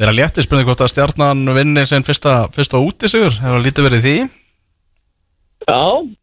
[0.00, 4.16] vera léttir spurning hvort að stjarnan vinni sem fyrsta, fyrsta útisugur hefur lítið verið því
[5.68, 5.82] Já,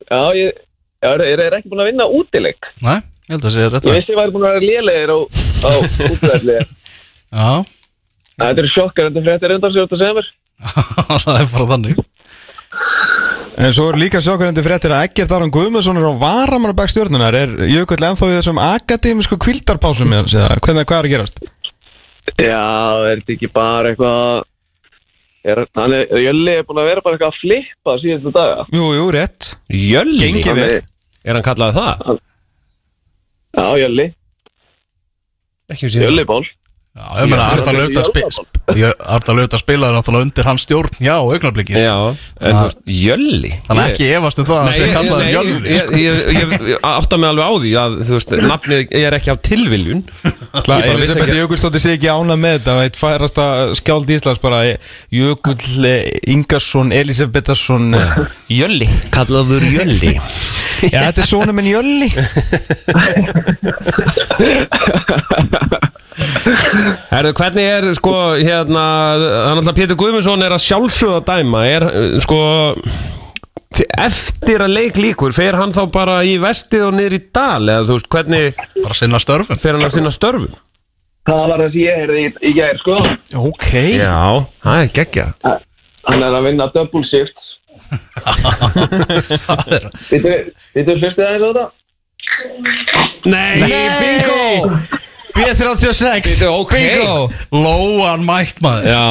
[0.10, 2.70] já, ég já, er, er, er ekki búin að vinna útileik.
[2.82, 2.98] Nei,
[3.30, 5.18] ég held að sé rétt Ég að vissi ég væri búin að vera lélegir á,
[5.62, 5.72] á
[6.10, 6.60] útilegli.
[7.28, 7.50] Já,
[8.38, 10.28] Þetta er sjokkar, þetta fréttir undan sig út að segja mér.
[11.26, 12.02] það er bara þannig
[13.58, 17.54] En svo er líka sjokkvæðandi fréttir að Eggert Aron Guðmundsson er á varamannabæk stjórnunar Er
[17.72, 21.42] Jökull ennþá í þessum akademísku kvildarpásum eða hvernig hvað er að gerast?
[22.38, 22.62] Já,
[23.10, 24.44] er þetta ekki bara eitthvað
[25.48, 28.66] er, hann er, Jölli er búin að vera bara eitthvað að flippa síðustu daga.
[28.76, 29.50] Jú, jú, rétt.
[29.74, 30.30] Jölli?
[30.44, 30.84] Hann er-
[31.32, 32.22] hann kallað það?
[33.58, 34.08] Já, Jölli,
[35.98, 36.46] Jölli ból
[36.98, 37.70] Arda
[39.38, 41.94] Löfda spilaði náttúrulega undir hans stjórn Já, augnabliki Já,
[42.42, 45.92] en þú veist, Jölli Þannig ekki efast um það að sé kallaður Jölvi Ég,
[46.34, 46.50] ég,
[46.82, 50.02] átta mig alveg á því að þú veist, nafnið er ekki af tilviljun.
[50.18, 53.46] Klar, Ég bara vissi Elisabeth ekki- Jökulsdóttir sé ekki ánað með þetta eitt færasta
[53.80, 54.60] skjáld Íslands bara
[55.14, 58.02] Jökull eh, Ingarsson Elisabethasson eh,
[58.58, 58.88] Jölli.
[59.14, 60.14] Kallaður Jölli.
[60.94, 62.10] Já, þetta er svona minn Jölli
[67.12, 68.84] Herðu, hvernig er sko hérna,
[69.52, 71.86] þannig að Pétur Guðmundsson er að sjálfsögða dæma er
[72.24, 72.40] sko
[74.02, 77.84] eftir að leik líkur fer hann þá bara í vestið og niður í dal eða
[77.90, 79.60] þú veist, hvernig Bara sinna störfum.
[79.62, 80.56] fer hann að sinna störfum?
[81.28, 82.96] Það var það sem ég heyrði í, gær, sko.
[83.50, 83.68] Ok.
[84.00, 85.26] Já, það er geggja
[86.08, 87.44] Hann er að vinna double shift.
[90.08, 91.66] Það er hlustið aðeins á þetta?
[93.28, 93.54] Nei,
[94.00, 94.42] bingo
[95.36, 96.72] B36 Bíddu, ok.
[96.74, 97.32] Bingo.
[97.52, 98.88] Lóan mætt maður.
[98.88, 99.04] Já,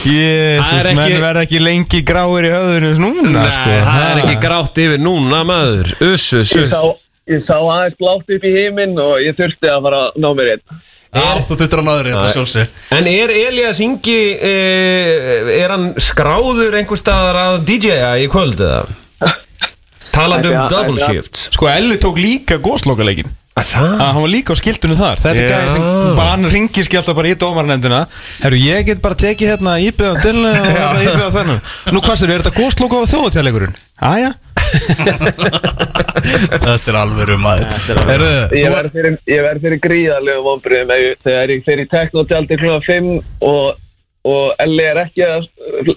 [0.00, 3.74] Jésus, Það ekki- menn verða ekki lengi gráir í höfðinu núna Nei, sko.
[3.90, 5.92] það er ekki grátt yfir núna maður.
[6.12, 6.72] Uss, uss, Ég uss.
[6.72, 6.80] sá,
[7.28, 10.52] ég sá aðeins blátt upp í heiminn og ég þurfti að fara að ná mér
[10.54, 10.64] einn.
[11.10, 16.76] Já, þú þurftir að náður þetta sjálfsig En er Elias Ingi eh, Er hann skráður
[16.78, 18.84] einhver staðar að DJ-a í kvöld eða?
[20.14, 23.90] Talandi um double shift Sko Elli tók líka góðslokaleikin Að það?
[24.00, 25.18] að hann var líka á skiltunum þar.
[25.20, 25.82] Þetta er gæði sem
[26.16, 28.00] bara hann ringir skjálta bara í dómarnefndina.
[28.44, 31.60] Herru ég get bara tekið hérna íbjöð á dillu og hérna íbjöð á þennan.
[31.92, 33.74] Nú hvað sér, er þetta góðsloka á þjóðatjáleikurinn?
[34.00, 34.30] aðja
[35.50, 37.66] Þetta er alveg um maður
[38.08, 42.58] Herðu, Ég verð fyrir, ég verð fyrir gríðarlegu vonbriðum ef- þegar ég fer í teknotjaldi
[42.60, 42.76] kl.
[42.86, 43.10] 5
[43.50, 43.80] og,
[44.28, 45.46] og Elli er ekki að,
[45.80, 45.90] að,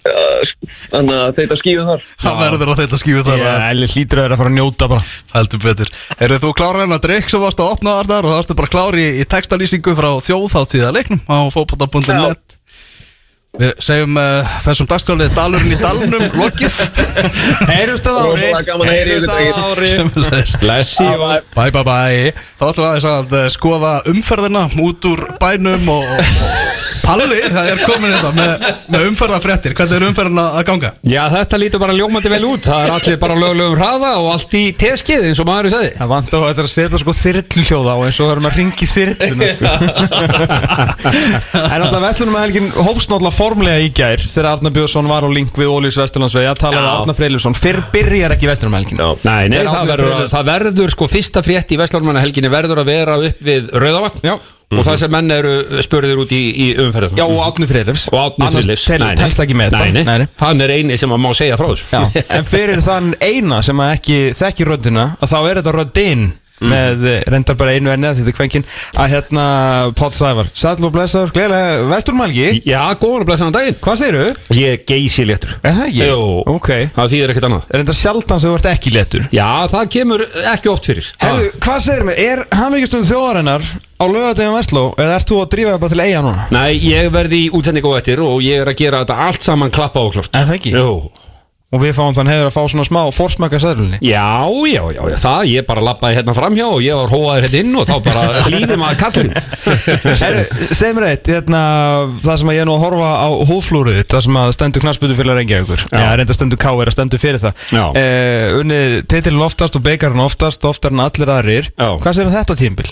[0.95, 2.07] að, að þetta skífu þar.
[2.23, 4.89] Það verður á þetta skífu þar að Elli hlýtur að vera að fara að njóta
[4.93, 5.05] bara.
[5.33, 5.93] Heldur betur.
[6.21, 8.99] Herðu, þú klárar hennar drikk sem varst að opna þar og það varstu bara klár
[8.99, 12.52] í, í textalýsingu frá þjóðháttíða leiknum á fótbolta.net
[13.53, 16.73] Við segjum uh, þessum dagskálið Dalurinn í Dalnum lokið.
[17.69, 18.47] Heyrust að ári.
[18.65, 19.89] Gaman að í að ári.
[20.63, 22.33] Blessi og Bye bye bye.
[22.57, 26.25] Þá ætlum við aðeins að eh, skoða umferðina út úr bænum og, og
[27.03, 28.51] Palli, það er komin þetta með,
[28.93, 30.89] með umferðafréttir Hvernig er umferðina að ganga?
[31.03, 32.63] Já, þetta lítur bara ljómandi vel út.
[32.63, 35.91] Það er allir bara löglegum hraða og allt í teskið eins og maður sagði.
[35.99, 38.87] Það vant á þetta að setja sko þyrlu hljóða á eins og verðum að ringi
[38.93, 39.45] þyrluna
[43.43, 46.79] að formlega í gær þegar Arnar Björnsson var á link við Ólís Vesturlandsvegi að tala
[46.79, 46.95] við Já.
[47.01, 49.03] Arnar Freyljusson fyrr byrjar ekki að helgin.
[49.23, 52.91] Nei, nei, það verður, Freyr- það verður sko fyrsta frétt í Vestlármanna helginni verður að
[52.91, 54.27] vera upp við Rauðavatn.
[54.27, 54.35] Já.
[54.73, 57.17] og það sem menn eru spurðir út í, í umferðum.
[57.19, 60.03] Já, og Átni Freyljus og átni Friðleifs Annars telst ekki með nei, nei.
[60.07, 60.27] Nei, nei.
[60.39, 61.89] Hann er eini sem að má segja frá þessu.
[61.93, 66.25] Já, en fyrir þann eina sem að ekki þekki röddina að þá er þetta röddinn
[66.71, 68.65] með eh, reyndar bara einu enni að þetta er kvenkin
[68.99, 69.45] að hérna
[69.99, 70.49] Pátt Sævar.
[70.57, 72.49] Sæll og blessaður, gleðilega vesturmælgi.
[72.67, 73.79] Já, góðan og blessaðan daginn.
[73.83, 74.29] Hvað segirðu?
[74.57, 76.09] Ég er geysi léttur Er það ekki?
[76.09, 76.19] Jú.
[76.53, 76.69] Ok.
[76.95, 77.71] Það þýðir ekkert annað.
[77.77, 81.09] Reyndar sjaldan sem þú ert ekki letur Já, það kemur ekki oft fyrir.
[81.23, 82.21] Herðu, hvað segir mig?
[82.23, 83.67] Er hafmyggjastunum þjóðarinnar
[84.03, 86.47] á lögadegum Vestló eða ert þú að drífa það bara til eiga núna?
[86.53, 89.73] Nei, ég verði í útsendingu á eftir og ég er að gera þetta allt saman
[89.73, 90.33] klappa og klárt
[91.73, 95.17] Og við fáum þann hefur að fá svona smá forsmaka sæðlunni Já, já, já, já,
[95.23, 98.23] það, ég bara lappaði hérna framhjá og ég var hóaður hérna inn og þá bara
[98.47, 99.31] hlýðum að kallin
[100.13, 101.61] segð mér eitt, hérna,
[102.23, 105.17] það sem að ég er nú að horfa á húflúruð það sem að stendur knarspötu
[105.17, 107.65] fyrir að rengja ykkur Já, reynda stendur K er að stendur fyrir það.
[107.99, 111.69] Eh, Unnið titilin oftast og beigarinn oftast oftar en allir aðrir.
[111.73, 111.89] Já.
[112.03, 112.89] Hvað segir um þetta tímbil?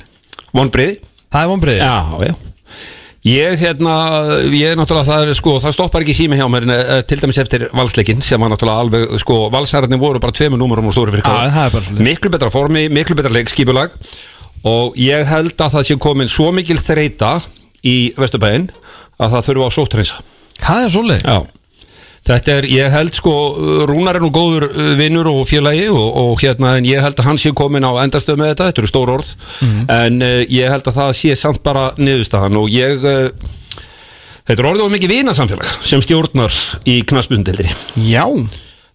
[0.56, 0.98] Vonbrið
[1.32, 1.96] Það er vonbreiði Já,
[2.28, 2.34] já
[3.22, 3.94] Ég, hérna,
[4.50, 7.38] ég er náttúrulega, það, sko, það stoppar ekki sími hjá mér en, uh, til dæmis
[7.44, 11.28] eftir valsleikin sem var náttúrulega alveg, sko, valsararnir voru bara tveimur númurum og stóri fyrir
[11.28, 12.08] Já, það er bara svoleiðis.
[12.08, 13.94] Miklu betra formi, miklu betra leikskipulag.
[14.72, 17.36] Og ég held að það sé komin svo mikil þreita
[17.86, 18.70] í Vesturbæinn
[19.22, 20.22] að það þurfa á sóttrinsa
[20.62, 21.38] Það er svoleið Já
[22.28, 23.32] Þetta er, ég held sko,
[23.90, 27.32] Rúnar er nú góður uh, vinnur og félagi og, og hérna, en ég held að
[27.32, 29.32] hann sé komin á endastöð með þetta, þetta eru stór orð,
[29.90, 33.80] en uh, ég held að það sé samt bara niðurstaðan og ég, uh,
[34.46, 37.74] þetta er orðið of mikið vinasamfélag sem stjórnar í knaspundildri.
[38.06, 38.28] Já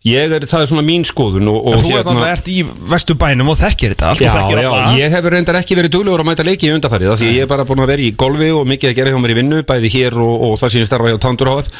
[0.06, 2.56] ég er, það er svona mín skoðun og, og þú ert náttúrulega ert í
[2.92, 4.92] vesturbænum og þekkir þetta allt Já, og þekkir já, alla.
[5.00, 7.66] ég hefur reyndar ekki verið duglegur að mæta leiki í undarfærið því ég er bara
[7.66, 10.18] búin að vera í golfi og mikið að gera hjá mér í vinnu bæði hér
[10.22, 11.70] og, og það sem ég starfa hjá Tandur HF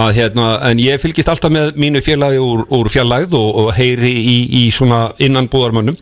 [0.00, 4.14] að, hérna, en ég fylgist alltaf með mínu félagi úr, úr fjallægð og, og heyri
[4.16, 5.98] í, í svona innan búðarmönnum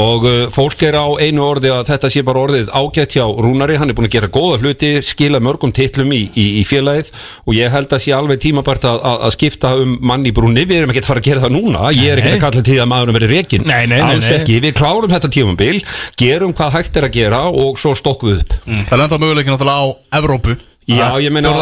[0.00, 3.76] og uh, fólk er á einu orði að þetta sé bara orðið ágætt hjá Rúnari
[3.80, 7.12] hann er búin að gera góða hluti, skila mörgum titlum í, í, í félagið
[7.44, 10.64] og ég held að sé alveg tímabært að, að, að skipta um mann í brúnni,
[10.68, 11.90] við erum ekki að fara að gera það núna.
[11.98, 14.30] Ég er ekki að kalla til því að maðurinn verið rekin Nei, nei, nei, alls
[14.30, 14.38] nei.
[14.40, 15.76] ekki, við klárum þetta tímabil
[16.20, 18.58] gerum hvað hægt er að gera og svo stokkum við upp.
[18.88, 19.80] Það er enda möguleikin á
[20.20, 20.56] Evrópu.
[20.90, 21.52] Já, ég meina,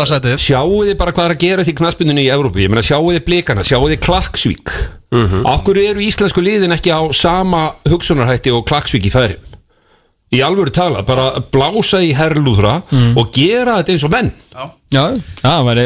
[0.40, 3.24] sjáu þið bara hvað er að gera því knaspindunni í Evrópu, ég meina sjáu þið
[3.26, 4.72] blikana, sjáu þið Klaksvík?
[5.12, 5.44] Mhm.
[5.48, 9.36] Okkur eru íslensku liðin ekki á sama hugsunarhætti og Klaksvík í færi
[10.28, 13.14] Í alvöru tala, bara blása í herrlúðra Mhm.
[13.16, 14.28] og gera þetta eins og menn.
[14.92, 15.02] Já,
[15.40, 15.84] það væri,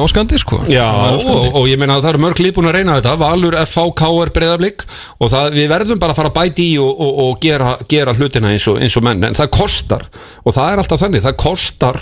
[0.00, 0.58] óskandi sko.
[0.70, 0.86] Já,
[1.26, 3.84] og, og ég meina að það eru mörg lið búin að reyna þetta Valur, FH,
[4.00, 4.84] KR, Breiðablík
[5.20, 8.14] og það, við verðum bara að fara að bæti í og, og, og gera, gera
[8.14, 9.24] hlutina eins og, eins og menn.
[9.28, 10.06] En það kostar,
[10.44, 12.00] og það er alltaf þannig það kostar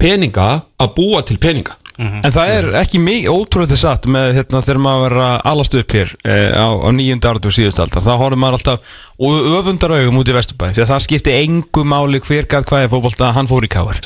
[0.00, 0.48] peninga
[0.80, 5.02] að búa til peninga En það er ekki mikið ótrúlega satt með hérna, þegar maður
[5.04, 8.58] verður að alast upp hér eh, á, á nýjunda áratu síðust aldar þá horfum maður
[8.60, 12.86] alltaf öfundar augum út í Vesturbæ því að það skipti engu máli hver gæt hvað
[12.86, 14.00] er fótbolta hann fór í káar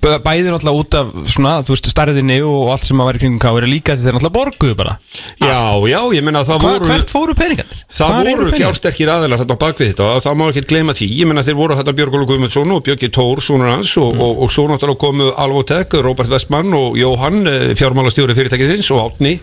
[0.00, 3.64] Bæðir alltaf út af svona, þú veist, stærðinni og allt sem að væri kringum káar
[3.66, 4.94] er líka því þeir alltaf borguðu bara.
[5.40, 5.56] Já,
[5.90, 7.82] já, ég meina að það Hva, voru Hvert fóru peningarnir?
[7.90, 11.08] Það Hvar voru fjársterkir aðeinar þetta á bakvið þetta og það má ekki gleyma því.
[11.20, 14.20] Ég menna þeir voru þetta Björgólu Guðmundsson og Björki Tór sonur hans og, Mm.
[14.26, 19.36] og, og svo náttúrulega komu Alvotek, Robert Westman og Jóhann eh, fjármálastjóri fyrirtækisins og Átni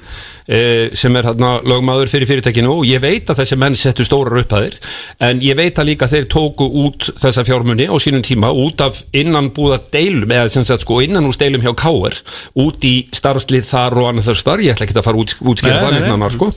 [0.47, 2.71] eh, sem er hérna lögmaður fyrir fyrirtækinu.
[2.79, 4.77] Og ég veit að þessi menn settu stórar upphæðir
[5.23, 9.01] en ég veit að líka þeir tóku út þessa fjármunni á sínum tíma út af
[9.17, 12.19] innanbúða deilum eða sem sagt sko innan úr deilum hjá Káir
[12.57, 14.41] út í starfslið þar og annað þar.
[14.41, 16.51] Starf, ég ætla ekki að fara út, útskýra það nánar, sko.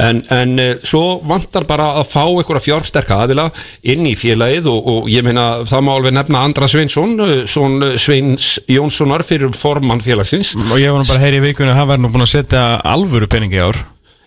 [0.00, 3.48] en, en uh, svo vantar bara að fá einhverja fjársterka aðila
[3.88, 7.16] inn í félagið og, og ég meina það má alveg nefna Andra Sveinsson
[8.00, 11.78] Sveins Jónssonar fyrir formann félagsins Og ég var nú bara að heyri í vikunni að
[11.80, 12.62] hann verður nú búin að setja
[12.92, 13.78] alvöru peningi í ár.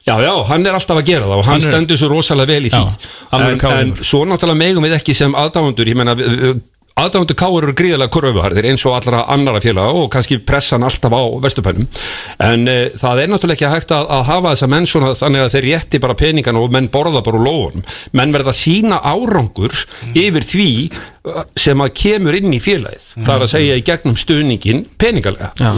[0.06, 2.54] Já, já, hann er alltaf að gera það og hann, Hann er- stendur svo rosalega
[2.54, 2.82] vel í því.
[2.86, 6.14] Já, en, en svo náttúrulega megum við ekki sem aðdáfundur ég meina,
[6.96, 11.24] aðdáfundur káur eru gríðalega kuröfuharðir eins og allra annara félaga og kannski pressan alltaf á
[11.44, 11.90] vestupænum
[12.46, 15.52] en e, það er náttúrulega ekki hægt að, að hafa þessa menn svona þannig að
[15.58, 17.84] þeir rétti bara peningan og menn borða bara úr lófunum.
[18.16, 19.76] Menn verða að sína árangur
[20.16, 20.70] yfir því
[21.58, 23.06] sem að kemur inn í félagið.
[23.26, 25.72] Það er að segja í gegnum stuðningin peningalega.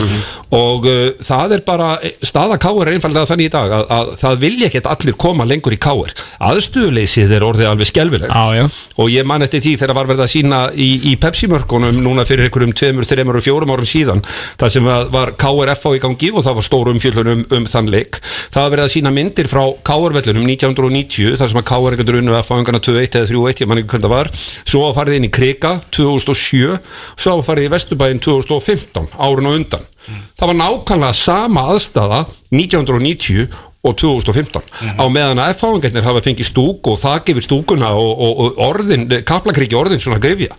[0.58, 1.88] Og uh, það er bara
[2.20, 5.76] staða káir er einfallega þannig í dag að, að það vilja ekkert allir koma lengur
[5.76, 6.12] í káir
[6.44, 8.68] aðstöðuleysið er orðið alveg skelvilegt Já, já.
[9.00, 12.48] og ég man eftir því þegar var verið að sína í, í Pepsi-mörkunum núna fyrir
[12.48, 14.24] einhverjum tveimur, þreimur og fjórum árum síðan
[14.60, 18.20] það sem var, KRF á í gangi og það var stór umfjöllun um, þann leik.
[18.54, 22.38] Það var verið að sína myndir frá KR-vellunum 1990 þar sem að KR ekkert runnu
[22.38, 24.32] að fá engana 2-1 eða 3-1, ég man ekki hvernig það var.
[24.64, 26.80] Svo farið inn í Krika 2007
[27.18, 29.88] svo farið í Vesturbæinn 2015 árun og undan
[30.38, 33.48] það var nákvæmlega sama aðstæða 1990
[33.88, 38.42] og 2015 á meðan að F-fáingarnir hafa fengið stúk og þak yfir stúkuna og, og,
[38.44, 40.56] og orðin, kaplakríki orðin svona grifja.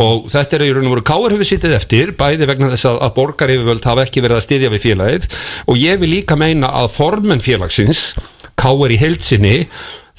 [0.00, 3.00] Og þetta er í raun og veru káir hefur sittið eftir bæði vegna þess að,
[3.06, 5.30] að borgar yfirvöld hafa ekki verið að styðja við félagið.
[5.66, 8.12] Og ég vil líka meina að formen félagsins
[8.60, 9.56] káir í heilsinni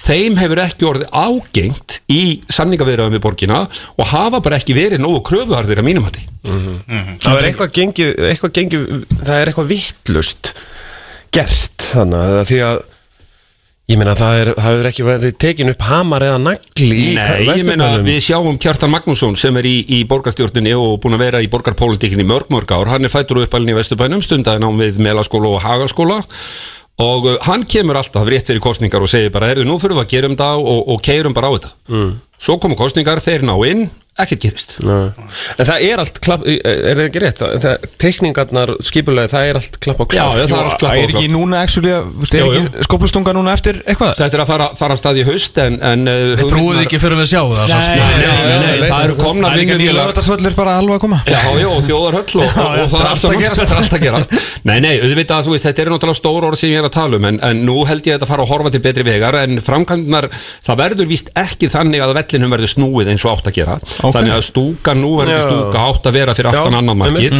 [0.02, 5.22] þeim hefur ekki orðið ágengt í sanningaviðraðum við borgina og hafa bara ekki verið nógu
[5.30, 6.28] kröfuharðir að mínum hætti
[7.22, 8.88] Það er eitthvað gengið, eitthvað gengið
[9.22, 10.56] það er eitthvað vittlust
[11.36, 12.82] gert þannig að því að
[13.92, 17.46] ég meina það er, það hefur ekki verið tekin upp hamar eða nagli í Nei,
[17.50, 21.42] ég meina við sjáum Kjartan Magnússon sem er í, í borgarstjórninni og búin að vera
[21.44, 25.02] í borgarpolítikinni mörg mörg ár, hann er fættur upp alveg í Vesturbænum, stundaði nám við
[25.04, 26.22] Melaskóla og Hagaskóla
[27.02, 30.06] og uh, hann kemur alltaf rétt fyrir kostningar og segir bara, erðu nú fyrir við
[30.06, 32.12] að gera um það og, og keirum bara á þetta mm.
[32.48, 33.88] svo komu kostningar, þeir ná inn
[34.26, 34.76] ekkert gerist.
[34.82, 37.42] En það er allt klapp, er það ekki rétt?
[37.42, 40.80] Það, það, teikningarnar, skipulega, það er allt klapp á Já, klapp já, það er allt
[40.82, 42.62] klapp Það og er ekki núna actually, að- þú veist, er Jú, jú.
[42.62, 44.12] ekki skóplustunga núna eftir eitthvað?
[44.22, 46.98] Þetta er að fara, fara af stað í haust en, en uh, Við trúið ekki
[47.02, 47.96] fyrir við sjáum það samt, sko.
[48.02, 51.20] Nei, nei, nei, það eru komna Það er nýja vinnuvélar lögutarsvöldur bara alveg að koma.
[51.26, 53.62] Já, já, og þjóðarhöll og, það er allt að gerast.
[53.62, 54.30] Þetta er allt að gerast.
[54.68, 57.14] Nei, nei, auðvitað, þú veist, þetta er náttúrulega stór orð sem ég er að tala
[57.22, 58.44] um en, en nú held ég að þetta fara
[64.12, 65.48] verður ekki þannig að verður stúka núverandi Já.
[65.48, 67.40] stúka átt að vera fyrir aftan annan markið.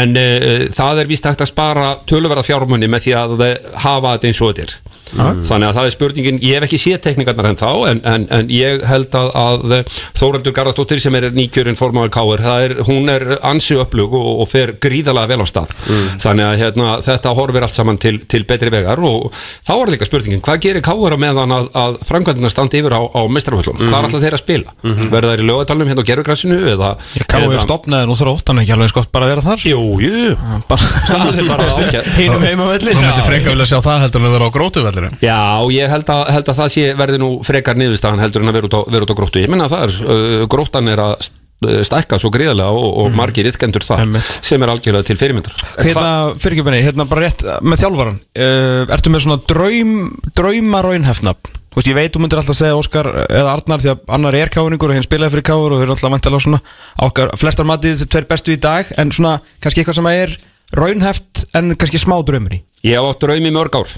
[0.00, 4.16] En uh, það er víst hægt að spara töluverða fjármunni með því að eh, hafa
[4.16, 4.80] þetta eins og þetta er.
[5.12, 8.52] Þannig að það er spurningin, ég hef ekki séð teknikarnar en þá en, en, en
[8.52, 9.74] ég held að, að
[10.16, 14.72] Þóraldur Garðarsdóttir sem er nýkjörinn formáður Káir, er, hún er ansi upplug og, og fer
[14.80, 15.74] gríðalega vel á stað.
[16.22, 20.08] Þannig að hérna, þetta horfir allt saman til, til betri vegar og þá er líka
[20.08, 23.98] spurningin, hvað gerir Káir á meðan að, að framkvæmdina standi yfir á, á mestrarvöllum, hvað
[23.98, 24.76] er alltaf þeir að spila?
[25.12, 26.90] Verða þeir í lögatalunum hérna á gerfugrassinu eða,
[27.30, 29.64] Káu er stopnaði nú þrótt, hann er ekki alveg skott bara að vera þar.
[29.70, 31.68] Jú, jú, er bara
[32.18, 35.12] Hinum heima velli Þú myndir freka vilja sjá það heldur en að vera á grótuvellinu.
[35.22, 35.38] Já,
[35.76, 38.68] ég held að, held að það sé verði nú frekar niðurstaðan heldur en að vera
[38.70, 39.42] út á, vera út á gróttu.
[39.44, 43.12] Ég menna að það er, uh, gróttan er að st- stækka svo gríðarlega og, og
[43.14, 44.30] margir ytkendur það Einmitt.
[44.42, 45.54] sem er algjörlega til fyrirmyndar.
[45.78, 46.08] Hérna,
[46.42, 49.92] fyrirgjöfinni, hérna bara rétt með þjálfaran uh, Ertu með svona draum,
[50.34, 51.61] drauma raunhefnafn?
[51.72, 54.50] Þú veist, ég veit, þú myndir alltaf segja Óskar eða Arnar því að annar er
[54.52, 56.58] káringur og hinn spilaði fyrir káur og þeir eru alltaf vantilega svona
[57.06, 60.34] okkar, flestar matið tveir bestu í dag en svona, kannski eitthvað sem er
[60.76, 62.60] raunheft en kannski smá draumur í.
[62.84, 63.94] Ég hef átt draumi mörg ár.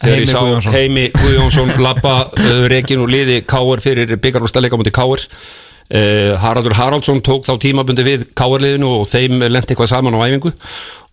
[0.00, 0.76] Þegar Heimi ég sá Guðjónsson.
[0.76, 7.20] Heimi Guðjónsson lappa uh, rekin og liði Káur fyrir byggarúrstæleika múti Káur uh, Haraldur Haraldsson
[7.26, 10.54] tók þá tímabundi við Káurliðinu og þeim lendi eitthvað saman á æfingu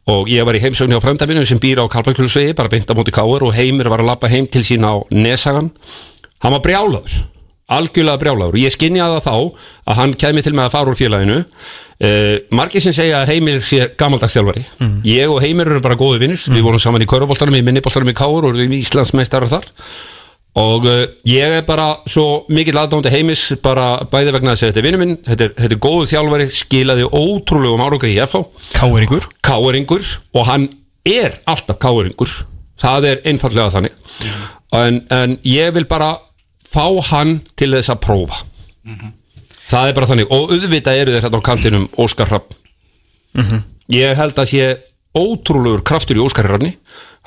[0.08, 3.16] og ég var í heimsögni á fremdaminu sem býr á Karlbæklusvegi, bara beint á móti
[3.16, 5.72] Káur og Heimir var að lappa heim til sín á Nesagan
[6.44, 7.26] hann var brjálaður
[7.68, 8.56] algjörlega brjálaður.
[8.56, 11.38] Og ég skinjaði þá að hann kæmi til með að fara úr félaginu.
[11.98, 14.62] Uh, margir sem segja að Heimir sé gamaldagstjálfari
[15.10, 18.14] ég og Heimir eru bara góði vinnir við vorum saman í köruboltarum, í minniboltarum í
[18.14, 19.66] Káur og við erum Íslandsmeistarar þar
[20.58, 24.82] og uh, ég er bara svo mikill aðdóndi heimis bara bæði vegna þess að þetta
[24.82, 28.44] er vinnu minn þetta er, þetta er góðu þjálfari, skilaði ótrúlegum árangri í FH
[28.78, 30.70] Káringur káeringur og hann
[31.08, 32.38] er alltaf káeringur
[32.82, 33.96] það er einfallega þannig.
[34.76, 36.14] En, en ég vil bara
[36.68, 38.44] fá hann til þess að prófa.
[39.68, 40.30] Það er bara þannig.
[40.32, 43.64] Og auðvitað eru þeir hérna á kantinum Óskar Hrafn.
[43.94, 44.70] Ég held að sé
[45.18, 46.76] ótrúlegur kraftur í Óskar Hrafni.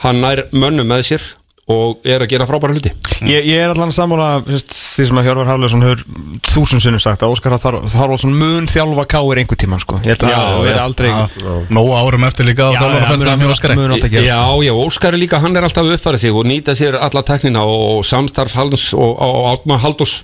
[0.05, 1.27] Hann nær mönnum með sér
[1.71, 5.49] og er að gera frábæra hluti Ég, ég er allan sammála því sem að Hjörvar
[5.51, 6.05] Harleðsson hefur
[6.51, 9.99] þúsund sinnum sagt að Óskar Þarvaldsson mun þjálfa káir einhver tíman sko.
[10.07, 10.79] Ég held að það já.
[10.85, 11.11] aldrei
[11.77, 13.05] Nóa árum eftir líka á Já, já.
[14.25, 17.23] Já, já, Óskar er líka, hann er alltaf að uppfæra sig og nýta sér alla
[17.29, 20.17] teknina og samstarf hans og, og Átmar Haldós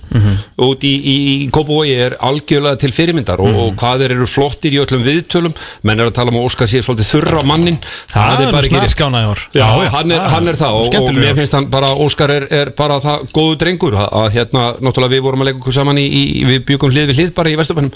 [0.57, 1.15] út í, í,
[1.45, 5.53] í Kópavogi er algjörlega til fyrirmyndar og, og hvað þeir eru flottir í öllum viðtölum
[5.85, 7.77] menn er að tala um Óskar sé svolítið þurra mannin
[8.09, 8.95] það er bara ekki rétt.
[8.97, 11.36] skána í ár Já, hann, er, hann er það og.
[11.37, 15.13] Mér finnst hann bara, Óskar er, er bara það góðu drengur að, að hérna, náttúrulega
[15.15, 17.57] við vorum að leika okkur saman í, í við byggum hlið við hlið bara í
[17.59, 17.93] Vesturbænum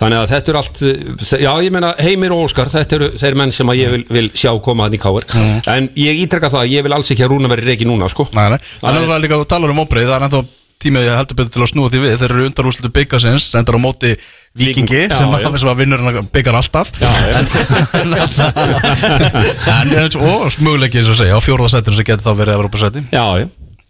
[0.00, 0.82] þannig að þetta er allt,
[1.46, 4.28] já ég meina Heimir og Óskar, þetta eru þeir menn sem að ég vil, vil
[4.34, 5.28] sjá koma að í káir
[5.70, 8.26] en ég ítrekka það, ég vil alls ekki að Rúna veri reiki núna sko.
[8.36, 8.58] Nei, nei.
[8.82, 11.52] Að það er líka þú talar um óbreið Það er ennþá tímið ég heldur betur
[11.54, 14.10] til að snúa því við Þeir eru undarúslutu byggasins Reyndar á móti
[14.58, 15.48] vikingi Já, sem, já.
[15.62, 17.10] sem að vinnur hann byggar alltaf Já.
[19.76, 20.50] En og
[21.00, 22.54] eins og segja Á fjórðasættinu sem getur þá verið
[23.14, 23.24] já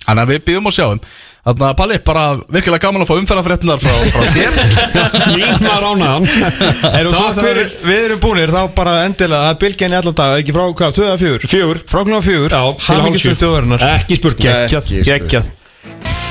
[0.00, 1.00] Þannig að við býðum og sjáum
[1.40, 2.22] Þannig að Palli, bara
[2.52, 4.52] virkilega gaman að fá umferðarfréttinar frá, frá þér
[5.88, 6.26] ánaðan
[7.14, 7.70] svo Takk þegar fyrir.
[7.88, 10.98] við erum búinir þá bara endilega það er bylgjan í allan dag ekki frá hvað,
[11.00, 11.50] 2 eða 4?
[11.54, 11.82] Fjögur.
[11.88, 13.40] Frá klúna 4 Já, til Hamingismið hálf sjö.
[13.46, 15.50] þjóðarinnar Ekki spurning Geggjað, geggjað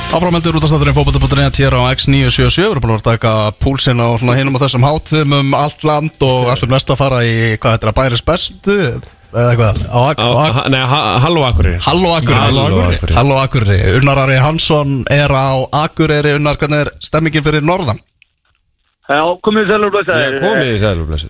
[0.10, 3.32] Áframheldur út af státturinn fókbalta.net hér á X977 Við erum búin að taka
[3.62, 7.20] púlsinn á svona hinum og þessum hátum um allt land og allum næst að fara
[7.28, 11.44] í hvað þetta er að bæris bestu eða eitthvað á, á, Ak- Nei, ha- Halló
[11.46, 13.14] Akureyri Halló Akureyri Halló Akureyri.
[13.20, 15.48] Halló Akureyri Unnar Ari Hansson er á
[15.84, 18.02] Akureyri Unnar, hvernig er stemmingin fyrir norðan?
[19.10, 20.40] Já, komið sælur blessaðir.
[20.42, 21.30] Komið í sælu blessu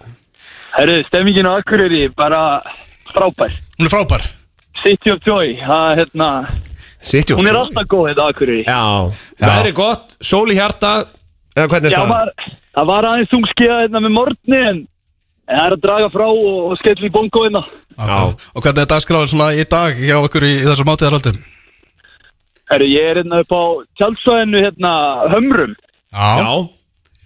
[0.77, 2.61] Herru, stemmingin á Akureyri bara
[3.11, 3.51] frábær.
[3.75, 4.23] Hún er frábær
[4.79, 6.31] City of Joy, það, hérna,
[6.99, 8.63] Sitjó hún er alltaf góð þetta Akureyri.
[8.67, 8.81] Já,
[9.39, 10.93] það er gott, sól í hjarta
[11.57, 12.11] Eða hvernig er Já, það?
[12.13, 12.31] var,
[12.77, 14.81] það var aðeins þungskiða hérna með morgni en
[15.49, 17.63] það er að draga frá og, og skell í bongo hérna.
[17.97, 18.19] Já.
[18.53, 21.39] Og hvernig er dagskráin svona í dag hjá ykkur í, í þessum átíðarhaldum?
[22.69, 23.63] Herru, ég er hérna upp á
[23.99, 24.91] tjálsvæðinu hérna
[25.33, 25.73] Hömrum.
[26.13, 26.51] Já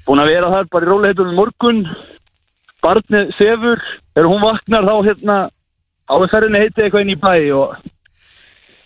[0.03, 1.83] Búin að vera þar bara í róliheitum í morgun.
[2.83, 5.35] Barnið sefur, þegar hún vaknar þá hérna
[6.11, 7.77] áferðinni heiti eitthvað inn í bæ og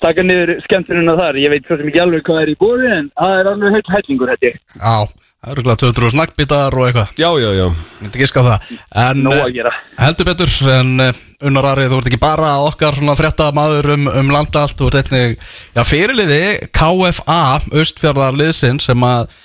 [0.03, 1.39] taka niður skemmtununa þar.
[1.43, 3.95] Ég veit svo sem ekki alveg hvað er í bóði en það er alveg heitt
[3.95, 4.53] hætlingur þetta.
[4.81, 4.97] Já
[5.37, 7.65] Það eru glæð 200 snakkbítar og eitthvað Já, já, já
[8.01, 8.69] Myndi ekki ská það
[9.03, 9.73] En eh, að gera.
[10.01, 14.07] heldur betur En eh, Unnar Ari, þú ert ekki bara okkar svona frétta maður um,
[14.09, 15.37] um landa allt Þú ert einnig,
[15.77, 16.41] já, fyrirliði
[16.73, 17.37] KFA,
[17.69, 19.37] Östfjörðar liðsinn Sem að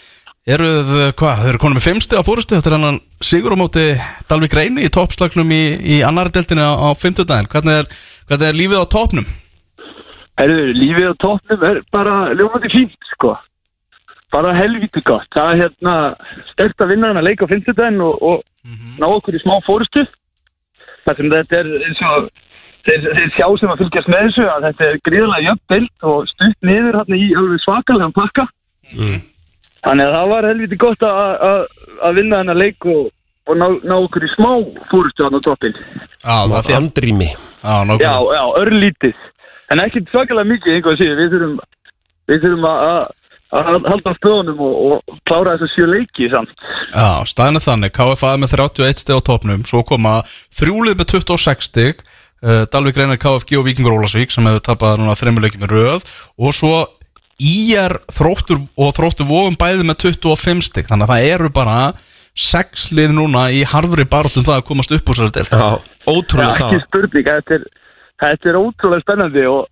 [0.57, 3.85] eruð, hvað, þau eru konum með fimmsti á fórustu Eftir hennan sigur á móti
[4.33, 7.93] Dalvik Reyni í toppslagnum í, í annari deltinu á, á fimmtudaginn hvernig er,
[8.33, 9.29] hvernig er lífið á toppnum?
[10.41, 13.37] Herru, lífið á tóknum er bara ljómandi fínt, sko.
[14.33, 15.29] bara helviti gott.
[15.37, 15.95] Það er hérna
[16.55, 18.39] stert að vinna hennar leik á fimmtudaginn og, og
[18.97, 20.07] ná okkur í smá fórustu.
[21.05, 22.31] Það sem þetta er eins og
[22.87, 26.69] þeir, þeir sjá sem að fylgjast með þessu að þetta er gríðarlega jöfnbild og stutt
[26.69, 28.47] niður hérna í alveg svakalega pakka.
[29.83, 31.63] Þannig að það var helviti gott að, að,
[32.09, 33.11] að vinna hennar leik og,
[33.51, 35.77] og ná, ná okkur í smá hann á toppin.
[36.23, 37.31] Já, það er því Andrými
[37.63, 39.27] Já, já, örlítið.
[39.73, 41.19] En ekki svakalega mikið, einhvað að segja.
[41.19, 41.59] Við þurfum,
[42.31, 43.05] við þurfum að, að,
[43.59, 46.57] að halda stöðunum og, og klára þess að sjö leiki samt.
[46.93, 50.19] Já, staðin er þannig, KFA er með 31 steg á topnum, svo koma
[50.59, 52.03] þrjúlið með 26 steg,
[52.45, 56.09] uh, Dalvik reynir KFG og Víkingur Ólasvík sem hefur tapað núna þremmuleikið með röð.
[56.43, 56.75] Og svo
[57.43, 61.79] IR þróttur og þróttur vofum bæði með 25 steg, þannig að það eru bara
[62.39, 65.53] sex lið núna í harðri baróttum það að komast upp úr sér deilt.
[65.53, 66.85] Já, ótrúlega ekki staða.
[66.87, 67.67] spurning, þetta er,
[68.23, 69.71] þetta er ótrúlega spennandi og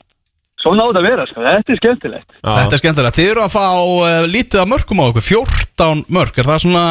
[0.60, 1.42] svona á þetta að vera, sko.
[1.46, 2.38] Þetta er skemmtilegt.
[2.44, 6.40] Þetta er skemmtilega, þið eru að fá uh, lítið af mörgum á okkur, 14 mörg,
[6.40, 6.86] er það svona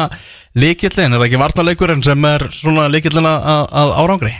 [0.58, 4.36] líkillin, er það ekki varnarleikurinn sem er svona líkillin að, að árangri?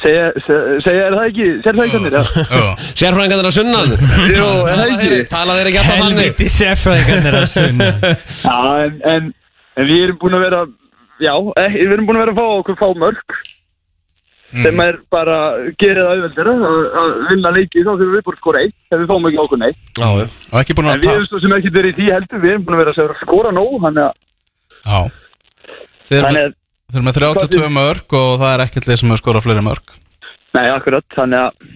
[0.00, 2.44] Segja, segja, segja er það ekki, sér það ekki þannig, já?
[2.48, 2.66] Já.
[3.00, 3.90] Sérfræðingarnir að sunnan
[4.30, 5.18] Jú, er það ekki?
[5.32, 7.88] Tala þeir ekki alltaf þannig Helviti sérfræðingarnir að sunna
[8.46, 8.56] Já,
[8.86, 9.26] en, en,
[9.74, 10.60] en við erum búin að vera,
[11.26, 11.34] já,
[11.64, 13.36] eh, við erum búin að vera að fá okkur fá mörg
[14.52, 15.36] sem er bara,
[15.80, 19.06] gerir það auðveldur að, vinna leiki þá þurfum við bara að skora eitt ef við
[19.12, 19.78] fáum ekki okkur neitt.
[19.96, 20.08] Já.
[20.12, 22.42] Og ekki búin En að við ta- erum svo sem ekki verið í því heldur,
[22.42, 25.12] við erum búin að vera að skora nóg, þannig að.
[26.08, 26.56] Þið eru með, að,
[26.92, 29.94] þið eru með 32 mörg og það er ekkert lið sem hefur skorað fleiri mörg.
[30.52, 31.70] nei, akkurat, þannig að,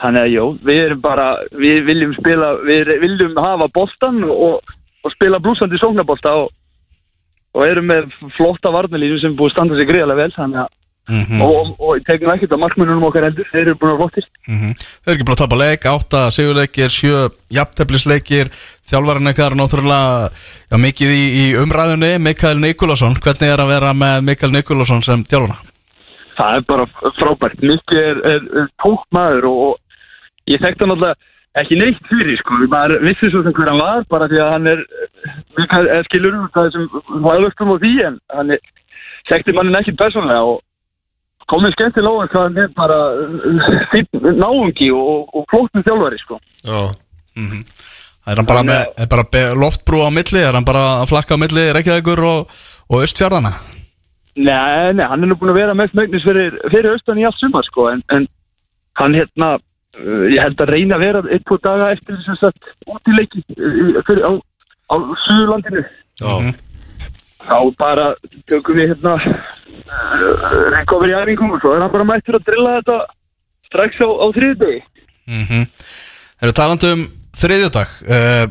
[0.00, 1.26] þannig að, jú, við erum bara,
[1.60, 4.62] við viljum spila, við viljum hafa boltan og,
[5.04, 6.54] og spila blúsandi sóknarbolta og,
[7.56, 10.72] og erum með flotta varnalínu sem búið að standa sig greiðlega vel, þannig að,
[11.06, 14.00] Mm og, og, og tekum ekkert á markmennunum okkar heldur, þeir eru búin að vera
[14.00, 14.24] flottir.
[14.46, 17.20] Þið eru ekki búin að tapa leik, 8 sigurleikir, 7
[17.54, 18.50] jafnteflisleikir,
[18.90, 23.94] þjálfarinn ykkar er náttúrulega já, mikið í, í umræðunni, Mikael Nikolásson, hvernig er að vera
[23.94, 25.60] með Mikael Nikolásson sem þjálfuna?
[26.36, 27.62] Það er bara frábært.
[27.62, 32.34] Mikki er, er, er tók maður og, og ég þekkti hann alltaf ekki neitt fyrir,
[32.42, 32.58] sko.
[32.68, 34.86] Maður vissi svo sem hver hann var, bara því að hann er,
[35.56, 38.72] Mikael er skilur um það sem hvaðvöktum á því, en hann er,
[39.30, 40.60] þekkti mannin ekki persónlega og
[41.50, 42.98] komið skemmtilega á hvað hann er bara
[43.92, 46.40] fínn náungi og, og flóttum þjálfari, sko.
[46.66, 46.80] Já.
[48.26, 51.42] Er hann bara, með, er bara loftbrú á milli, er hann bara að flakka á
[51.42, 52.56] milli Reykjavíkur og,
[52.90, 53.52] og Östfjörðana?
[54.36, 57.38] Nei, nei, hann er nú búin að vera mest megnis fyrir, fyrir austan í allt
[57.40, 58.26] sumar, sko, en, en
[59.00, 59.54] hann hérna,
[59.96, 63.16] uh, ég held að reyna að vera eitt tvo daga eftir þess að út í
[63.16, 64.32] leiki uh, fyrir, á,
[64.90, 64.94] á
[65.24, 65.86] Suðurlandinu.
[66.20, 66.34] Já.
[67.46, 68.10] Þá bara
[68.50, 69.14] tökum við hérna
[69.86, 72.98] uh, recovery æfingum og svo er hann bara mættur að drilla þetta
[73.70, 74.82] strax á, á þriðdegi.
[75.26, 75.66] Mm -hmm.
[76.42, 78.46] Erum talandi um þriðjudag uh,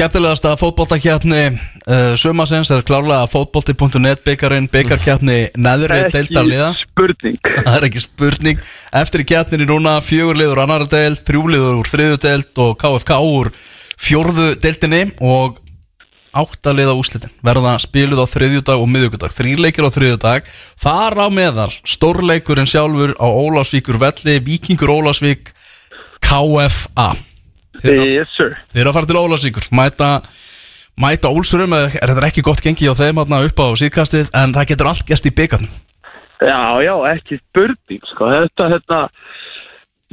[0.00, 6.70] Skemmtilegasta fótboltakjarni uh, Sumasins er klárlega fótbolti.net byggarinn, byggarkjarni neðri deildarliða.
[7.66, 8.62] Það er ekki spurning
[8.96, 13.20] Eftir í kjarninni núna fjögur liður annar deild, þrjú liður úr þriðju deild og KFK
[13.20, 13.52] úr
[14.00, 15.59] fjórðu deildinni og
[16.36, 20.50] áttaliða úslitin verða spiluð á þriðjudag og miðjugudag þrýleikir á þriðjudag.
[20.78, 25.52] Þar á meðal stórleikurinn sjálfur á Ólafsvíkur velli Víkingur Ólafsvík
[26.22, 27.10] KFA
[27.80, 28.40] Þeir eru, Yes
[28.84, 29.68] að fara til Ólafsvíkur.
[29.72, 30.10] Mæta,
[31.00, 34.34] mæta Ólsurum er þetta ekki gott gengi á þeim þarna upp á síðkastið?
[34.36, 35.78] En það getur allt gæst í byggarnum
[36.40, 38.28] Já, já, ekki spurning, sko.
[38.32, 39.00] Þetta, þetta,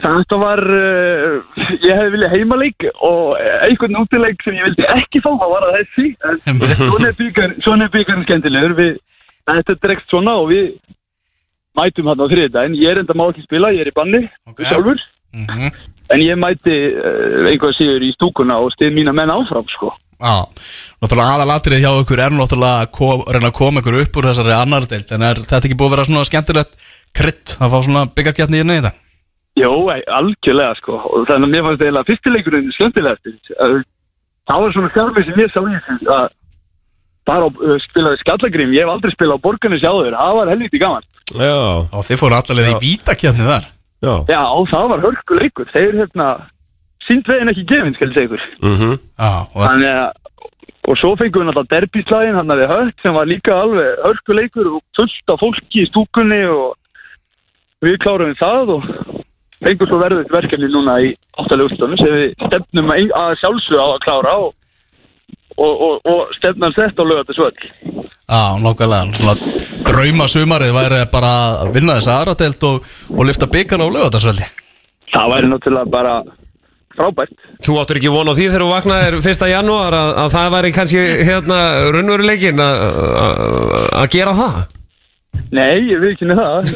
[0.03, 5.31] þetta var, uh, ég hefði viljað heimaleik og einhvern útileik sem ég vildi ekki fá,
[5.69, 6.07] að þessi.
[6.27, 6.39] En
[6.77, 7.17] svona er
[7.87, 8.95] er byggarinn skemmtilegur.
[9.47, 10.73] Þetta dregst svona og við
[11.77, 12.79] mætum hann á þriðdægin.
[12.81, 14.65] Ég er enda má ekki spila, ég er í banni, Ok.
[14.65, 14.99] sjálfur.
[15.33, 15.69] mm
[16.07, 19.91] En ég mæti uh, einhvað síður í stúkuna og stið mína menn áfram, sko.
[20.17, 20.47] Já,
[21.03, 24.87] náttúrulega aðalatrið hjá ykkur er náttúrulega að reyna að koma ykkur upp úr þessari annar
[24.89, 28.63] deild en er þetta ekki búið að vera svona skemmtilegt krydd að fá svona byggarkjarni
[28.63, 28.93] í þetta?
[29.57, 30.97] Jó, ei, algjörlega sko.
[31.01, 33.31] Og þannig að mér fannst eiginlega fyrstileikurinn skemmtilegast
[34.47, 36.27] það var svona skjárfið sem ég sá í þessu að
[37.27, 41.09] bara uh, spilaði skallagrím ég hef aldrei spilað á borgarni sjáður það var helviti gaman.
[41.33, 41.55] Já.
[41.91, 43.65] Og þið fóru allavega í vítakjarni þar.
[43.97, 44.13] Já.
[44.29, 46.27] já, það var hörkuleikur þeir hérna
[47.07, 48.91] sínt veginn ekki gefinn, skal ég segja ykkur Mhm.
[49.17, 50.25] Já, og þetta þannig að
[50.87, 54.67] og svo fengum við náttúrulega derbyslægin hann að við hött sem var líka alveg hörkuleikur
[54.71, 56.77] og fullt af fólki í stúkunni og
[57.83, 58.85] við klárum það og
[59.65, 61.11] fengum svo verðið verkefni núna í
[61.41, 64.49] áttalega úrstunum sem við stefnum að, að sjálfsög á að klára og,
[65.57, 67.63] og, og, og stefnum sett á lögatasvöld
[68.27, 69.13] Já, nákvæmlega.
[69.17, 69.35] Svona
[69.87, 74.49] drauma sumarið væri bara að vinna þessa aðra deild og, og lifta byggar á lögatarsveldi
[75.13, 76.15] það væri náttúrulega bara
[76.97, 77.33] frábært.
[77.61, 79.43] Þú áttur ekki von á því þegar þú vaknaðir 1.
[79.51, 81.57] janúar að, að það væri kannski hérna
[83.21, 84.57] að- að gera það
[85.53, 86.71] Nei, ég veit ekki með það.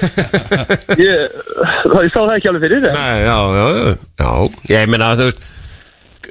[1.01, 1.39] Ég,
[1.83, 4.29] það, ég sá það ekki alveg fyrir en- Nei, já, já, já, já
[4.75, 5.49] Ég meina þú veist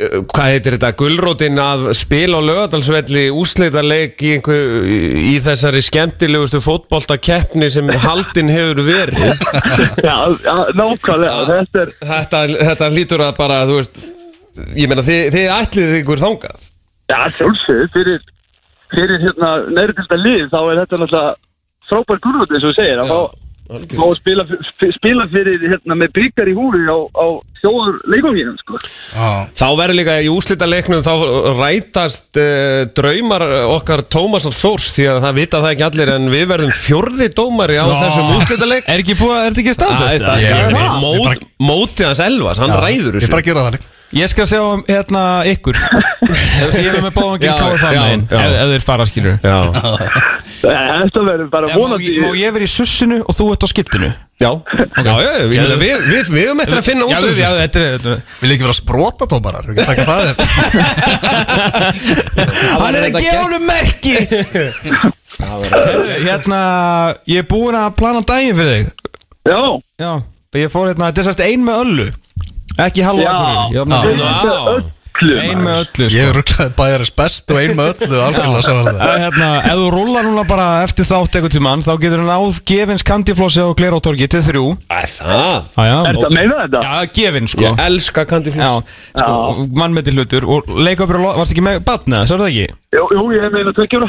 [0.00, 0.90] Hvað heitir þetta?
[0.96, 8.80] Gullrótin að spila á lögadalsvelli úsleitarleik í, einhver, í þessari skemmtilegustu fótboltakeppni sem haldin hefur
[8.86, 9.42] verið.
[10.06, 10.14] Já,
[10.46, 11.42] já, nákvæmlega.
[11.50, 14.00] Þetta er, þetta, þetta hlýtur að bara, þú veist
[14.78, 16.64] Ég meina, þið, þið ætlið ykkur þangað.
[17.10, 18.24] Já, sjálfsög fyrir,
[18.94, 21.36] fyrir hérna nærðista lið þá er þetta náttúrulega
[21.90, 23.20] frábær gurvöld eins og þú segir að fá
[23.70, 24.42] fá að spila,
[24.96, 27.26] spila fyrir hérna með byggar í húri á, á
[27.60, 28.80] þjóður leikonginu sko.
[29.60, 31.12] Þá verður líka í úslitaleiknum þá
[31.60, 33.44] rætast uh, draumar
[33.76, 37.78] okkar Tómasar Þórs því að það vita það ekki allir en við verðum fjórði dómari
[37.78, 40.26] á þessum úslitaleik Er ekki búið, er þetta ekki er staðfest?
[40.26, 43.34] Ég- ég- ég- ég mótið hans Elvas, hann ræður Ég þessu.
[43.36, 45.76] bara gera það líka Ég skal sjá um, hérna ykkur.
[46.30, 48.24] Að ég er með bóðanginn megin.
[48.30, 48.38] já.
[48.38, 49.56] ef, ef þeir fara skilur Já,
[50.60, 54.10] Þetta verður bara vonandi ég- má ég vera í sussinu og þú ert á skiltinu?
[54.40, 54.50] já,
[55.00, 58.14] við, við, við höfum eftir að finna út Já, úr þessu.
[58.40, 60.48] Vil ekki vera sprótatómarar, við getum taka það eftir.
[62.80, 64.16] Hann er að gefa honum merki!
[66.26, 66.60] Hérna
[67.30, 68.86] Ég er búinn að plana daginn fyrir þig.
[69.48, 69.60] Já,
[70.00, 70.12] Já,
[70.60, 72.08] ég fór hérna, þetta er sérst ein með öllu
[72.86, 74.54] Ekki halva akkurir Ég opnaði Já.
[75.20, 76.16] öllu Ein með öllu sko.
[76.16, 79.00] Ég rugglaði bæjarins best og ein með öllu Það það.
[79.04, 82.60] Er hérna, ef þú rúlar núna bara eftir þátt eitthvað tímann þá getur hann áð
[82.70, 84.64] gefins kandiflossi á Glerótorgi til þrjú.
[84.88, 86.80] Æ, Það, Já, já, Er þetta að meina þetta?
[86.86, 87.66] já gefins sko.
[87.66, 88.82] Ég elska Já, kandiflís
[89.12, 90.48] sko, mannmeti hlutur.
[90.56, 92.78] Og leikopur og varst ekki með batna, svo er það ekki?
[92.96, 94.08] Jú, jú, ég meina tveggjara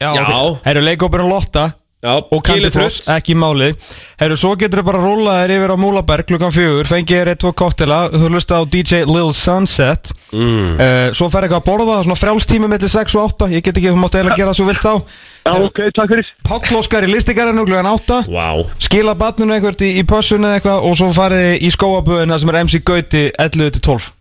[0.00, 0.20] Já, Já.
[0.26, 0.60] ok.
[0.68, 1.70] Herru, leikopur og lotta
[2.00, 3.74] Já, og kandifloss, ekki málið.
[4.20, 7.30] Herru, svo getur þau bara að rúla þér yfir á Múlaberg klukkan fjögur, fengið þér
[7.34, 10.12] eitt, tvo kottela þú hlusta á DJ Lil Sunset.
[10.32, 10.80] Mm.
[11.12, 14.00] Svo fer eitthvað að borða svona frjálstími mellir 6 og 8, ég get ekki, þú
[14.00, 14.94] mátt eiginlega gera það svo vilt á
[15.40, 16.30] Já, ok, takk fyrir.
[16.44, 18.48] Páll Óskar í listikarinu klukkan 8 Vá.
[18.80, 22.60] Skila batninu eitthvað í, í pössun eða eitthvað og svo farið í skóaböðina sem er
[22.64, 24.19] MC Gauti 11 til 12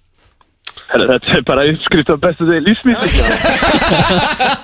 [0.89, 3.01] Herra, Þetta er bara uppskrift af bestu degi lífsmýtt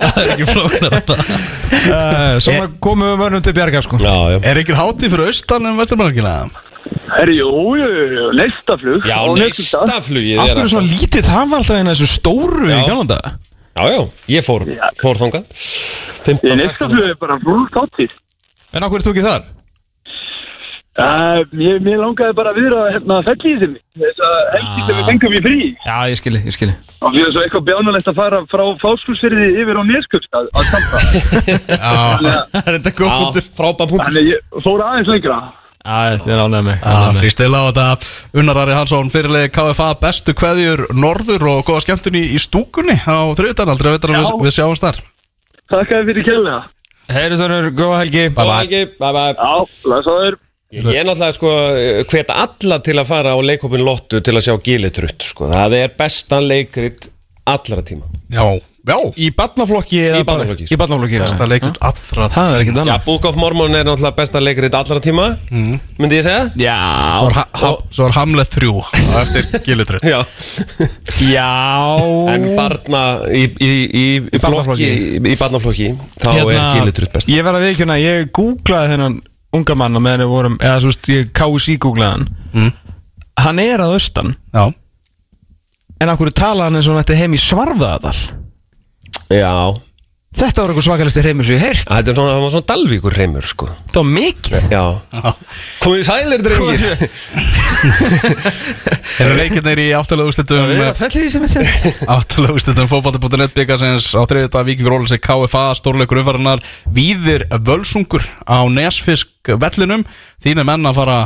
[0.00, 4.00] Það er ekki flóknar þetta uh, Svona komum við mönnum til bjarga sko.
[4.02, 4.38] Já, já.
[4.50, 6.34] Er ekki hátíð fyrir austan um vesturmannarkina?
[7.16, 11.50] Herri, jú, jú, jú, neistaflug Já, á neistaflugið Af er hverju að svona lítið, það
[11.52, 12.82] var alltaf eina þessu stóru í Já.
[12.90, 13.18] galanda
[13.76, 14.00] Já, já,
[14.32, 14.62] ég fór,
[15.02, 15.50] fór þangað.
[16.24, 18.14] 15, Ég 16 neistaflug er bara rúl þáttíð
[18.76, 19.44] En af hverju tók ég þar?
[20.96, 25.08] Uh, mér, mér langaði bara að viðra hérna fellíði sinni þess að helgi sem við
[25.10, 25.56] fengum í frí.
[25.84, 29.48] Já, ég skilji, ég skilji og við erum svo eitthvað bjánulegt að fara frá fáskursfyrði
[29.60, 31.02] yfir á Neskjöpstað að standa.
[32.56, 33.46] Það er þetta góð Já, punktur.
[33.58, 34.06] frábæð punktur.
[34.08, 35.36] Þannig ég fór aðeins lengra.
[35.86, 38.08] Já, þetta er mig Já, hlýst vel á þetta.
[38.40, 43.20] Unnar Ari Hansson, fyrirlegi KFA bestu kveðjur norður og góða skemmtun í, í stúkunni á
[43.36, 44.40] þriðutan aldrei að veit að við, Já.
[44.48, 45.04] við sjáumst þar.
[45.76, 46.72] Takk að þið fyrir
[47.06, 48.24] Heyri þannur, góða helgi.
[48.34, 50.40] Bye bye Bye bye Já, lasaður
[50.74, 51.50] Ég er náttúrulega sko
[52.10, 55.46] hvet alla til að fara á leikopin Lottu til að sjá gilitrutt sko.
[55.52, 57.06] Það er besta leikrit
[57.46, 58.08] allra tíma.
[58.34, 58.42] Já,
[58.86, 58.96] já.
[59.22, 61.50] Í barnaflokki eða Í barnaflokki, bara- Í barnaflokki, Besta já.
[61.52, 64.98] leikrit allra Það er ekkert Já, annað Book of Mormon er náttúrulega besta leikrit allra
[65.02, 66.50] tíma Myndi ég segja?
[66.58, 66.76] Já.
[67.20, 70.18] Svo er, ha ha svo er Hamlet 3 á eftir Gilutrutt Já.
[71.30, 71.48] Já.
[72.34, 74.90] En barna í, í, í, í, barnaflokki.
[74.90, 75.88] flokki, í barnaflokki
[76.18, 79.18] Þá er gilitrutt best Ég verð að viðkjöna, ég googlaði þennan
[79.56, 82.26] unga mann meðan við vorum, eða svo veist, ég KSI googlaði hann.
[82.52, 82.98] Mm.
[83.44, 84.36] Hann er að austan.
[84.54, 84.70] Já.
[86.00, 88.16] En af hverju tala hann eins og hann ætti heim í Svarfaðadal
[89.32, 89.52] Já
[90.36, 91.86] Þetta var eitthvað svakalisti heimur sem ég heyrt.
[91.86, 93.68] Þetta er svona, það var svona Dalvíkur reymur sko.
[93.92, 94.66] Það var mikið.
[94.74, 94.82] Já.
[95.84, 96.82] Komið í sælir drengir?
[99.22, 103.54] Erum leikirnir í áttalega úrslitum Við erum að felli því sem þetta Áttalega úrslitum fótbolti.net
[103.56, 106.60] byggasins á þriðjölda Víkingur Ólese KFA stórleikur umfæranar
[106.92, 109.30] Víðir Völsungur á Nesfisk
[109.62, 110.04] vellinum.
[110.42, 111.18] Þínu menn að fara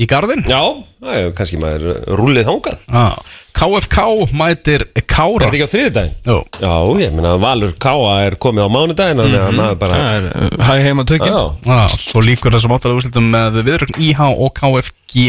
[0.00, 0.62] í garðin Já,
[1.04, 2.80] það er kannski maður rúlið þangað.
[2.94, 3.18] Ah.
[3.54, 4.04] KFK
[4.34, 6.14] mætir Er Kára þetta ekki á þriðudaginn?
[6.26, 6.38] Jú.
[6.58, 10.86] Já, ég meina Valur Káa er komið á að maður bara Það er uh, hæg
[10.88, 11.38] heima Já,
[11.76, 15.28] ah, Svo líkur þessum áttalega úrslitum með viðrögn IH og KFG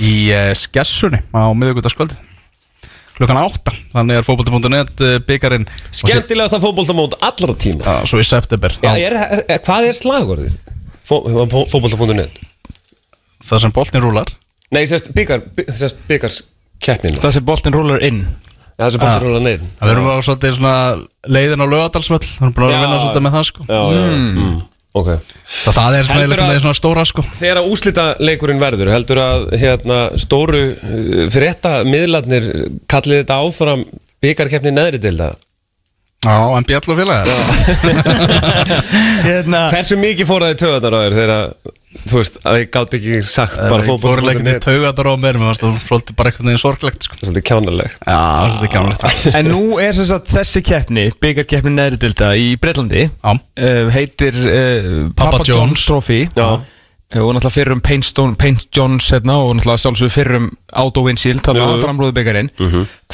[0.00, 2.18] í uh, skessunni á miðugutaskvöldi
[3.16, 7.80] klukkan átta þannig er fótbolti.net uh, byggarinn skemmtilegasta fótboltamót allra tíma.
[7.88, 8.74] Ah, svo í september.
[8.84, 10.58] Já, er, er, er, hvað er slagorðið?
[11.00, 12.42] Fó, fó, fótbolta.net
[13.46, 14.34] það sem boltin rúlar.
[14.74, 16.42] Nei, sérst byggars
[16.82, 18.22] keppnin Það sem boltin rúlar inn.
[18.76, 20.74] Það sem bolta rúla neyrin Það verðum við á svolítið svona
[21.36, 22.80] leiðin á lögadalsvöll Það er búin að Já.
[22.84, 23.68] vinna svolítið með það sko.
[23.68, 24.56] Já, já, mm.
[24.96, 25.08] Ok.
[25.44, 27.24] Það, það er svona, stóra sko.
[27.36, 32.46] Þegar að úslita leikurinn verður heldur að hérna, stóru uh, frétta miðlarnir
[32.88, 33.84] kallið þetta áfram
[34.24, 35.36] byggarkeppni neðri til það
[36.26, 37.28] Já, en bjall og félagar.
[39.26, 41.74] Hérna Hversu mikið fór það í töðanar á þér þegar að,
[42.04, 45.38] þú veist, að þið gátt ekki sagt bara Það voru leikandi fótboll.net taugatar á mér
[45.40, 47.18] Mér varst það svolítið bara einhvern veginn sorglegt sko.
[47.22, 52.30] Svolítið kjánalegt Já, svolítið kjánlegt En nú er sem sagt þessi keppni Byggarkeppni neðri dilda
[52.36, 53.32] í Breitlandi Já.
[53.32, 55.86] uh, Heitir uh, Papa Papa John's John's.
[55.88, 56.48] Trophy Já.
[56.60, 56.64] uh,
[57.22, 60.48] Og náttúrulega fyrir um Paint, John's hérna, Og náttúrulega sjálfsögur fyrir um
[60.82, 61.84] Auto Windshield Þannig Jú, að jú.
[61.86, 62.50] framrúðu byggarinn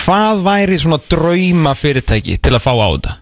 [0.02, 3.18] Hvað væri svona drauma fyrirtæki Til að fá á þetta?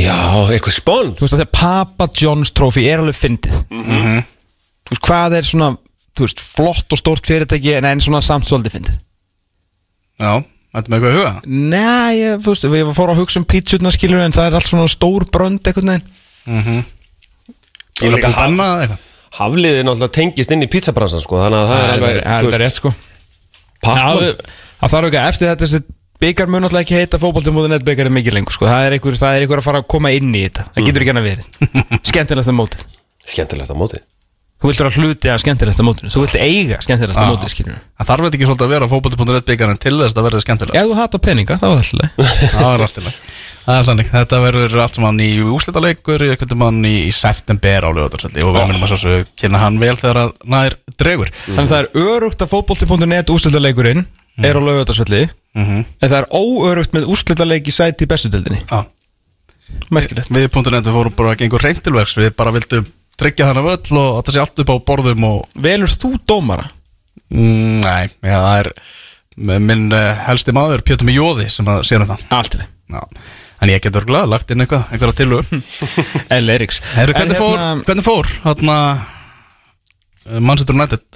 [0.00, 0.16] Já,
[0.54, 4.22] eitthvað spóns Þú veist að þegar Papa John's Trophy er alveg fyndið Þú
[4.90, 5.70] veist hvað er svona
[6.20, 8.96] veist flott og stórt fyrirtæki En en svona samt svolítið fyndið?
[10.20, 10.32] Já,
[10.76, 11.34] þetta með eitthvað í huga?
[11.46, 14.70] Nei, ég, þú veist, ég fór að hugsa um pítsutna skilur En það er allt
[14.70, 16.82] svona stór brönd einhvern veginn.
[18.00, 19.06] Ég vil að banna það eitthvað.
[19.30, 22.80] Hafliði náttúrulega tengist inn í pizzabransan sko Þannig að það er alveg Það er rétt
[22.80, 22.92] sko.
[23.80, 25.82] Það þarf ekki eftir þetta þessi
[26.20, 28.66] byggar mun náttúrulega ekki heita fótbolti.net byggar er mikið lengur sko.
[28.68, 30.66] það, er einhver, það er einhver að fara að koma inn í þetta.
[30.74, 31.46] Það getur ekki hann að verið.
[32.10, 32.82] Skemmtilegasta mótið.
[33.30, 34.02] Skemmtilegast að móti
[34.60, 37.30] Þú vilt vera hluti af skemmtilegasta mótinu Þú vilt eiga skemmtilegasta Já.
[37.32, 40.40] mótið skilur Það þarf þetta ekki svolítið að vera fótbolti.net byggarinn til þess að verða
[40.44, 42.20] skemmtilega Ef þú hata peninga, þá er alltaf
[42.60, 43.08] Það er alltaf
[43.60, 47.90] Það er sannig, þetta verður allt saman í úslitaleikur einhvern veginn í, í september á
[47.92, 51.28] lögutarsvelli og við munum að svo kynna hann vel þegar að nær dregur.
[51.44, 54.02] Þannig að það er örugt að fótbolti.net úrslitaleikurinn
[54.48, 55.80] er á laugatarsvelli Mhm.
[56.00, 58.84] en það er óörugt með úrslitaleik í sæti í bestudeldinni Já.
[59.90, 60.30] Merkilegt.
[60.30, 62.14] Við punktur nefndu fórum bara að gengur reynd til verks.
[62.18, 62.86] Við bara vildum
[63.20, 66.66] tryggja þannig völl og það sé allt upp á borðum og Velur þú dómara?
[67.30, 68.72] mm, Nei, já, það er
[69.64, 72.26] minn uh, helsti maður Pjötur með jóði sem að sér um það
[72.90, 73.00] já.
[73.60, 75.50] En ég getur glæð lagt inn eitthvað, einhverja tilhug
[76.40, 76.52] L.
[76.56, 81.09] Eriks hvernig, fór, hérna- fór Þarna uh, Manchester United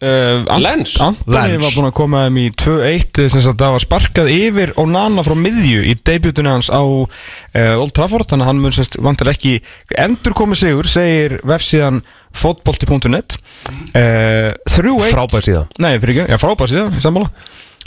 [0.00, 0.94] Uh, Lens.
[1.04, 4.86] Antoni var búin að koma þeim í 2-1 sem sagt það var sparkað yfir og
[4.88, 8.24] nana frá miðju í debutinu hans á uh, Old Trafford.
[8.30, 9.58] Þannig að hann mun semst vantar ekki
[10.00, 12.00] endur komið sigur segir vefsíðan
[12.32, 15.66] fotbolti.net uh, 3-1 Frábær síða.
[15.84, 17.28] Nei, fyrir ekki, já frábær síðan, í sammála.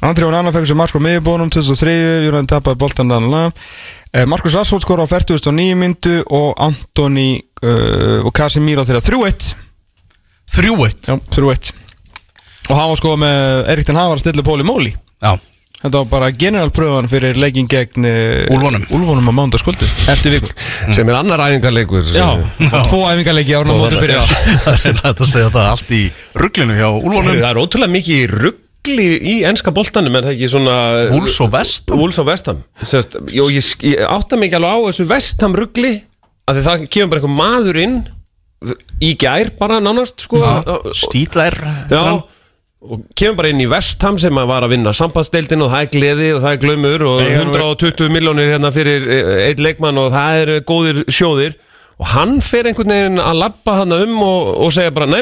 [0.06, 3.49] Andri og Nanna fekk sér mark á miðjubónum 2003, Júræðin tapaði boltan uh,
[4.30, 9.53] Markus Asfold skora á 40.9 myndu og Antoni og Casemiro þeirra 3-1
[10.52, 11.82] 3-1 Já, 3-1
[12.69, 14.94] Og hann var sko með Erik Ten Havar að stilla Póli Móli.
[15.23, 15.34] Já,
[15.84, 18.85] Þetta var bara generalpröfan fyrir leikin gegn uh, Úlfunum.
[18.95, 19.84] Úlfunum á mándaskvöldu
[20.14, 20.53] Eftir vikur
[20.95, 22.06] Sem er annar æfingarleikur.
[22.15, 22.30] Já,
[22.88, 24.69] tvo æfingarleiki árna móti byrja það.
[24.88, 25.99] Er hægt að segja það allt í
[26.40, 30.77] rugglinu hjá Úlfónum Það er ótrúlega mikið ruggli í enska boltanum en það ekki svona
[31.11, 31.99] Wolves og West Ham.
[31.99, 32.64] Wolves og Vestham
[32.94, 35.98] Sest, jó, ég, ég átta mig ekki alveg á þessu Vestham ruggli
[36.48, 37.99] að það kemur bara einhver maður inn
[39.03, 40.40] í gær bara nánast sko,
[40.95, 41.60] Stílær
[41.91, 42.03] Já
[42.84, 45.91] og kemur bara inn í Vestham sem að var að vinna sambandsdeildin og það er
[45.93, 50.01] gleði og það er glömur og Nei, hann- 120 miljónir hérna fyrir eh, einn leikmann
[50.01, 51.55] og það eru góðir sjóðir.
[52.01, 55.22] Og hann fer einhvern veginn að labba hann um og, og segja bara nei,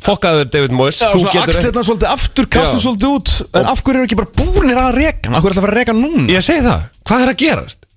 [0.00, 1.02] fokkaður David Moyes.
[1.02, 3.36] Þú getur axlirna svolítið aftur, kassin svolítið út.
[3.52, 5.34] En af hverju eru ekki bara búinir að reka?
[5.34, 6.26] Af hverju er það að fara að reka núna?
[6.32, 7.88] Ég segi það, hvað er að gerast?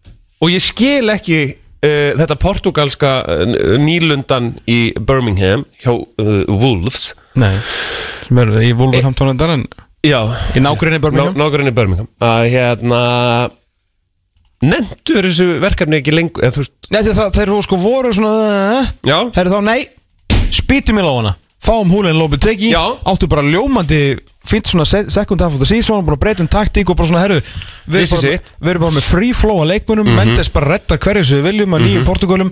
[0.43, 3.43] Og ég skil ekki uh, þetta portugalska uh,
[3.79, 7.53] nýlundan í Birmingham hjá uh, Wolves Nei,
[8.27, 9.65] sem er í Wolverhampton endar en
[10.03, 10.19] Já,
[10.57, 11.37] Í nágrinni Birmingham?
[11.39, 12.09] Nágrinni Birmingham.
[12.19, 12.99] Að hérna
[14.63, 19.17] Nendur þessu verkefni ekki lengur eða, veist, Nei, því það, eru sko voru svona Já,
[19.35, 19.79] Herri þá, nei,
[20.53, 21.33] spýtum í lófana.
[21.63, 22.69] Fáum húlinn lópið teki.
[22.73, 22.83] Já.
[23.07, 24.01] Áttu bara ljómandi
[24.43, 27.37] Fint svona se- second half of the season Bara breytum taktík og bara svona, herru
[27.87, 31.47] Við erum bara, bara með free flow að leikmunum Mendes bara reddar hverju sem við
[31.47, 32.51] viljum Að nýjum Portugalum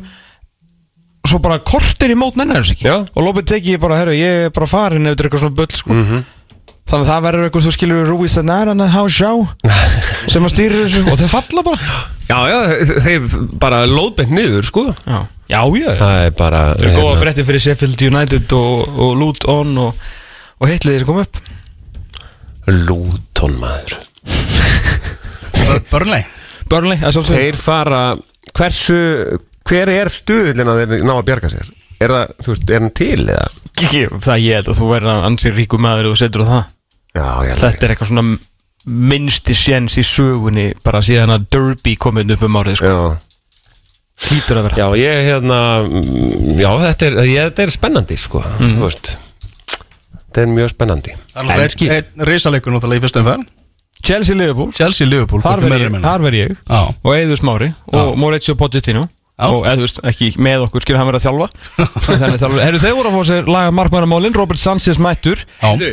[1.32, 2.88] Svo bara kortir í mót nennar þessu ekki.
[2.90, 2.96] Já.
[3.16, 5.76] Og lópið teki bara, herru, ég er bara farin Ef þetta er eitthvað svona bull,
[5.80, 6.00] sko.
[6.92, 9.30] Þannig að það verður eitthvað, þú skilur Rúi Senara, há sjá.
[10.34, 11.04] Sem að stýrir þessu.
[11.08, 11.92] Og þeir falla bara.
[12.28, 12.58] Já, já,
[13.06, 14.84] þeir bara lóðbent niður, sko.
[15.06, 15.22] Já,
[15.52, 19.72] já, já Það er bara Það er góða frétti fyrir Sheffield United og, og Luton
[19.86, 20.06] og,
[20.60, 21.42] og hitliðir sem kom upp.
[22.72, 23.96] Lúton maður.
[26.72, 28.02] Burnley, það er svolítið Þeir fara,
[28.56, 29.00] hversu
[29.70, 31.72] hver er stuðlinn að þeir ná að bjarga sér?
[32.02, 33.50] Er það, þú veist, er hann til eða?
[34.26, 36.64] Það ég held að þú verður að ansið ríku maður og setur á það
[37.12, 38.26] Já, ég held Þetta er eitthvað svona
[39.12, 42.90] minnsti séns í sögunni bara síðan að Derby komið upp um árið sko.
[42.90, 43.20] Já,
[44.22, 48.42] Hlýtur að vera Já, ég hérna mm, Já, þetta er, ég, þetta er spennandi sko
[48.42, 48.76] Mhm.
[48.80, 49.14] Þú veist
[50.32, 53.48] Þetta er mjög spennandi Það er einn ein risaleikur náttúrulega í fyrstum fenn
[54.02, 55.62] Chelsea Liverpool Chelsea Liverpool Þar
[56.26, 56.82] verð ég, ég Já.
[57.04, 59.10] og Eður Smári og Mauricio Pochettino Já.
[59.40, 61.50] Og eða þú veist, ekki með okkur skilur hann vera að þjálfa.
[62.22, 65.46] Þannig þjálfa, herru þeir voru að fá sér laga markmannamálin, Robert Sanchez mættur.
[65.62, 65.92] Já, Heyrðu,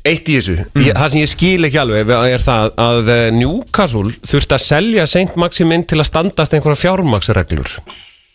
[0.00, 4.14] Eitt í þessu, ég, það sem ég skil ekki alveg er það að eh, Newcastle
[4.24, 7.74] þurfti að selja Saint Maximin til að standast einhverja fjármaksreglur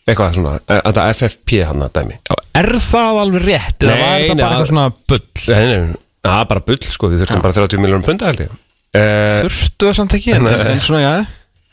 [0.05, 2.19] eitthvað svona, eh, þetta FFP hann að dæmi.
[2.29, 5.23] Já, er það alveg rétt eða Nei, var þetta nei, bara það- eitthvað svona bull?
[5.47, 5.97] Nei, nei, nei,
[6.29, 8.53] það er bara bull sko, við þurftum bara 30 miljónum punda held ég.
[8.95, 11.25] Uh, þurftu það samt ekki en, en svona, já.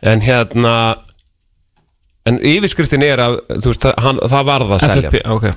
[0.09, 0.75] En hérna
[2.29, 5.11] En yfirskriftin er að veist, hann, það varð að selja.
[5.11, 5.49] FFP, ok.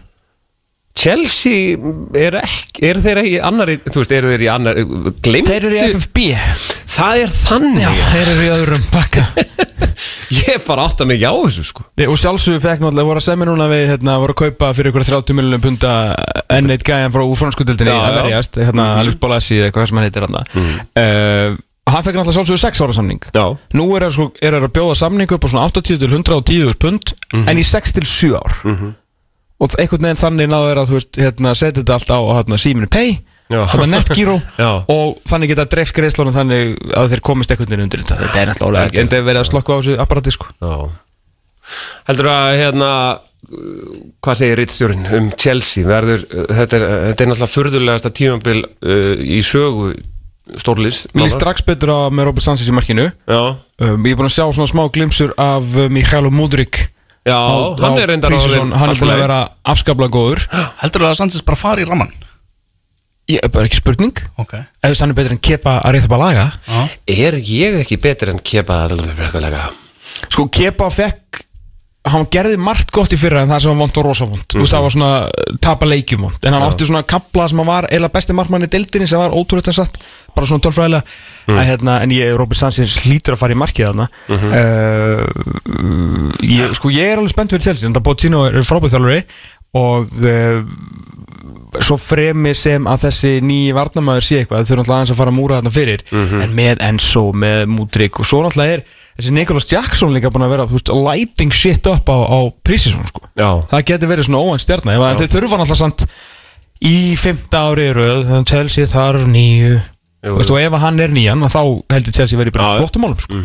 [0.95, 1.75] Chelsea
[2.15, 5.67] er ekki er þeir ekki í annari, þú veist, eru þeir í annari gleymdu, Þeir
[5.67, 6.25] eru í FFB
[6.95, 7.83] það er þannig.
[7.83, 9.25] Já, þeir eru í öðrum bakka
[10.39, 11.85] ég bara átta mig á þessu sko.
[12.07, 15.07] Og sjálfsögur fekk náttúrulega voru að semja núna við hérna, voru að kaupa fyrir ykkur
[15.07, 15.93] 30 miljonum punta
[16.55, 20.27] enn eitt gæjan frá úfranskutöldinni að verjast, hérna Alex Bolassi eða eitthvað sem hann heitir
[20.27, 21.59] hann mm.
[21.85, 23.21] Hann fekk náttúrulega sjálfsögur 6 ára samning.
[23.35, 23.43] Já,
[23.77, 26.73] Nú er það sko, er það að bjóða samning upp á svona 80 til 110
[26.81, 27.13] pund
[27.45, 28.55] en í 6 til 7 ár.
[29.61, 32.19] Og það- einhvern veginn þannig náður er að þú veist hérna, setja þetta allt á
[32.39, 33.19] hérna, síminu pay
[33.53, 33.61] Já.
[33.69, 34.71] hérna netgíro Já.
[34.89, 38.17] og þannig geta dreift greiðslunum þannig að þeir komist einhvern veginn undir þetta.
[38.23, 40.49] Þetta er náttúrulega alveg en er verið að slokka á þessu apparati sko.
[40.59, 40.73] Já.
[42.09, 42.89] Heldur að hérna
[44.25, 45.85] hvað segir rittstjórin um Chelsea?
[45.85, 49.93] Verður, þetta er, þetta er náttúrulega furðulegasta tímabil uh, í sögu
[50.61, 53.07] stórlis Mér líst strax betur á með Robert Sanchez í markinu.
[53.25, 53.41] Já,
[53.81, 56.85] um, Ég er búin að sjá svona smá glimsur af uh, Mikhailo Mudrik
[57.25, 60.45] já á, hann á er reyndar Hann er búin að vera afskaplega góður.
[60.83, 62.13] Heldur það að Sanchez bara fari í ramman?
[63.25, 64.13] Ég er bara ekki spurning.
[64.37, 64.53] Ok.
[64.53, 67.97] Ef þú veist, hann er betur en Kepa að reyða bara laga Er ég ekki
[68.03, 69.65] betur en Kepa Lega?
[70.29, 71.41] Sko Kepa fekk
[72.05, 74.61] Hann gerði margt gott í fyrra en það sem var vond og rosa vond Þú
[74.61, 77.87] veist það var svona tapa leikjum vond En hann átti svona kapla sem hann var
[77.89, 79.97] eila besti markmann í deildinni sem var ótrúlega satt
[80.35, 81.03] Bara svona tölfræðilega
[81.47, 81.61] mm.
[81.69, 84.07] hérna, En ég, Robert Sanchez, hlýtur að fara í markið þarna.
[84.29, 85.23] Uh,
[86.43, 88.95] ég, Sko ég er alveg spennt fyrir Chelsea En það bótt sín og er frábæð
[88.97, 89.21] þjálfari
[89.75, 90.59] Og uh,
[91.83, 95.33] svo fremi sem að þessi nýji varnamæður sé eitthvað þau þurfum alltaf aðeins að fara
[95.33, 98.85] að múra þarna fyrir en með Enzo, með Mudrik og svo náttúrulega er
[99.17, 103.25] þessi Nicholas Jackson líka búin að vera veist, lighting shit up á, á prísisón sko.
[103.71, 106.05] Það getur verið svona óvænt stjarnar að þau þurfa náttúrulega samt
[106.85, 109.75] í fymta ári röð þannig að Chelsea þarf nýju
[110.25, 111.61] Jú, Veistu, og ef hann er nýjan þá
[111.93, 113.41] heldur Chelsea verið bara flottumálum sko.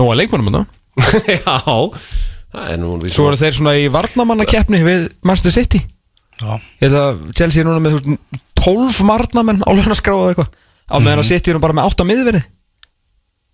[0.00, 0.66] nú að leikmannum þetta
[1.38, 1.54] já
[2.52, 5.78] Það er nú svo eru þeir svona í varnamannakeppni við Manchester City.
[6.36, 6.58] Já.
[6.82, 10.50] Ég held að Chelsea er núna með þú veist, 12 marnamenn á lögnaskráðu eitthvað.
[10.92, 12.42] Á meðan að City eru bara með 8 miðverði.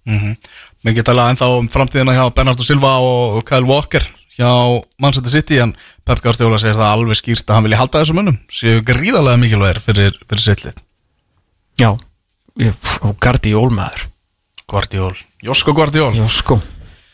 [0.08, 0.34] Mm
[0.86, 4.04] Mér geta alveg ennþá um framtíðina hjá Bernardo Silva og Kyle Walker
[4.38, 4.50] hjá
[5.02, 5.72] Manchester City en
[6.06, 8.36] Pep Guardiola segir það alveg skýrt að hann vilja halda þessum mönnum.
[8.46, 10.78] Séu gríðarlega mikilvægir fyrir, fyrir sittlið
[11.78, 11.92] Já.
[13.06, 14.08] Og Gardi Jólmaður
[14.68, 15.14] Guardiol,
[15.46, 16.12] Josko Guardiol.
[16.18, 16.58] Já sko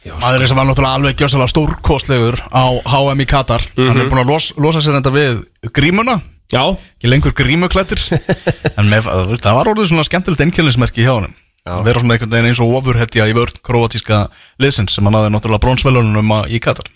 [0.04, 3.62] Maðurinn sem var náttúrulega alveg gjössalega stórkostlegur á HM í Katar.
[3.72, 5.38] Hann er búin að los, losa sér þetta við
[5.72, 6.18] grímuna.
[6.52, 6.60] Já,
[6.98, 8.02] Ekki lengur grímuklættir
[8.78, 11.32] En með, það það var orðið svona skemmtilegt einkjörnismerki hjá hann
[11.64, 14.18] Að vera svona einhvern veginn eins og ofurhetja í vörn kroatíska
[14.60, 16.90] liðsins sem hann hafði náttúrulega brónsvelunum í Katar.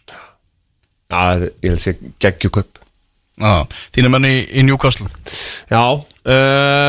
[1.08, 2.76] Já ég vil sé geggjuköp
[3.38, 3.64] Já,
[3.94, 5.06] þínir menn í, í Newcastle.
[5.70, 6.88] Já, uh,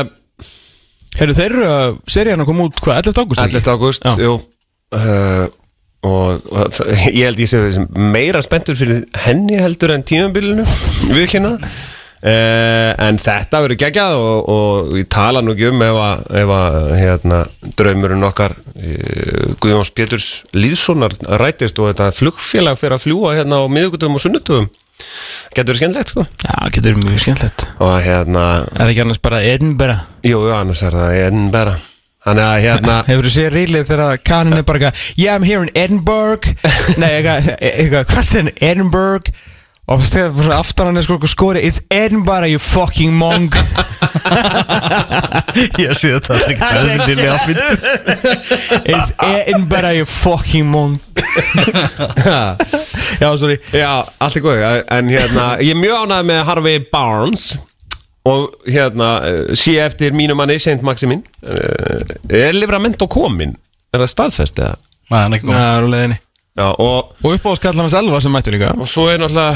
[1.20, 3.22] Herru þeir eru að serían að koma út hvað 11.
[3.24, 3.72] ágúst 11.
[3.74, 4.06] ágúst.
[4.20, 4.34] Jú
[4.96, 5.46] uh,
[6.00, 10.64] og, það- ég held ég sé meira spenntur fyrir henni heldur en tímabilinu
[11.12, 16.24] viðkynna uh, en þetta verður geggjað og, og ég tala nú ekki um ef að,
[16.40, 17.42] ef að hérna,
[17.76, 23.64] draumurinn okkar uh, Guðjóns Péturs Lýðssonar rætist og þetta flugfélag fyrir að fljúa hérna á
[23.68, 24.70] miðugutum og sunnutugum
[25.54, 26.24] getur verið skemmtilegt sko.
[26.44, 27.66] Já, getur verið mjög skemmtilegt.
[27.78, 30.02] Og hérna, Er það ekki annars bara Edinburgh?
[30.26, 31.76] Jú, jú, annars er það bara
[32.20, 35.70] Þannig að hérna Hefur þú séð rílið þegar kanin er bara Yeah, I'm here in
[35.74, 36.50] Edinburgh.
[37.00, 39.30] Nei, eitthvað, hvað sem Edinburgh
[39.90, 43.56] Og þegar fyrir aftan hann er sko skori It's Edinburgh, you fucking monk.
[45.82, 47.66] Ég sé þetta, það er ekki eðlilega að finna
[48.84, 51.02] It's Edinburgh, you fucking monk.
[53.20, 53.58] Já, sorry.
[53.74, 54.60] Já, allt er góð
[54.94, 57.44] En hérna, ég er mjög ánægð með Harvey Barnes
[58.30, 61.22] Og hérna, eh, sé eftir mínu manni Saint Maximin.
[61.40, 63.56] Uh, Er Livramento komin?
[63.90, 64.74] Er það staðfest eða?
[65.10, 66.18] Nei, hann er ekki Það góð er á leiðinni
[66.58, 68.72] Já, og, Og upp á að skalla hans elva sem mættu líka.
[68.74, 69.54] Og svo er náttúrulega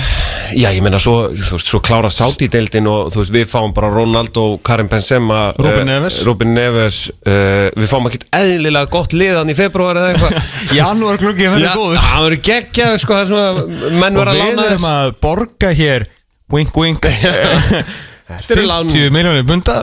[0.55, 4.45] Já, ég meina svo, veist, svo klára Saudi-deildin og þú veist, við fáum bara Ronaldo,
[4.65, 6.21] Karim Benzema Ruben eh, Neves.
[6.29, 10.55] Ruben Neves uh, Við fáum ekkert eðlilega gott liðan í februar eða eitthvað.
[10.79, 13.61] Janúar klukki Já, það verður geggjað, sko, það sem að
[13.99, 16.09] menn Og verður að við lána erum að borga hér
[16.55, 17.11] Wink, wink.
[18.31, 19.81] Þetta er lán 50 miljónir bunda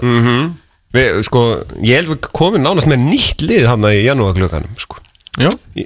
[0.95, 1.45] Við, sko,
[1.83, 4.99] ég held við komum nánast með nýtt lið hann í janúarklökanum, sko.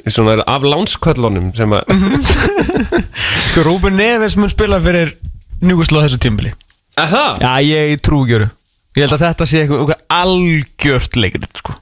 [0.09, 1.84] Svona af lánsköllunum sem að
[3.51, 5.13] Sko, Rúben Neves mun spila fyrir
[5.61, 6.51] Njúkoslu á þessu tímbili
[6.97, 7.41] Að það?
[7.43, 8.47] Já, ég trú ekki öru
[8.95, 11.73] Ég held að þetta sé eitthvað, eitthvað algjört leikrit sko.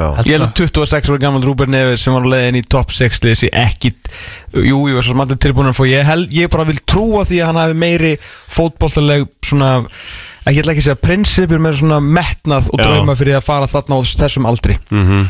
[0.00, 2.94] Já Ég held að 26 ára gammal Rúben Neves sem var á leiðin í top
[2.96, 3.92] 6 liðs ég ekki
[4.56, 7.42] Jú, jú, svo sem allir tilbúin að fá ég, held, ég bara vil trúa því
[7.42, 9.74] að hann hafi meiri fótbolltaleg svona
[10.48, 14.08] ekki ekki að segja prinsipur með svona metnað og drauma fyrir að fara þarna á
[14.24, 15.28] þessum aldri Mhm.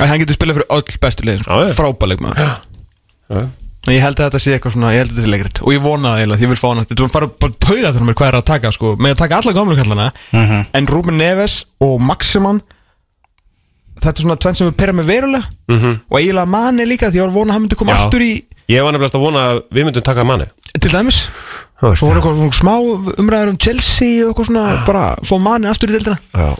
[0.00, 1.60] Að hann getur spilað fyrir öll bestu liðin sko.
[1.64, 1.76] já.
[1.76, 3.48] frábæleg maður Já.
[3.86, 5.72] En Ég held að þetta sé eitthvað svona, ég held að þetta sé leikrit Og
[5.74, 8.16] ég vona það eiginlega, því ég vil fá hann Þetta fara bara tauga þannig mér
[8.18, 8.92] hvað er að taka sko.
[8.98, 10.06] Með að taka alla gamlu kallana
[10.74, 11.54] En Ruben Neves
[11.86, 12.60] og Maximan
[13.96, 15.48] Þetta er svona tvenn sem við perra með verulega.
[15.72, 15.92] Mhm.
[16.10, 18.00] Og eiginlega manni líka Því ég var að vona að hann myndi koma Já.
[18.04, 18.32] aftur í
[18.66, 21.20] Ég var nefnilegast að vona að við myndum taka manni Til dæmis.
[21.80, 22.74] Þú Svo voru eitthvað smá
[23.22, 26.18] umræður um Chelsea Og eitthvað svona, bara fá manni aftur í deildina.
[26.34, 26.50] Já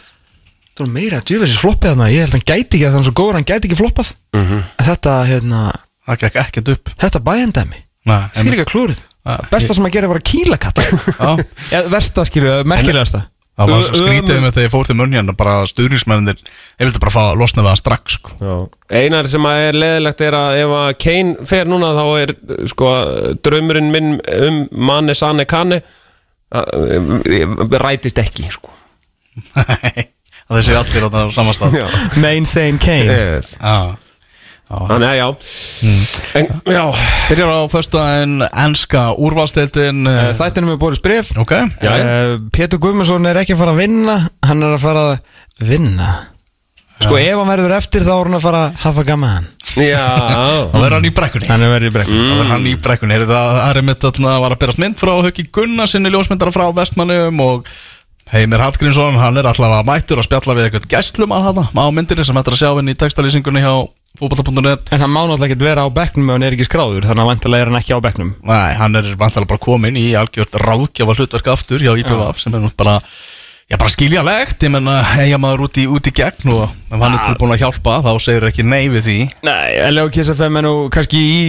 [0.77, 2.07] Það var meira að djöfessis floppið þarna.
[2.13, 4.11] Ég held að hann gæti ekki að hann er svo góður Hann gæti ekki floppað.
[4.37, 4.59] Mhm.
[4.77, 5.61] En Þetta, hérna,
[6.07, 6.91] Það gekk ekkert upp.
[7.01, 10.59] þetta bæjandæmi Nei, Skil ekki að klúrið Ja, Besta sem að gera var að kýla
[10.63, 10.83] katta.
[10.87, 11.31] Já,
[11.81, 13.25] Eða versta skilju, merkilegasta.
[13.57, 16.37] Það var svo skrítið með þegar ég fór til munn hérna bara stuðningsmennir,
[16.77, 18.35] ég vildi bara fá að losna við það strax sko.
[18.93, 22.35] Einar sem að er leðilegt er að ef að Kane fer núna þá er
[22.69, 22.91] sko
[23.49, 24.11] draumurinn minn
[24.45, 25.81] um manni sanne kanni
[27.81, 28.71] rætist ekki sko.
[30.47, 31.87] að þessi allir á það samastað Já.
[32.23, 33.17] Main Sane Kane.
[33.17, 33.55] Yes.
[33.61, 33.97] Já.
[34.67, 35.27] Þannig að já.
[36.41, 36.83] En, Já
[37.29, 41.53] Byrjar á föstudaginn enska úrvalstildin uh, Þættinum er Boris Bref Ok.
[41.55, 42.07] Já, já.
[42.35, 44.17] uh, Pétur Guðmundsson er ekki að fara að vinna
[44.49, 45.21] Hann er að fara að
[45.71, 46.09] vinna.
[46.97, 50.03] Sko ef hann verður eftir þá er hann að fara að hafa gaman Já.
[50.73, 51.49] Það verður hann í brekkunni.
[51.51, 53.19] Hann er verið í brekk Það verður hann í brekkunni.
[53.23, 56.67] Það það er mitt að var að berast mynd frá Höggi Gunnar sinni ljósmyndara frá
[56.75, 57.71] Vestmannum og
[58.27, 62.25] Heimir Hallgrímsson, hann er allavega mættur að spjalla við eitthvað gæstlum að hafa á myndinni
[62.27, 63.75] sem hættir að sjá henni í textalýsingunni hjá
[64.19, 67.23] fútbolta.net En hann má náttúrulega ekki vera á bekknum ef hann er ekki skráður Þannig
[67.23, 68.33] að vantilega er hann ekki á bekknum.
[68.51, 72.65] Nei, hann er vantilega bara komin í algjört ráðgjafa hlutverk aftur hjá IPVF sem er
[72.65, 72.97] nú bara,
[73.71, 74.59] já bara skiljanlegt.
[74.67, 77.63] Ég menna, eiga maður út í, út í gegn og ef hann er tilbúin að
[77.63, 79.19] hjálpa þá segir ekki nei við því.
[79.47, 80.09] Nei, L.O.
[80.11, 81.47] KSFM er nú kannski í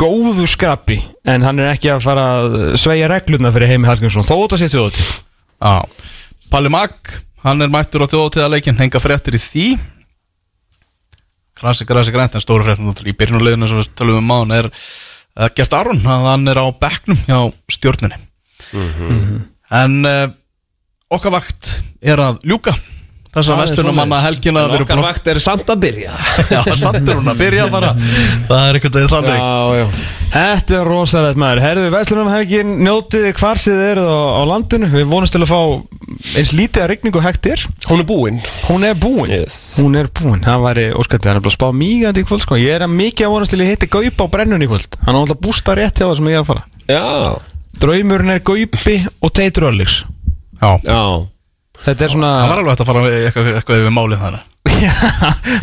[0.00, 0.96] góðu skrapi
[1.28, 4.72] En hann er ekki að fara að sveigja reglurna fyrir Heimi Hallgrímsson Þó þetta sé
[4.72, 5.20] þjóðatíð Já,
[6.52, 6.92] Palli Mag,
[7.44, 9.66] hann er mættur á þjóðtíðarleikin, henga fréttir í því.
[11.56, 15.48] Grasi, grasi, grænt, en stóru fréttin í byrjunuleginu sem við tölum um mánu er uh,
[15.56, 17.38] Gert Aron, hann er á bekknum hjá
[17.72, 18.18] stjórnunni
[19.74, 20.26] En uh,
[21.14, 22.74] okkar vakt er að ljúka
[23.34, 26.12] þessa Það er vestlunum manna helgina erum Okkar búin að- vakt er samt að byrja.
[26.54, 27.90] Já, samt er hún að byrja bara.
[28.48, 29.40] Það er einhvern veginn þannig.
[29.40, 29.86] Já, já.
[30.34, 31.60] Þetta er rosalegt maður.
[31.62, 34.88] Herðu Vestlunum helgin, njótið þið hvar sem þið eruð á, á landinu.
[34.94, 35.60] Við vonumst til að fá
[36.34, 37.62] eins lítið að hægt er.
[37.88, 39.30] Hún er búinn Hún er búin.
[39.30, 39.58] Yes.
[39.78, 42.58] Hún er búin, það væri óskættið Hann er bara að spá mýgandi í kvöld sko.
[42.58, 44.98] Ég er að mikið að vonast til að hitti Gaupa á brennun í kvöld.
[45.06, 46.64] Hann er alltaf að bústa rétt hjá það sem ég er að fara.
[46.90, 47.04] Já.
[47.84, 50.02] Draumurinn er Gaupi og Teitur Öllíks
[50.60, 51.00] Já, Já
[51.84, 54.50] Þetta er svona það var alveg hægt að fara eitthvað yfir málið þannig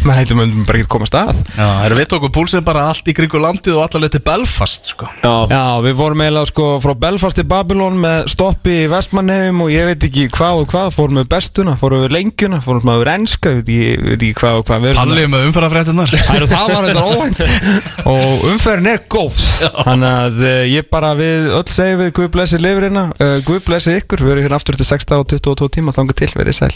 [0.06, 3.16] Maður heitum við bara ekki að koma að Já, við tókum púlsinn bara allt í
[3.16, 5.10] kringu landið og allar til Belfast sko.
[5.22, 5.34] Já.
[5.52, 9.90] Já, við vorum eiginlega sko frá Belfast til Babylon með stoppi í Vestmannheim og ég
[9.90, 13.62] veit ekki hvað og hvað, fórum við bestuna, fórum við lengjuna, fórum við enska, ég
[13.62, 15.48] veit ekki, veit ekki hvað og hvað Pallið með.
[15.50, 16.16] umferðafréttinnar
[16.52, 17.44] Það var þetta óvænt.
[18.12, 19.42] Og umferðin er góð.
[19.62, 23.98] Þannig að uh, ég bara við öll segjum við Guð blessi lifurina uh, Guð blessi
[24.00, 25.96] ykkur, við erum hérna aftur til 6 og 22 tíma.
[25.96, 26.74] Þangar til, verið sæl